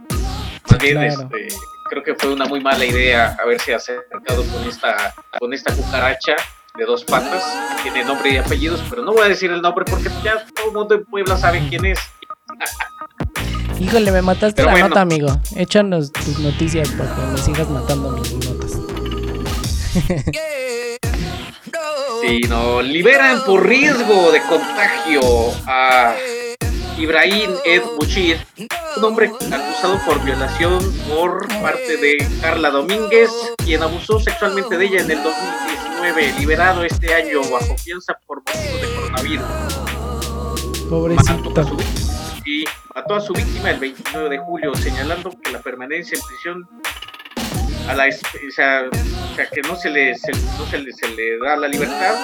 Más 0.69 0.79
bien, 0.79 0.95
Claro. 0.97 1.29
este, 1.33 1.47
creo 1.89 2.03
que 2.03 2.13
fue 2.15 2.33
una 2.33 2.45
muy 2.45 2.59
mala 2.59 2.83
idea 2.85 3.37
haberse 3.41 3.73
acercado 3.73 4.43
con 4.51 4.67
esta, 4.67 5.15
con 5.39 5.53
esta 5.53 5.73
cucaracha 5.73 6.35
de 6.77 6.85
dos 6.85 7.05
patas, 7.05 7.41
tiene 7.83 8.03
nombre 8.03 8.31
y 8.31 8.37
apellidos, 8.37 8.83
pero 8.89 9.01
no 9.01 9.13
voy 9.13 9.21
a 9.27 9.29
decir 9.29 9.49
el 9.49 9.61
nombre 9.61 9.85
porque 9.89 10.09
ya 10.23 10.45
todo 10.53 10.67
el 10.67 10.73
mundo 10.73 10.95
en 10.95 11.05
Puebla 11.05 11.37
sabe 11.37 11.65
quién 11.69 11.85
es. 11.85 11.99
Híjole, 13.79 14.11
me 14.11 14.21
mataste 14.21 14.55
Pero 14.57 14.65
la 14.67 14.71
bueno. 14.73 14.89
nota, 14.89 15.01
amigo. 15.01 15.29
Échanos 15.55 16.11
tus 16.11 16.37
noticias 16.39 16.89
para 16.89 17.15
que 17.15 17.21
me 17.21 17.37
sigas 17.37 17.69
matando 17.69 18.11
mis 18.11 18.33
notas. 18.33 18.71
Sí, 22.21 22.41
no, 22.49 22.81
liberan 22.81 23.43
por 23.45 23.65
riesgo 23.65 24.31
de 24.31 24.41
contagio 24.41 25.21
a 25.65 26.15
Ibrahim 26.97 27.51
Ed 27.63 27.81
Buchir, 27.97 28.37
un 28.97 29.03
hombre 29.03 29.27
acusado 29.27 29.99
por 30.05 30.23
violación 30.23 30.79
por 31.07 31.47
parte 31.61 31.97
de 31.97 32.17
Carla 32.41 32.71
Domínguez, 32.71 33.31
quien 33.57 33.83
abusó 33.83 34.19
sexualmente 34.19 34.77
de 34.77 34.85
ella 34.85 35.01
en 35.01 35.11
el 35.11 35.23
2019, 35.23 36.33
liberado 36.39 36.83
este 36.83 37.13
año 37.13 37.39
bajo 37.49 37.77
fianza 37.77 38.13
por 38.27 38.39
motivos 38.39 38.81
de 38.81 38.95
coronavirus. 38.95 39.45
Mató 39.45 40.89
Pobrecito. 40.89 41.61
a 41.61 41.63
su 41.63 41.75
víctima, 41.77 42.13
sí, 42.43 42.65
mató 42.95 43.15
a 43.15 43.21
su 43.21 43.33
víctima 43.33 43.71
el 43.71 43.79
29 43.79 44.29
de 44.29 44.37
julio, 44.39 44.75
señalando 44.75 45.31
que 45.41 45.51
la 45.51 45.61
permanencia 45.61 46.17
en 46.17 46.23
prisión 46.25 46.67
a 47.89 47.95
la 47.95 48.05
o 48.07 48.51
sea, 48.51 48.83
o 48.87 49.35
sea, 49.35 49.49
que 49.49 49.61
no 49.61 49.75
se 49.75 49.89
le 49.89 50.15
se, 50.15 50.31
no 50.31 50.65
se 50.67 50.77
le, 50.77 50.93
se 50.93 51.07
le 51.09 51.39
da 51.39 51.55
la 51.55 51.67
libertad 51.67 52.15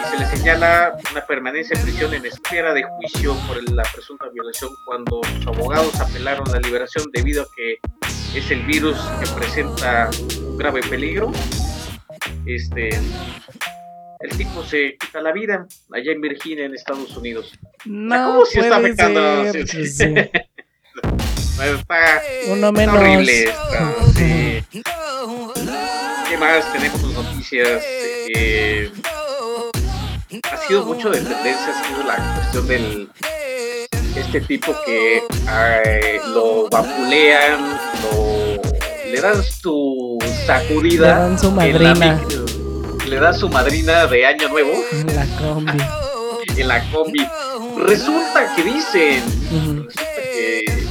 y 0.00 0.10
se 0.10 0.18
le 0.18 0.26
señala 0.26 0.96
una 1.10 1.26
permanencia 1.26 1.76
en 1.76 1.82
prisión 1.82 2.14
en 2.14 2.24
espera 2.24 2.72
de 2.72 2.82
juicio 2.82 3.36
por 3.46 3.62
la 3.70 3.82
presunta 3.92 4.28
violación 4.32 4.70
cuando 4.86 5.20
sus 5.36 5.46
abogados 5.46 6.00
apelaron 6.00 6.48
a 6.48 6.52
la 6.52 6.60
liberación 6.60 7.04
debido 7.12 7.42
a 7.42 7.46
que 7.54 7.78
es 8.34 8.50
el 8.50 8.62
virus 8.64 8.96
que 9.20 9.26
presenta 9.38 10.08
un 10.40 10.56
grave 10.56 10.80
peligro. 10.88 11.30
Este 12.46 12.88
el 14.20 14.36
tipo 14.38 14.62
se 14.64 14.96
quita 14.98 15.20
la 15.20 15.32
vida 15.32 15.66
allá 15.92 16.12
en 16.12 16.20
Virginia, 16.22 16.64
en 16.64 16.74
Estados 16.74 17.14
Unidos. 17.16 17.52
No 17.84 18.32
¿Cómo 18.32 18.46
si 18.46 18.60
está 18.60 18.76
afectando? 18.76 19.52
ser, 19.52 19.66
pues 19.66 19.70
sí. 19.70 19.86
sí. 19.86 20.14
Está, 21.64 22.22
Uno 22.48 22.54
está 22.68 22.72
menos. 22.72 22.96
horrible 22.96 23.44
esta, 23.44 23.94
sí. 24.16 24.64
¿Qué 26.28 26.36
más? 26.38 26.72
Tenemos 26.72 27.02
noticias. 27.14 27.82
eh, 28.34 28.90
ha 30.50 30.56
sido 30.66 30.84
mucho 30.84 31.10
de 31.10 31.20
tendencia, 31.20 31.68
ha 31.68 31.86
sido 31.88 32.02
la 32.04 32.16
cuestión 32.34 32.66
del 32.66 33.08
este 34.16 34.40
tipo 34.42 34.74
que 34.84 35.18
eh, 35.18 36.20
lo 36.34 36.68
vapulean, 36.68 37.60
lo, 38.02 38.60
le 39.10 39.20
dan 39.20 39.42
su 39.44 40.18
sacudida. 40.46 41.06
Le 41.06 41.20
dan 41.22 41.38
su 41.38 41.46
en 41.48 41.56
la 41.82 41.94
madrina. 41.94 42.20
le 43.06 43.16
dan 43.20 43.34
su 43.38 43.48
madrina 43.48 44.06
de 44.06 44.26
año 44.26 44.48
nuevo 44.48 44.72
La 45.14 45.26
combi. 45.38 45.78
en 46.60 46.68
la 46.68 46.90
combi. 46.90 47.26
Resulta 47.86 48.54
que 48.56 48.62
dicen, 48.64 49.22
resulta 49.50 50.02
que 50.32 50.81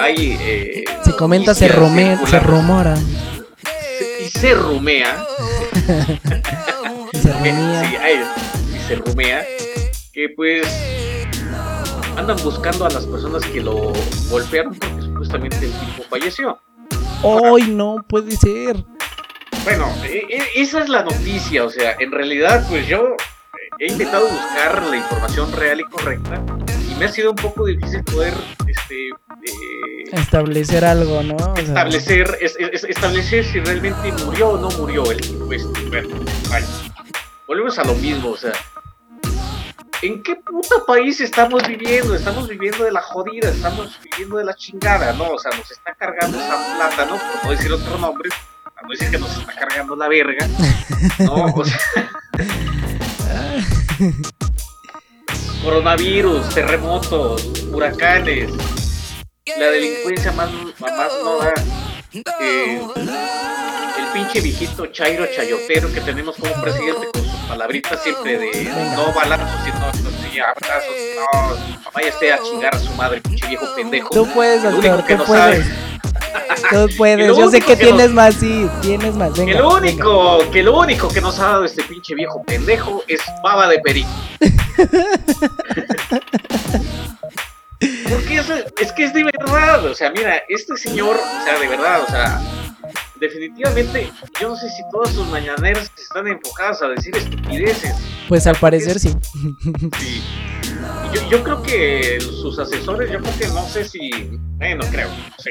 hay 0.00 0.36
eh, 0.40 0.84
Se 1.04 1.12
comenta, 1.16 1.54
se, 1.54 1.68
rume- 1.68 2.18
se 2.26 2.38
rumora. 2.40 2.94
y 4.24 4.28
se 4.28 4.54
rumea 4.54 5.24
y 5.74 7.16
Se 7.18 7.32
sí, 7.32 7.96
hay- 7.96 8.24
y 8.74 8.78
se 8.88 8.96
rumea 8.96 9.44
que 10.12 10.28
pues 10.36 10.66
andan 12.16 12.36
buscando 12.42 12.86
a 12.86 12.90
las 12.90 13.06
personas 13.06 13.44
que 13.46 13.60
lo 13.60 13.92
golpearon 14.30 14.74
porque 14.74 15.02
supuestamente 15.02 15.56
el 15.66 15.72
tipo 15.72 16.02
falleció. 16.08 16.58
¡Ay, 17.22 17.70
no 17.70 18.04
puede 18.08 18.32
ser! 18.36 18.76
Bueno, 19.64 19.88
e- 20.04 20.26
e- 20.28 20.60
esa 20.62 20.80
es 20.82 20.88
la 20.88 21.02
noticia, 21.04 21.64
o 21.64 21.70
sea, 21.70 21.94
en 22.00 22.10
realidad 22.10 22.66
pues 22.68 22.86
yo 22.88 23.14
he 23.78 23.86
intentado 23.92 24.28
buscar 24.28 24.82
la 24.84 24.96
información 24.96 25.52
real 25.52 25.80
y 25.80 25.84
correcta 25.84 26.42
y 26.92 26.98
me 26.98 27.04
ha 27.06 27.08
sido 27.08 27.30
un 27.30 27.36
poco 27.36 27.64
difícil 27.66 28.02
poder 28.04 28.34
este 28.68 29.08
eh, 29.08 30.04
Establecer 30.12 30.84
algo, 30.84 31.22
¿no? 31.22 31.36
O 31.36 31.54
sea, 31.56 31.64
establecer 31.64 32.38
es- 32.40 32.56
es- 32.58 32.84
establecer 32.84 33.44
si 33.44 33.60
realmente 33.60 34.12
murió 34.24 34.50
o 34.50 34.58
no 34.58 34.68
murió 34.78 35.10
el 35.10 35.20
tipo 35.20 35.52
este. 35.52 35.80
Bueno, 35.88 36.08
vaya. 36.50 36.66
Volvemos 37.46 37.78
a 37.78 37.84
lo 37.84 37.94
mismo, 37.94 38.30
o 38.30 38.36
sea, 38.36 38.52
¿en 40.02 40.22
qué 40.22 40.36
puta 40.36 40.76
país 40.86 41.20
estamos 41.20 41.66
viviendo? 41.66 42.14
Estamos 42.14 42.48
viviendo 42.48 42.84
de 42.84 42.92
la 42.92 43.00
jodida, 43.02 43.50
estamos 43.50 43.98
viviendo 44.02 44.36
de 44.38 44.44
la 44.44 44.54
chingada, 44.54 45.12
¿no? 45.14 45.30
O 45.30 45.38
sea, 45.38 45.50
nos 45.56 45.70
está 45.70 45.94
cargando 45.94 46.38
esa 46.38 46.76
plata, 46.76 47.04
¿no? 47.06 47.16
Por 47.18 47.44
no 47.44 47.50
decir 47.50 47.72
otro 47.72 47.98
nombre, 47.98 48.30
para 48.74 48.82
no 48.86 48.90
decir 48.90 49.10
que 49.10 49.18
nos 49.18 49.36
está 49.36 49.54
cargando 49.54 49.96
la 49.96 50.08
verga, 50.08 50.46
¿no? 51.18 51.44
O 51.54 51.64
sea, 51.64 51.78
coronavirus, 55.62 56.48
terremotos, 56.54 57.42
huracanes, 57.72 58.50
la 59.58 59.66
delincuencia 59.66 60.32
más, 60.32 60.50
más 60.80 61.12
no 61.22 61.38
da. 61.38 61.52
eh, 62.40 62.80
el 63.98 64.06
pinche 64.12 64.40
viejito 64.40 64.86
Chairo 64.86 65.26
Chayotero 65.26 65.92
que 65.92 66.00
tenemos 66.00 66.36
como 66.36 66.52
presidente 66.60 67.08
con 67.12 67.22
sus 67.22 67.40
palabritas 67.48 68.02
siempre 68.02 68.38
de 68.38 68.64
no 68.96 69.12
balazos, 69.12 69.48
sino 69.64 69.78
no, 69.78 69.92
sí, 70.30 70.38
abrazos, 70.40 70.94
no, 71.16 71.90
váyase 71.92 72.32
a 72.32 72.42
chingar 72.42 72.74
a 72.74 72.78
su 72.78 72.92
madre, 72.94 73.20
pinche 73.20 73.46
viejo 73.46 73.66
pendejo. 73.74 74.10
Tú 74.10 74.26
puedes, 74.32 74.64
El 74.64 74.74
único 74.74 75.04
que 75.06 75.14
tú 75.14 75.18
no 75.18 75.24
puedes. 75.24 75.66
Tú 76.70 76.88
puedes. 76.96 77.28
lo 77.28 77.38
Yo 77.38 77.50
sé 77.50 77.60
que 77.60 77.66
que 77.76 77.76
tienes 77.76 78.06
nos- 78.06 78.14
más, 78.14 78.34
sí, 78.34 78.68
tienes 78.82 79.14
más. 79.14 79.32
Que 79.32 79.44
Venga, 79.46 79.58
lo 79.60 79.74
venga. 79.80 79.90
único, 79.90 80.50
que 80.50 80.62
lo 80.62 80.78
único 80.78 81.08
que 81.08 81.20
nos 81.20 81.38
ha 81.38 81.44
dado 81.48 81.64
este 81.64 81.82
pinche 81.82 82.14
viejo 82.14 82.42
pendejo 82.44 83.02
es 83.08 83.20
baba 83.42 83.68
de 83.68 83.78
perico. 83.80 84.08
Porque 88.08 88.36
es, 88.36 88.48
es 88.80 88.92
que 88.92 89.04
es 89.04 89.12
de 89.12 89.24
verdad, 89.24 89.84
o 89.84 89.94
sea, 89.94 90.10
mira, 90.10 90.36
este 90.48 90.76
señor, 90.76 91.16
o 91.16 91.44
sea, 91.44 91.58
de 91.58 91.66
verdad, 91.66 92.02
o 92.06 92.10
sea, 92.10 92.40
definitivamente, 93.16 94.12
yo 94.40 94.50
no 94.50 94.56
sé 94.56 94.68
si 94.68 94.82
todas 94.92 95.10
sus 95.12 95.26
mañaneras 95.28 95.90
están 95.98 96.28
enfocadas 96.28 96.80
a 96.82 96.88
decir 96.88 97.16
estupideces. 97.16 97.94
Pues 98.28 98.46
al 98.46 98.54
parecer 98.56 99.00
sí. 99.00 99.12
Yo, 101.12 101.28
yo 101.28 101.42
creo 101.42 101.62
que 101.62 102.20
sus 102.20 102.56
asesores, 102.60 103.10
yo 103.10 103.18
creo 103.20 103.38
que 103.38 103.48
no 103.48 103.66
sé 103.68 103.84
si, 103.84 104.10
bueno, 104.58 104.84
creo, 104.92 105.08
no 105.08 105.34
sé, 105.38 105.50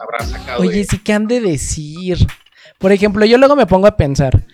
habrá 0.00 0.24
sacado 0.24 0.60
Oye, 0.62 0.78
de- 0.78 0.84
sí 0.84 0.98
que 0.98 1.12
han 1.12 1.26
de 1.26 1.40
decir. 1.40 2.18
Por 2.78 2.92
ejemplo, 2.92 3.24
yo 3.24 3.38
luego 3.38 3.56
me 3.56 3.66
pongo 3.66 3.86
a 3.86 3.96
pensar, 3.96 4.46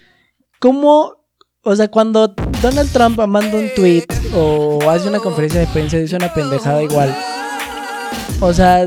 ¿cómo, 0.58 1.14
o 1.62 1.76
sea, 1.76 1.88
cuando 1.88 2.28
Donald 2.62 2.90
Trump 2.92 3.18
manda 3.26 3.56
un 3.56 3.68
tweet 3.74 4.06
o 4.34 4.78
hace 4.90 5.08
una 5.08 5.20
conferencia 5.20 5.60
de 5.60 5.66
prensa 5.68 5.96
y 5.96 6.00
dice 6.02 6.16
una 6.16 6.32
pendejada 6.34 6.82
igual? 6.82 7.14
O 8.40 8.52
sea, 8.52 8.86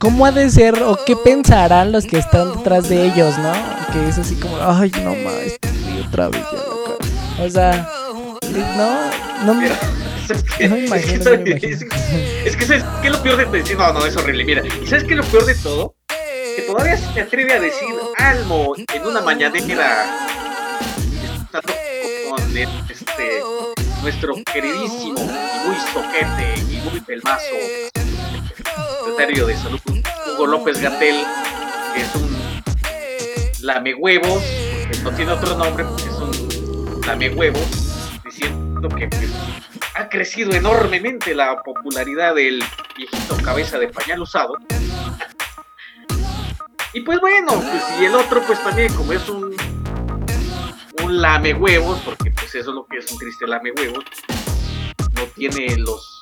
¿cómo 0.00 0.24
ha 0.26 0.32
de 0.32 0.48
ser 0.50 0.82
o 0.82 0.96
qué 1.04 1.16
pensarán 1.16 1.92
los 1.92 2.06
que 2.06 2.18
están 2.18 2.56
detrás 2.56 2.88
de 2.88 3.04
ellos, 3.06 3.36
no? 3.38 3.52
Que 3.92 4.08
es 4.08 4.18
así 4.18 4.34
como, 4.36 4.56
ay, 4.60 4.90
no 5.02 5.14
más, 5.16 5.58
otra 6.06 6.28
vez 6.28 6.42
ya 6.52 6.58
la 6.58 6.64
cagué". 7.38 7.46
O 7.46 7.50
sea, 7.50 7.88
no, 8.76 9.46
no 9.46 9.54
me... 9.54 9.68
¿Sabes 10.34 10.44
qué? 10.56 10.68
No 10.68 10.76
me 10.76 10.84
imagino, 10.86 11.30
es 11.30 11.38
que. 11.60 11.66
Es 11.70 11.84
que- 11.84 12.42
es 12.48 12.56
que 12.56 12.64
¿sabes 12.66 12.84
qué 13.00 13.06
es 13.08 13.12
lo 13.12 13.22
peor 13.22 13.36
de 13.36 13.58
decir? 13.58 13.76
No, 13.76 13.92
no, 13.92 14.04
es 14.06 14.16
horrible. 14.16 14.44
Mira, 14.44 14.62
¿y 14.82 14.86
sabes 14.86 15.04
qué 15.04 15.10
es 15.12 15.16
lo 15.16 15.24
peor 15.24 15.44
de 15.46 15.54
todo? 15.56 15.94
Que 16.56 16.62
todavía 16.66 16.96
se 16.96 17.20
atreve 17.20 17.54
a 17.54 17.60
decir 17.60 17.88
algo 18.18 18.74
en 18.76 19.06
una 19.06 19.20
mañanera 19.22 20.28
estando 21.44 21.72
con 22.28 22.56
el, 22.56 22.68
este, 22.90 23.42
nuestro 24.02 24.34
queridísimo 24.52 25.18
y 25.20 25.68
muy 25.68 25.76
soquete 25.92 26.54
y 26.70 26.76
muy 26.90 27.00
pelmazo 27.00 27.46
secretario 29.04 29.46
de 29.46 29.56
salud, 29.56 29.80
Hugo 30.34 30.46
López 30.46 30.80
Gatel, 30.80 31.24
que 31.94 32.00
es 32.02 32.14
un 32.14 32.62
lamehuevos, 33.62 34.42
porque 34.82 34.98
no 35.02 35.10
tiene 35.12 35.32
otro 35.32 35.56
nombre, 35.56 35.84
porque 35.84 36.02
es 36.04 36.16
un 36.16 37.00
lamehuevos, 37.06 37.66
diciendo 38.24 38.88
que 38.90 39.08
pues, 39.08 39.30
ha 40.02 40.08
crecido 40.08 40.52
enormemente 40.52 41.34
la 41.34 41.62
popularidad 41.62 42.34
del 42.34 42.62
viejito 42.96 43.36
cabeza 43.44 43.78
de 43.78 43.88
pañal 43.88 44.22
usado. 44.22 44.56
Y 46.92 47.00
pues 47.02 47.20
bueno, 47.20 47.52
pues 47.52 48.00
y 48.00 48.04
el 48.06 48.14
otro 48.14 48.42
pues 48.42 48.62
también 48.62 48.92
como 48.94 49.12
es 49.12 49.28
un 49.28 49.54
lame 51.08 51.54
huevos, 51.54 52.00
porque 52.04 52.30
pues 52.32 52.54
eso 52.54 52.70
es 52.70 52.74
lo 52.74 52.86
que 52.86 52.98
es 52.98 53.12
un 53.12 53.18
triste 53.18 53.46
lame 53.46 53.72
huevos, 53.72 54.04
no 55.14 55.22
tiene 55.36 55.76
los 55.78 56.20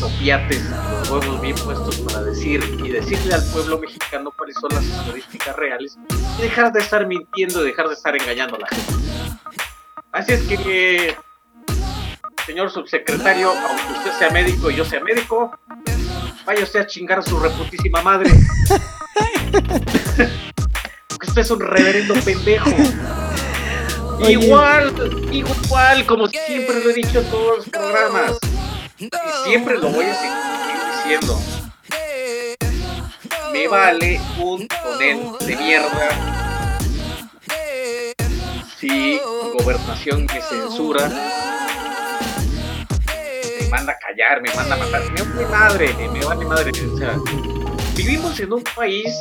topiates 0.00 0.62
los 1.00 1.10
huevos 1.10 1.40
bien 1.40 1.56
puestos 1.56 1.96
para 1.98 2.22
decir 2.22 2.62
y 2.84 2.90
decirle 2.90 3.34
al 3.34 3.44
pueblo 3.52 3.78
mexicano 3.78 4.32
cuáles 4.36 4.56
son 4.60 4.70
las 4.74 4.84
estadísticas 4.84 5.56
reales 5.56 5.98
y 6.38 6.42
dejar 6.42 6.72
de 6.72 6.80
estar 6.80 7.06
mintiendo 7.06 7.62
y 7.64 7.68
dejar 7.68 7.88
de 7.88 7.94
estar 7.94 8.16
engañando 8.16 8.56
a 8.56 8.60
la 8.60 8.68
gente. 8.68 8.94
Así 10.12 10.32
es 10.32 10.42
que, 10.44 11.16
señor 12.48 12.70
subsecretario, 12.70 13.52
aunque 13.52 13.92
usted 13.98 14.12
sea 14.18 14.30
médico 14.30 14.70
y 14.70 14.76
yo 14.76 14.82
sea 14.82 15.00
médico, 15.00 15.54
vaya 16.46 16.64
usted 16.64 16.80
a 16.80 16.86
chingar 16.86 17.18
a 17.18 17.22
su 17.22 17.38
reputísima 17.38 18.00
madre. 18.00 18.30
Porque 21.08 21.26
usted 21.26 21.42
es 21.42 21.50
un 21.50 21.60
reverendo 21.60 22.14
pendejo. 22.14 22.70
Oye. 24.16 24.32
Igual, 24.32 25.28
igual, 25.30 26.06
como 26.06 26.26
siempre 26.26 26.82
lo 26.82 26.88
he 26.88 26.94
dicho 26.94 27.18
en 27.18 27.30
todos 27.30 27.58
los 27.58 27.68
programas. 27.68 28.38
Y 28.96 29.10
siempre 29.44 29.76
lo 29.76 29.90
voy 29.90 30.06
a 30.06 30.14
seguir 30.14 30.32
diciendo. 30.96 31.38
Me 33.52 33.68
vale 33.68 34.18
un 34.38 34.66
tonel 34.68 35.32
de 35.46 35.54
mierda. 35.54 36.08
Si 38.78 39.20
gobernación 39.52 40.24
me 40.24 40.40
censura, 40.40 41.10
manda 43.68 43.92
a 43.92 43.98
callar, 43.98 44.42
me 44.42 44.54
manda 44.54 44.74
a 44.74 44.78
matar. 44.78 45.02
Me 45.12 45.22
vale 45.22 45.46
madre, 45.46 45.94
me 46.12 46.24
vale 46.24 46.44
madre. 46.44 46.70
O 46.70 46.96
sea, 46.96 47.16
vivimos 47.94 48.38
en 48.40 48.52
un 48.52 48.62
país 48.62 49.14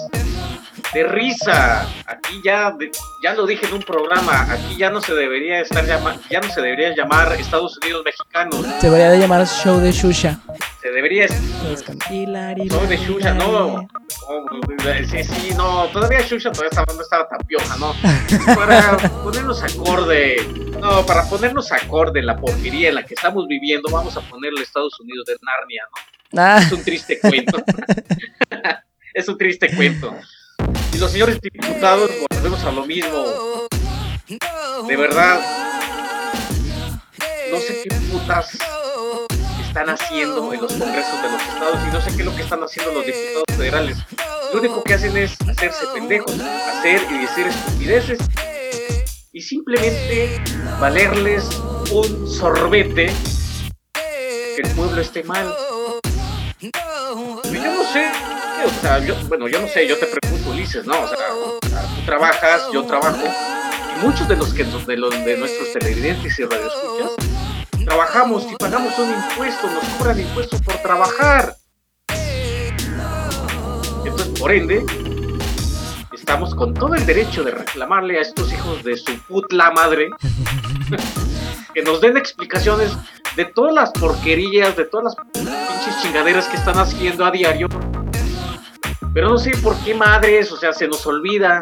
de 0.94 1.04
risa. 1.04 1.88
Aquí 2.06 2.42
ya, 2.44 2.72
de- 2.72 2.92
ya 3.24 3.34
lo 3.34 3.46
dije 3.46 3.66
en 3.68 3.74
un 3.74 3.82
programa, 3.84 4.52
aquí 4.52 4.78
ya 4.78 4.90
no 4.90 5.02
se 5.02 5.14
debería 5.14 5.60
estar 5.62 5.86
llama- 5.86 6.18
ya 6.30 6.40
no 6.40 6.50
se 6.50 6.62
debería 6.62 6.96
llamar 6.96 7.34
Estados 7.34 7.78
Unidos 7.82 8.04
mexicanos, 8.06 8.66
Se 8.80 8.88
debería 8.88 9.10
de 9.12 9.20
llamar 9.20 9.46
show 9.48 9.80
de 9.80 9.92
Shusha. 9.92 10.40
se 10.82 10.90
debería 10.92 11.28
Show 11.28 12.88
de 12.88 12.98
Shusha, 12.98 13.34
no. 13.34 13.44
hilari. 13.46 13.88
No, 14.28 15.08
sí, 15.10 15.24
sí, 15.24 15.54
no, 15.56 15.86
todavía 15.88 16.20
Xuxa 16.22 16.52
todavía 16.52 16.70
estaba, 16.70 16.94
no 16.94 17.02
estaba 17.02 17.28
tan 17.30 17.40
pioja, 17.48 17.76
¿no? 17.78 17.94
Para 18.56 18.98
ponernos 19.24 19.62
acorde, 19.64 20.38
no, 20.80 21.06
para 21.06 21.24
ponernos 21.30 21.72
acorde 21.72 22.20
en 22.20 22.26
la 22.26 22.36
porquería 22.38 22.90
en 22.90 22.96
la 22.96 23.04
que 23.04 23.14
estamos 23.14 23.48
viviendo, 23.48 23.90
vamos 23.92 24.16
a 24.18 24.22
ponerle 24.22 24.62
Estados 24.64 25.00
Unidos 25.00 25.26
de 25.26 25.36
Narnia, 25.42 25.84
¿no? 26.34 26.42
Ah, 26.42 26.60
Es 26.62 26.72
un 26.72 26.84
triste 26.84 27.20
cuento. 27.20 27.64
es 29.14 29.28
un 29.28 29.38
triste 29.38 29.74
cuento. 29.76 30.16
Y 30.94 30.98
los 30.98 31.12
señores 31.12 31.40
diputados, 31.42 32.12
volvemos 32.30 32.64
a 32.64 32.72
lo 32.72 32.86
mismo. 32.86 33.68
De 34.88 34.98
verdad, 34.98 35.40
no 37.52 37.58
sé 37.60 37.84
qué 37.84 37.96
putas 38.12 38.58
están 39.68 39.90
haciendo 39.90 40.54
en 40.54 40.62
los 40.62 40.74
congresos 40.74 41.22
de 41.22 41.30
los 41.30 41.42
estados 41.42 41.80
y 41.88 41.92
no 41.92 42.02
sé 42.02 42.16
qué 42.16 42.22
es 42.22 42.26
lo 42.26 42.36
que 42.36 42.42
están 42.42 42.64
haciendo 42.64 42.92
los 42.94 43.06
diputados 43.06 43.44
federales. 43.56 43.98
Lo 44.52 44.60
único 44.60 44.84
que 44.84 44.94
hacen 44.94 45.16
es 45.18 45.38
hacerse 45.48 45.86
pendejos, 45.94 46.34
hacer 46.40 47.06
y 47.12 47.18
decir 47.20 47.48
estupideces 47.48 48.20
y 49.34 49.42
simplemente 49.42 50.42
valerles 50.80 51.44
un 51.92 52.28
sorbete 52.28 53.12
que 53.94 54.62
el 54.64 54.76
pueblo 54.76 55.00
esté 55.00 55.24
mal. 55.24 55.54
Yo 56.60 56.72
no 56.72 57.84
sé, 57.94 58.12
o 58.66 58.82
sea, 58.82 59.00
yo, 59.00 59.16
bueno, 59.28 59.48
yo 59.48 59.62
no 59.62 59.68
sé, 59.68 59.88
yo 59.88 59.98
te 59.98 60.08
pregunto, 60.08 60.50
Ulises, 60.50 60.86
¿no? 60.86 61.02
O 61.02 61.08
sea, 61.08 61.18
tú 61.62 62.06
trabajas, 62.06 62.64
yo 62.74 62.84
trabajo, 62.84 63.24
y 63.96 64.06
muchos 64.06 64.28
de 64.28 64.36
los 64.36 64.54
que 64.54 64.64
de, 64.64 64.98
los, 64.98 65.26
de 65.26 65.38
nuestros 65.38 65.74
televidentes 65.74 66.38
y 66.40 66.44
radioescuchas 66.44 67.12
trabajamos 67.86 68.46
y 68.52 68.56
pagamos 68.56 68.98
un 69.00 69.10
impuesto, 69.10 69.70
nos 69.70 69.84
cobran 69.98 70.20
impuestos 70.20 70.62
por 70.62 70.76
trabajar. 70.78 71.56
Entonces, 74.06 74.40
por 74.40 74.52
ende, 74.52 74.86
estamos 76.14 76.54
con 76.54 76.74
todo 76.74 76.96
el 76.96 77.06
derecho 77.06 77.44
de 77.44 77.52
reclamarle 77.52 78.20
a 78.20 78.22
estos 78.22 78.52
hijos 78.52 78.84
de 78.84 78.98
su 78.98 79.18
putla 79.24 79.72
madre 79.72 80.10
que 81.74 81.82
nos 81.82 82.02
den 82.02 82.18
explicaciones 82.18 82.92
de 83.38 83.46
todas 83.46 83.74
las 83.74 83.92
porquerías, 83.92 84.76
de 84.76 84.86
todas 84.86 85.16
las 85.16 85.16
pinches 85.34 86.02
chingaderas 86.02 86.48
que 86.48 86.58
están 86.58 86.78
haciendo 86.78 87.26
a 87.26 87.32
diario. 87.32 87.68
Pero 89.18 89.30
no 89.30 89.38
sé 89.40 89.50
por 89.64 89.76
qué 89.80 89.96
madres, 89.96 90.52
o 90.52 90.58
sea, 90.58 90.72
se 90.72 90.88
nos 90.88 91.04
olvida. 91.08 91.60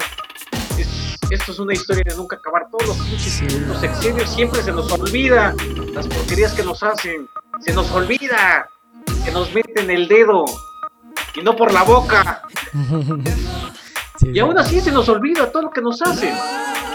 Es- 0.78 1.16
esto 1.32 1.54
es 1.54 1.60
una 1.60 1.72
historia 1.74 2.04
de 2.06 2.14
nunca 2.14 2.36
acabar. 2.36 2.68
Todos 2.70 2.86
los 2.86 2.98
Sí. 2.98 3.48
los 3.48 4.30
siempre 4.30 4.62
se 4.62 4.74
nos 4.74 4.92
olvida 4.92 5.56
las 5.94 6.06
porquerías 6.06 6.52
que 6.52 6.64
nos 6.64 6.84
hacen. 6.84 7.30
Se 7.62 7.72
nos 7.72 7.90
olvida 7.92 8.68
que 9.24 9.32
nos 9.32 9.54
meten 9.54 9.90
el 9.90 10.10
dedo 10.10 10.44
y 11.34 11.44
no 11.44 11.56
por 11.56 11.72
la 11.72 11.84
boca. 11.84 12.42
sí, 14.20 14.32
Y 14.34 14.40
aún 14.40 14.60
así 14.60 14.82
se 14.82 14.92
nos 14.92 15.08
olvida 15.08 15.50
todo 15.50 15.62
lo 15.64 15.70
que 15.72 15.80
nos 15.80 16.02
hacen. 16.02 16.36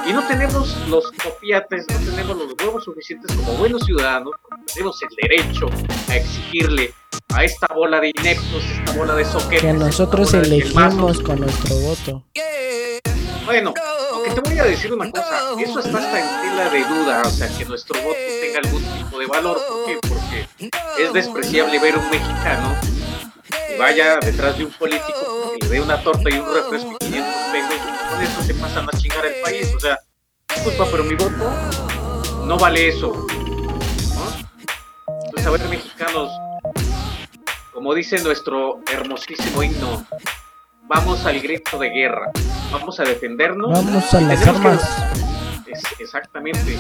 Y 0.06 0.12
no 0.12 0.26
tenemos 0.26 0.76
los 0.88 1.12
copiates, 1.12 1.86
no 1.88 1.98
tenemos 1.98 2.36
los 2.36 2.54
huevos 2.58 2.84
suficientes 2.84 3.34
como 3.36 3.52
buenos 3.54 3.84
ciudadanos, 3.84 4.32
tenemos 4.72 4.98
el 5.02 5.28
derecho 5.28 5.66
a 6.08 6.16
exigirle 6.16 6.92
a 7.34 7.44
esta 7.44 7.68
bola 7.74 8.00
de 8.00 8.08
ineptos, 8.08 8.64
esta 8.64 8.92
bola 8.92 9.14
de 9.14 9.24
soquetes, 9.24 9.60
que 9.60 9.72
nosotros 9.72 10.34
elegimos 10.34 11.20
con 11.20 11.40
nuestro 11.40 11.76
voto. 11.76 12.24
Bueno, 13.44 13.74
aunque 14.12 14.30
te 14.30 14.40
voy 14.40 14.58
a 14.58 14.64
decir 14.64 14.92
una 14.92 15.10
cosa, 15.10 15.54
eso 15.58 15.80
está 15.80 15.98
hasta 15.98 16.20
en 16.20 16.50
tela 16.50 16.70
de 16.70 16.84
duda, 16.84 17.22
o 17.24 17.30
sea, 17.30 17.48
que 17.56 17.64
nuestro 17.64 18.00
voto 18.02 18.18
tenga 18.40 18.60
algún 18.64 18.82
tipo 18.82 19.18
de 19.18 19.26
valor, 19.26 19.58
¿por 19.68 19.86
qué? 19.86 19.98
Porque 20.08 20.48
es 21.02 21.12
despreciable 21.12 21.78
ver 21.78 21.96
un 21.96 22.10
mexicano 22.10 22.76
que 23.50 23.76
vaya 23.78 24.18
detrás 24.20 24.56
de 24.58 24.64
un 24.64 24.72
político 24.72 25.52
que 25.60 25.66
le 25.66 25.72
dé 25.72 25.80
una 25.80 26.02
torta 26.02 26.28
y 26.30 26.38
un 26.38 26.54
refresco 26.54 26.92
y 27.00 27.04
500 27.06 27.34
pesos, 27.52 27.74
y 27.76 28.10
con 28.14 28.22
eso 28.22 28.42
se 28.42 28.54
pasan 28.54 28.88
a 28.92 28.96
chingar 28.98 29.26
el 29.26 29.40
país, 29.42 29.72
o 29.74 29.80
sea, 29.80 29.98
disculpa, 30.54 30.86
pero 30.90 31.04
mi 31.04 31.14
voto 31.14 31.50
no 32.46 32.56
vale 32.58 32.88
eso, 32.88 33.26
¿no? 33.26 35.14
Entonces, 35.24 35.46
a 35.46 35.50
ver, 35.50 35.68
mexicanos, 35.68 36.30
como 37.72 37.94
dice 37.94 38.18
nuestro 38.22 38.80
hermosísimo 38.92 39.62
himno, 39.62 40.04
vamos 40.88 41.24
al 41.26 41.40
grito 41.40 41.78
de 41.78 41.88
guerra, 41.90 42.30
vamos 42.72 42.98
a 43.00 43.04
defendernos. 43.04 43.70
Vamos 43.70 44.14
a 44.14 44.20
las 44.20 44.42
que- 44.42 44.50
armas. 44.50 44.82
es- 45.66 46.00
exactamente. 46.00 46.76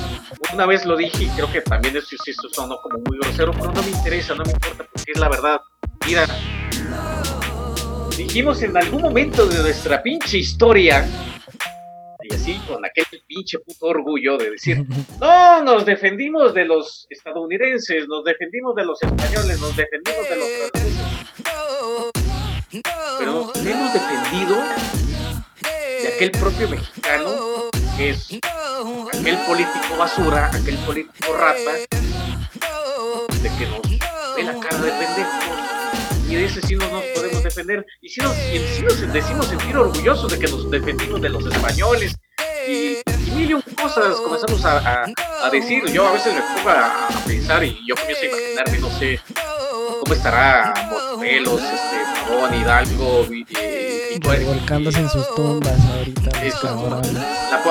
Una 0.52 0.66
vez 0.66 0.84
lo 0.84 0.96
dije 0.96 1.24
y 1.24 1.28
creo 1.28 1.50
que 1.52 1.60
también 1.62 1.96
eso, 1.96 2.16
eso 2.26 2.48
sonó 2.52 2.76
como 2.82 2.98
muy 3.06 3.18
grosero, 3.18 3.52
pero 3.52 3.72
no 3.72 3.82
me 3.82 3.90
interesa, 3.90 4.34
no 4.34 4.42
me 4.44 4.50
importa 4.50 4.84
porque 4.92 5.12
es 5.12 5.18
la 5.20 5.28
verdad. 5.28 5.60
Mira, 6.10 6.26
dijimos 8.16 8.60
en 8.64 8.76
algún 8.76 9.00
momento 9.00 9.46
de 9.46 9.62
nuestra 9.62 10.02
pinche 10.02 10.38
historia, 10.38 11.08
y 12.24 12.34
así 12.34 12.60
con 12.66 12.84
aquel 12.84 13.04
pinche 13.28 13.60
puto 13.60 13.86
orgullo 13.86 14.36
de 14.36 14.50
decir, 14.50 14.84
no, 15.20 15.62
nos 15.62 15.86
defendimos 15.86 16.52
de 16.52 16.64
los 16.64 17.06
estadounidenses, 17.10 18.08
nos 18.08 18.24
defendimos 18.24 18.74
de 18.74 18.86
los 18.86 19.00
españoles, 19.00 19.60
nos 19.60 19.76
defendimos 19.76 20.28
de 20.28 20.36
los 20.36 20.48
franceses. 20.72 20.98
Pero 23.20 23.32
nos 23.32 23.56
hemos 23.64 23.92
defendido 23.92 24.56
de 25.62 26.08
aquel 26.12 26.32
propio 26.32 26.70
mexicano 26.70 27.70
que 27.96 28.10
es 28.10 28.30
aquel 29.12 29.38
político 29.46 29.96
basura, 29.96 30.50
aquel 30.52 30.76
político 30.78 31.34
rata, 31.34 31.70
de 33.40 33.48
que 33.56 33.66
nos 33.66 33.82
ve 34.34 34.42
la 34.42 34.58
cara 34.58 34.78
de 34.78 34.90
pendejos. 34.90 35.69
Y 36.30 36.36
de 36.36 36.44
ese 36.44 36.62
sí 36.62 36.76
no 36.76 36.88
nos 36.88 37.02
podemos 37.14 37.42
defender. 37.42 37.84
Y 38.00 38.08
sí 38.08 38.20
nos, 38.20 38.36
decimos 39.12 39.46
sentir 39.46 39.76
orgullosos 39.76 40.30
de 40.30 40.38
que 40.38 40.46
nos 40.46 40.70
defendimos 40.70 41.20
de 41.20 41.28
los 41.28 41.44
españoles. 41.44 42.14
Y, 42.68 42.98
y 43.26 43.30
mil 43.34 43.56
un 43.56 43.62
cosas 43.62 44.16
comenzamos 44.16 44.64
a, 44.64 45.04
a- 45.04 45.50
decir. 45.50 45.82
Yo 45.92 46.06
a 46.06 46.12
veces 46.12 46.32
me 46.34 46.40
pongo 46.42 46.70
a, 46.70 47.08
pensar 47.26 47.64
y 47.64 47.76
yo 47.86 47.96
comienzo 47.96 48.22
a 48.22 48.26
imaginarme, 48.26 48.78
no 48.78 48.90
sé, 48.98 49.20
cómo 50.00 50.14
estará 50.14 50.72
Morelos, 51.16 51.60
este, 51.62 51.96
Pavón, 52.28 52.54
Hidalgo, 52.54 53.26
y- 53.32 53.44
Revolcándose 54.18 54.98
en 55.00 55.08
sus 55.08 55.34
tumbas 55.34 55.78
ahorita, 55.96 56.30
los. 56.44 57.12
La, 57.12 57.62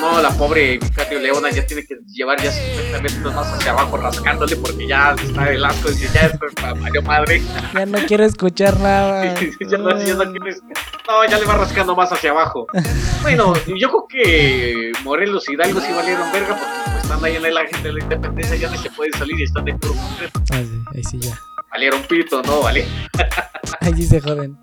no, 0.00 0.20
la 0.20 0.30
pobre 0.30 0.78
Vicario 0.78 1.20
Leona 1.20 1.50
ya 1.50 1.64
tiene 1.66 1.84
que 1.86 1.96
llevar 2.06 2.40
ya 2.42 2.50
50 2.52 3.00
metros 3.00 3.34
más 3.34 3.46
hacia 3.52 3.70
abajo 3.72 3.96
rascándole 3.96 4.56
porque 4.56 4.86
ya 4.86 5.14
está 5.22 5.50
el 5.50 5.64
asco 5.64 5.90
y 5.90 5.94
ya 6.12 6.26
es 6.26 6.76
Mario 6.80 7.02
madre. 7.02 7.42
Ya 7.74 7.86
no 7.86 7.98
quiero 8.06 8.24
escuchar 8.24 8.78
nada. 8.80 9.34
ya, 9.70 9.78
no, 9.78 10.02
ya 10.04 10.14
no 10.14 10.24
quieres- 10.32 10.60
no, 11.08 11.24
ya 11.28 11.38
le 11.38 11.44
va 11.46 11.56
rascando 11.56 11.94
más 11.96 12.12
hacia 12.12 12.30
abajo. 12.30 12.66
Bueno, 13.22 13.54
yo 13.66 13.88
creo 13.88 14.06
que 14.08 14.92
Morelos 15.02 15.48
y 15.48 15.54
Hidalgo 15.54 15.80
sí 15.80 15.92
valieron 15.92 16.30
verga 16.32 16.56
porque 16.56 16.84
como 16.84 16.98
están 16.98 17.24
ahí 17.24 17.34
en 17.34 17.44
el 17.44 17.56
ángel 17.56 17.82
de 17.82 17.92
la 17.94 17.98
independencia 18.04 18.54
ya 18.54 18.70
no 18.70 18.76
se 18.80 18.88
pueden 18.90 19.12
salir 19.14 19.40
y 19.40 19.42
están 19.42 19.64
de 19.64 19.74
puro 19.74 19.94
concreto. 19.94 20.40
Ah, 20.52 20.58
sí, 20.62 20.84
ahí 20.94 21.02
sí 21.02 21.18
ya. 21.18 21.36
Valieron 21.72 22.02
pito, 22.02 22.40
¿no? 22.42 22.60
Vale. 22.60 22.86
Sí 23.96 24.04
se 24.06 24.20
joden. 24.20 24.56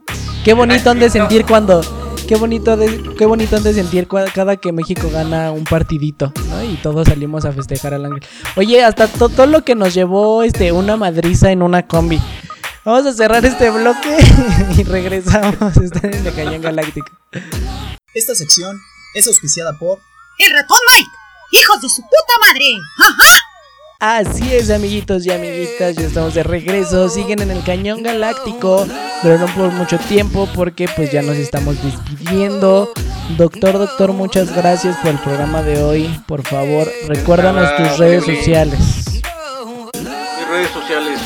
Qué 0.44 0.54
bonito 0.54 0.90
han 0.90 1.00
de 1.00 1.10
sentir 1.10 1.46
cuando. 1.46 1.82
Qué 2.28 2.36
bonito, 2.36 2.78
de, 2.78 3.04
qué 3.18 3.26
bonito 3.26 3.58
han 3.58 3.64
de 3.64 3.74
sentir 3.74 4.08
cada 4.34 4.56
que 4.58 4.72
México 4.72 5.10
gana 5.12 5.52
un 5.52 5.66
partidito, 5.66 6.32
¿no? 6.50 6.64
Y 6.64 6.76
todos 6.78 7.08
salimos 7.08 7.44
a 7.46 7.52
festejar 7.52 7.94
al 7.94 8.06
ángel. 8.06 8.24
Oye, 8.56 8.84
hasta 8.84 9.08
to- 9.08 9.30
todo 9.30 9.46
lo 9.46 9.64
que 9.66 9.76
nos 9.76 9.94
llevó 9.94 10.44
este 10.44 10.72
una 10.72 10.96
madriza 10.96 11.52
en 11.52 11.62
una 11.62 11.86
combi. 11.86 12.22
Vamos 12.86 13.06
a 13.06 13.14
cerrar 13.14 13.46
este 13.46 13.70
bloque 13.70 14.18
y 14.78 14.84
regresamos. 14.84 15.78
Están 15.78 16.14
en 16.14 16.26
el 16.28 16.34
Cañón 16.34 16.62
Galáctico. 16.62 17.08
Esta 18.14 18.36
sección 18.36 18.80
es 19.16 19.28
auspiciada 19.28 19.74
por 19.78 20.00
¡El 20.40 20.52
ratón 20.54 20.78
Mike! 20.96 21.10
¡Hijos 21.52 21.82
de 21.82 21.90
su 21.90 22.02
puta 22.02 22.48
madre! 22.48 22.66
Así 24.06 24.54
es, 24.54 24.70
amiguitos 24.70 25.26
y 25.26 25.32
amiguitas, 25.32 25.96
ya 25.96 26.08
estamos 26.08 26.34
de 26.34 26.44
regreso. 26.44 27.08
Siguen 27.08 27.42
en 27.42 27.52
el 27.52 27.64
Cañón 27.64 28.04
Galáctico, 28.04 28.86
pero 29.22 29.38
no 29.38 29.46
por 29.56 29.72
mucho 29.72 29.98
tiempo 29.98 30.46
porque 30.54 30.90
pues 30.94 31.10
ya 31.10 31.22
nos 31.22 31.38
estamos 31.38 31.82
despidiendo. 31.82 32.92
Doctor, 33.38 33.78
doctor, 33.78 34.12
muchas 34.12 34.54
gracias 34.54 34.98
por 34.98 35.12
el 35.12 35.20
programa 35.20 35.62
de 35.62 35.82
hoy. 35.82 36.22
Por 36.28 36.46
favor, 36.46 36.92
recuérdanos 37.08 37.78
tus 37.78 37.98
redes 37.98 38.26
sociales. 38.26 39.22
Mis 39.94 40.48
redes 40.50 40.70
sociales, 40.72 41.22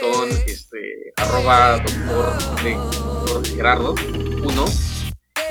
son 0.00 0.28
este, 0.48 1.12
arroba 1.16 1.78
doctor, 1.78 3.46
Gerardo 3.54 3.94
1 4.42 4.64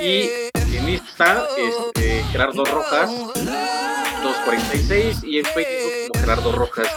y 0.02 0.28
en 0.76 0.88
Insta, 0.90 1.46
este, 1.56 2.22
Gerardo 2.30 2.66
Rojas 2.66 3.10
246 4.22 5.24
y 5.24 5.38
en 5.38 5.44
Facebook 5.46 5.97
Gerardo 6.20 6.52
Rojas. 6.52 6.88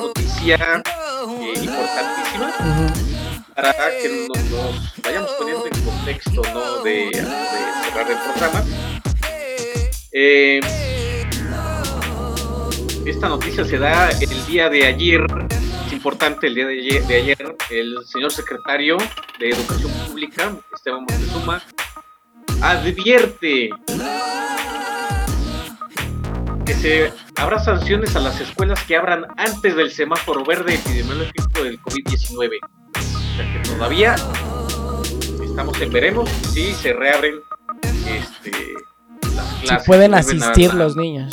Noticia 0.00 0.82
eh, 0.84 1.52
importantísima 1.62 2.52
para 3.54 3.72
que 4.00 4.26
nos, 4.28 4.44
nos 4.50 5.02
vayamos 5.02 5.30
poniendo 5.32 5.66
en 5.66 5.82
contexto 5.82 6.42
¿no? 6.54 6.82
de, 6.82 6.92
de 6.92 7.12
cerrar 7.12 8.10
el 8.10 8.18
programa. 8.18 8.64
Eh, 10.12 10.60
esta 13.06 13.28
noticia 13.28 13.64
se 13.64 13.78
da 13.78 14.10
el 14.10 14.46
día 14.46 14.68
de 14.68 14.86
ayer, 14.86 15.24
es 15.86 15.92
importante 15.92 16.46
el 16.46 16.54
día 16.54 16.66
de 16.66 16.80
ayer, 16.80 17.06
de 17.06 17.16
ayer, 17.16 17.56
el 17.70 17.96
señor 18.06 18.32
secretario 18.32 18.96
de 19.38 19.50
Educación 19.50 19.90
Pública 19.92 20.10
Pública, 20.20 20.56
Esteban 20.74 21.06
Montezuma, 21.08 21.62
advierte 22.60 23.70
que 26.70 26.76
se 26.76 27.12
habrá 27.36 27.58
sanciones 27.58 28.14
a 28.14 28.20
las 28.20 28.40
escuelas 28.40 28.80
que 28.84 28.96
abran 28.96 29.26
antes 29.36 29.74
del 29.74 29.90
semáforo 29.90 30.44
verde 30.44 30.74
epidemiológico 30.74 31.64
del 31.64 31.80
COVID-19. 31.80 32.58
O 32.62 33.36
sea 33.36 33.52
que 33.52 33.58
todavía 33.68 34.14
estamos 35.44 35.80
en 35.80 35.90
veremos 35.92 36.30
si 36.52 36.72
se 36.74 36.92
reabren 36.92 37.40
este, 37.82 38.52
las 39.34 39.48
Si 39.48 39.66
clases. 39.66 39.86
pueden 39.86 40.14
a 40.14 40.18
asistir 40.18 40.72
los 40.74 40.94
niños. 40.94 41.32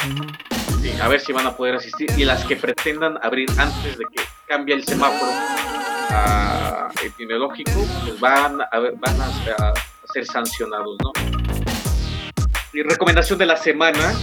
Sí, 0.81 0.91
a 0.99 1.07
ver 1.07 1.19
si 1.19 1.33
van 1.33 1.45
a 1.45 1.55
poder 1.55 1.75
asistir 1.75 2.09
y 2.17 2.25
las 2.25 2.43
que 2.45 2.55
pretendan 2.55 3.19
abrir 3.21 3.47
antes 3.59 3.95
de 3.99 4.05
que 4.05 4.23
cambie 4.47 4.73
el 4.73 4.83
semáforo 4.85 5.31
a 6.09 6.89
epidemiológico, 7.03 7.85
pues 8.05 8.19
van 8.19 8.59
a, 8.71 8.79
ver- 8.79 8.93
van 8.97 9.21
a, 9.21 9.25
a 9.27 9.73
ser 10.11 10.25
sancionados, 10.25 10.97
¿no? 11.03 11.11
Y 12.73 12.81
recomendación 12.81 13.38
de 13.39 13.45
la 13.45 13.57
semana, 13.57 14.13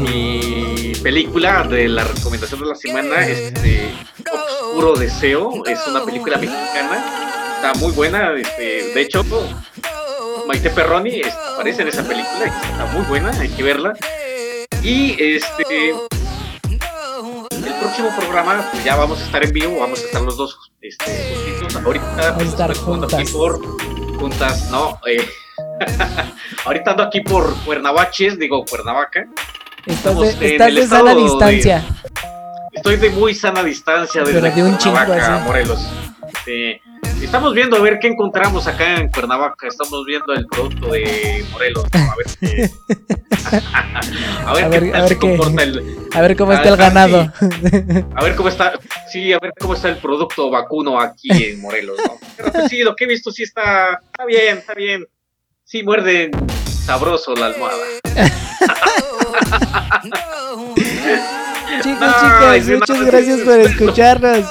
mi 0.00 0.92
película 1.02 1.64
de 1.64 1.88
la 1.88 2.04
recomendación 2.04 2.60
de 2.60 2.66
la 2.66 2.74
semana, 2.74 3.26
este 3.26 3.92
Oscuro 4.32 4.96
Deseo, 4.96 5.64
es 5.66 5.86
una 5.86 6.04
película 6.04 6.38
mexicana, 6.38 7.54
está 7.56 7.74
muy 7.74 7.92
buena, 7.92 8.32
este, 8.34 8.92
de 8.94 9.00
hecho, 9.00 9.24
Maite 10.46 10.70
Perroni 10.70 11.20
este, 11.20 11.30
aparece 11.30 11.82
en 11.82 11.88
esa 11.88 12.02
película, 12.02 12.46
está 12.46 12.86
muy 12.86 13.04
buena, 13.06 13.30
hay 13.38 13.48
que 13.48 13.62
verla. 13.62 13.94
Y 14.82 15.22
este 15.22 15.90
el 15.90 17.74
próximo 17.80 18.10
programa, 18.16 18.66
pues 18.72 18.82
ya 18.84 18.96
vamos 18.96 19.20
a 19.20 19.24
estar 19.24 19.44
en 19.44 19.52
vivo, 19.52 19.78
vamos 19.80 20.02
a 20.02 20.06
estar 20.06 20.22
los 20.22 20.36
dos 20.36 20.72
este, 20.80 21.34
juntitos. 21.34 21.76
Ahorita 21.84 22.34
pues, 22.36 22.48
estar 22.48 22.70
aquí 22.70 23.32
por 23.32 23.60
juntas, 24.18 24.70
no, 24.70 24.98
eh, 25.06 25.28
ahorita 26.64 26.92
ando 26.92 27.02
aquí 27.02 27.20
por 27.20 27.54
Cuernavaches, 27.64 28.38
digo 28.38 28.64
Cuernavaca. 28.64 29.28
Estamos 29.86 30.38
de, 30.38 30.52
estás 30.52 30.74
de 30.74 30.86
sana 30.86 31.10
estado 31.12 31.16
de- 31.16 31.22
distancia. 31.22 31.84
Estoy 32.72 32.96
de 32.96 33.10
muy 33.10 33.34
sana 33.34 33.62
distancia 33.62 34.22
desde 34.22 34.40
Pero 34.40 34.54
de 34.54 34.62
un 34.62 34.76
Cuernavaca, 34.76 35.36
así. 35.36 35.44
Morelos. 35.46 35.88
Sí. 36.44 36.80
Estamos 37.22 37.52
viendo 37.54 37.76
a 37.76 37.80
ver 37.80 37.98
qué 37.98 38.08
encontramos 38.08 38.66
acá 38.66 38.96
en 38.96 39.10
Cuernavaca. 39.10 39.66
Estamos 39.66 40.04
viendo 40.06 40.32
el 40.32 40.46
producto 40.46 40.88
de 40.88 41.44
Morelos. 41.52 41.84
A 41.92 42.14
ver 42.16 42.26
qué, 42.40 42.70
a 44.46 44.52
ver 44.54 44.64
A 44.64 44.70
qué 44.70 44.80
ver- 44.80 44.90
tal 44.92 44.94
a 44.94 45.00
ver 45.00 45.08
se 45.08 45.14
qué- 45.14 45.20
comporta 45.36 45.62
el, 45.62 45.96
A 46.14 46.20
ver 46.20 46.36
cómo 46.36 46.52
está 46.52 46.68
el 46.68 46.74
Ah, 46.74 46.76
ganado. 46.76 47.32
a 48.14 48.24
ver 48.24 48.36
cómo 48.36 48.48
está, 48.48 48.72
sí, 49.10 49.32
a 49.32 49.38
ver 49.38 49.52
cómo 49.60 49.74
está 49.74 49.88
el 49.88 49.98
producto 49.98 50.50
vacuno 50.50 51.00
aquí 51.00 51.28
en 51.30 51.60
Morelos, 51.60 51.98
¿no? 52.06 52.14
Pero 52.36 52.52
pues 52.52 52.68
sí, 52.70 52.82
lo 52.82 52.94
que 52.96 53.04
he 53.04 53.08
visto 53.08 53.30
sí 53.30 53.42
está, 53.42 54.00
está 54.04 54.24
bien, 54.24 54.58
está 54.58 54.74
bien. 54.74 55.06
Sí, 55.64 55.82
muerde 55.82 56.30
sabroso 56.84 57.34
la 57.34 57.46
almohada. 57.46 57.76
Chicos, 61.82 62.00
No, 62.00 62.76
una 62.76 62.78
muchas 62.78 63.00
gracias 63.06 63.40
por 63.40 63.60
escucharnos. 63.60 64.44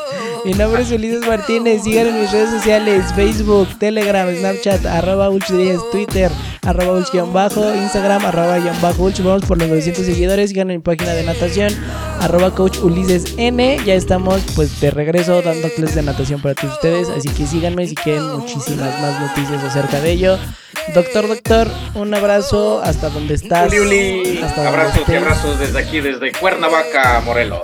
Mi 0.45 0.53
nombre 0.53 0.83
es 0.83 0.91
Ulises 0.91 1.27
Martínez. 1.27 1.83
Síganme 1.83 2.09
en 2.09 2.21
mis 2.21 2.31
redes 2.31 2.49
sociales: 2.49 3.05
Facebook, 3.15 3.67
Telegram, 3.77 4.27
Snapchat, 4.33 4.85
arroba 4.85 5.29
Ulch10, 5.29 5.91
Twitter, 5.91 6.31
arroba 6.65 6.99
Ulch-bajo, 6.99 7.75
Instagram, 7.75 8.25
arroba 8.25 8.59
guion 8.59 8.79
bajo 8.81 9.03
Ulch. 9.03 9.21
Vamos 9.21 9.45
por 9.45 9.57
los 9.57 9.67
900 9.67 10.05
seguidores. 10.05 10.49
Síganme 10.49 10.73
en 10.73 10.79
mi 10.79 10.83
página 10.83 11.13
de 11.13 11.23
natación, 11.23 11.73
arroba 12.21 12.51
Coach 12.51 12.77
Ulises 12.79 13.33
N. 13.37 13.79
Ya 13.85 13.95
estamos 13.95 14.41
pues 14.55 14.79
de 14.79 14.91
regreso 14.91 15.41
dando 15.41 15.69
clases 15.69 15.95
de 15.95 16.03
natación 16.03 16.41
para 16.41 16.55
todos 16.55 16.75
ustedes. 16.75 17.09
Así 17.09 17.29
que 17.29 17.45
síganme 17.45 17.87
si 17.87 17.95
quieren 17.95 18.25
muchísimas 18.37 19.01
más 19.01 19.19
noticias 19.19 19.63
acerca 19.63 19.99
de 19.99 20.11
ello. 20.11 20.37
Doctor, 20.93 21.27
doctor, 21.27 21.67
un 21.95 22.13
abrazo 22.13 22.81
hasta 22.81 23.09
donde 23.09 23.35
estás. 23.35 23.71
Uli, 23.71 23.79
uli. 23.79 24.39
hasta 24.41 24.63
donde 24.63 24.69
Abrazos 24.69 25.09
y 25.09 25.15
abrazos 25.15 25.59
desde 25.59 25.79
aquí, 25.79 25.99
desde 25.99 26.31
Cuernavaca, 26.31 27.21
Morelos. 27.25 27.61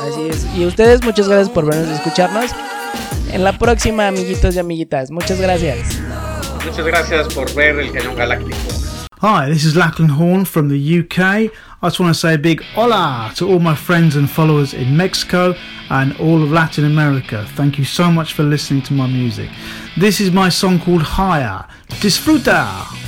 Así 0.00 0.28
es. 0.28 0.46
Y 0.56 0.64
ustedes, 0.66 1.02
muchas 1.02 1.28
gracias 1.28 1.48
por 1.50 1.66
vernos 1.66 1.88
y 1.88 1.92
escucharnos. 1.92 2.50
En 3.32 3.44
la 3.44 3.58
próxima, 3.58 4.08
amiguitos 4.08 4.54
y 4.56 4.58
amiguitas. 4.58 5.10
Muchas 5.10 5.40
gracias. 5.40 6.00
Muchas 6.64 6.86
gracias 6.86 7.28
por 7.34 7.52
ver 7.54 7.78
el 7.78 7.92
Cañón 7.92 8.14
Galáctico. 8.14 8.56
Hi, 9.20 9.50
this 9.50 9.64
is 9.64 9.74
Lachlan 9.74 10.10
Horn 10.10 10.44
from 10.44 10.68
the 10.68 11.00
UK. 11.00 11.18
I 11.18 11.50
just 11.82 11.98
want 11.98 12.14
to 12.14 12.18
say 12.18 12.34
a 12.34 12.38
big 12.38 12.62
hola 12.76 13.32
to 13.34 13.48
all 13.48 13.58
my 13.58 13.74
friends 13.74 14.14
and 14.14 14.30
followers 14.30 14.74
in 14.74 14.96
Mexico 14.96 15.56
and 15.90 16.14
all 16.20 16.40
of 16.40 16.52
Latin 16.52 16.84
America. 16.84 17.44
Thank 17.56 17.78
you 17.78 17.84
so 17.84 18.12
much 18.12 18.32
for 18.32 18.44
listening 18.44 18.82
to 18.82 18.92
my 18.92 19.08
music. 19.08 19.50
This 19.96 20.20
is 20.20 20.30
my 20.30 20.50
song 20.50 20.78
called 20.78 21.02
Higher. 21.02 21.66
Disfruta! 22.00 23.07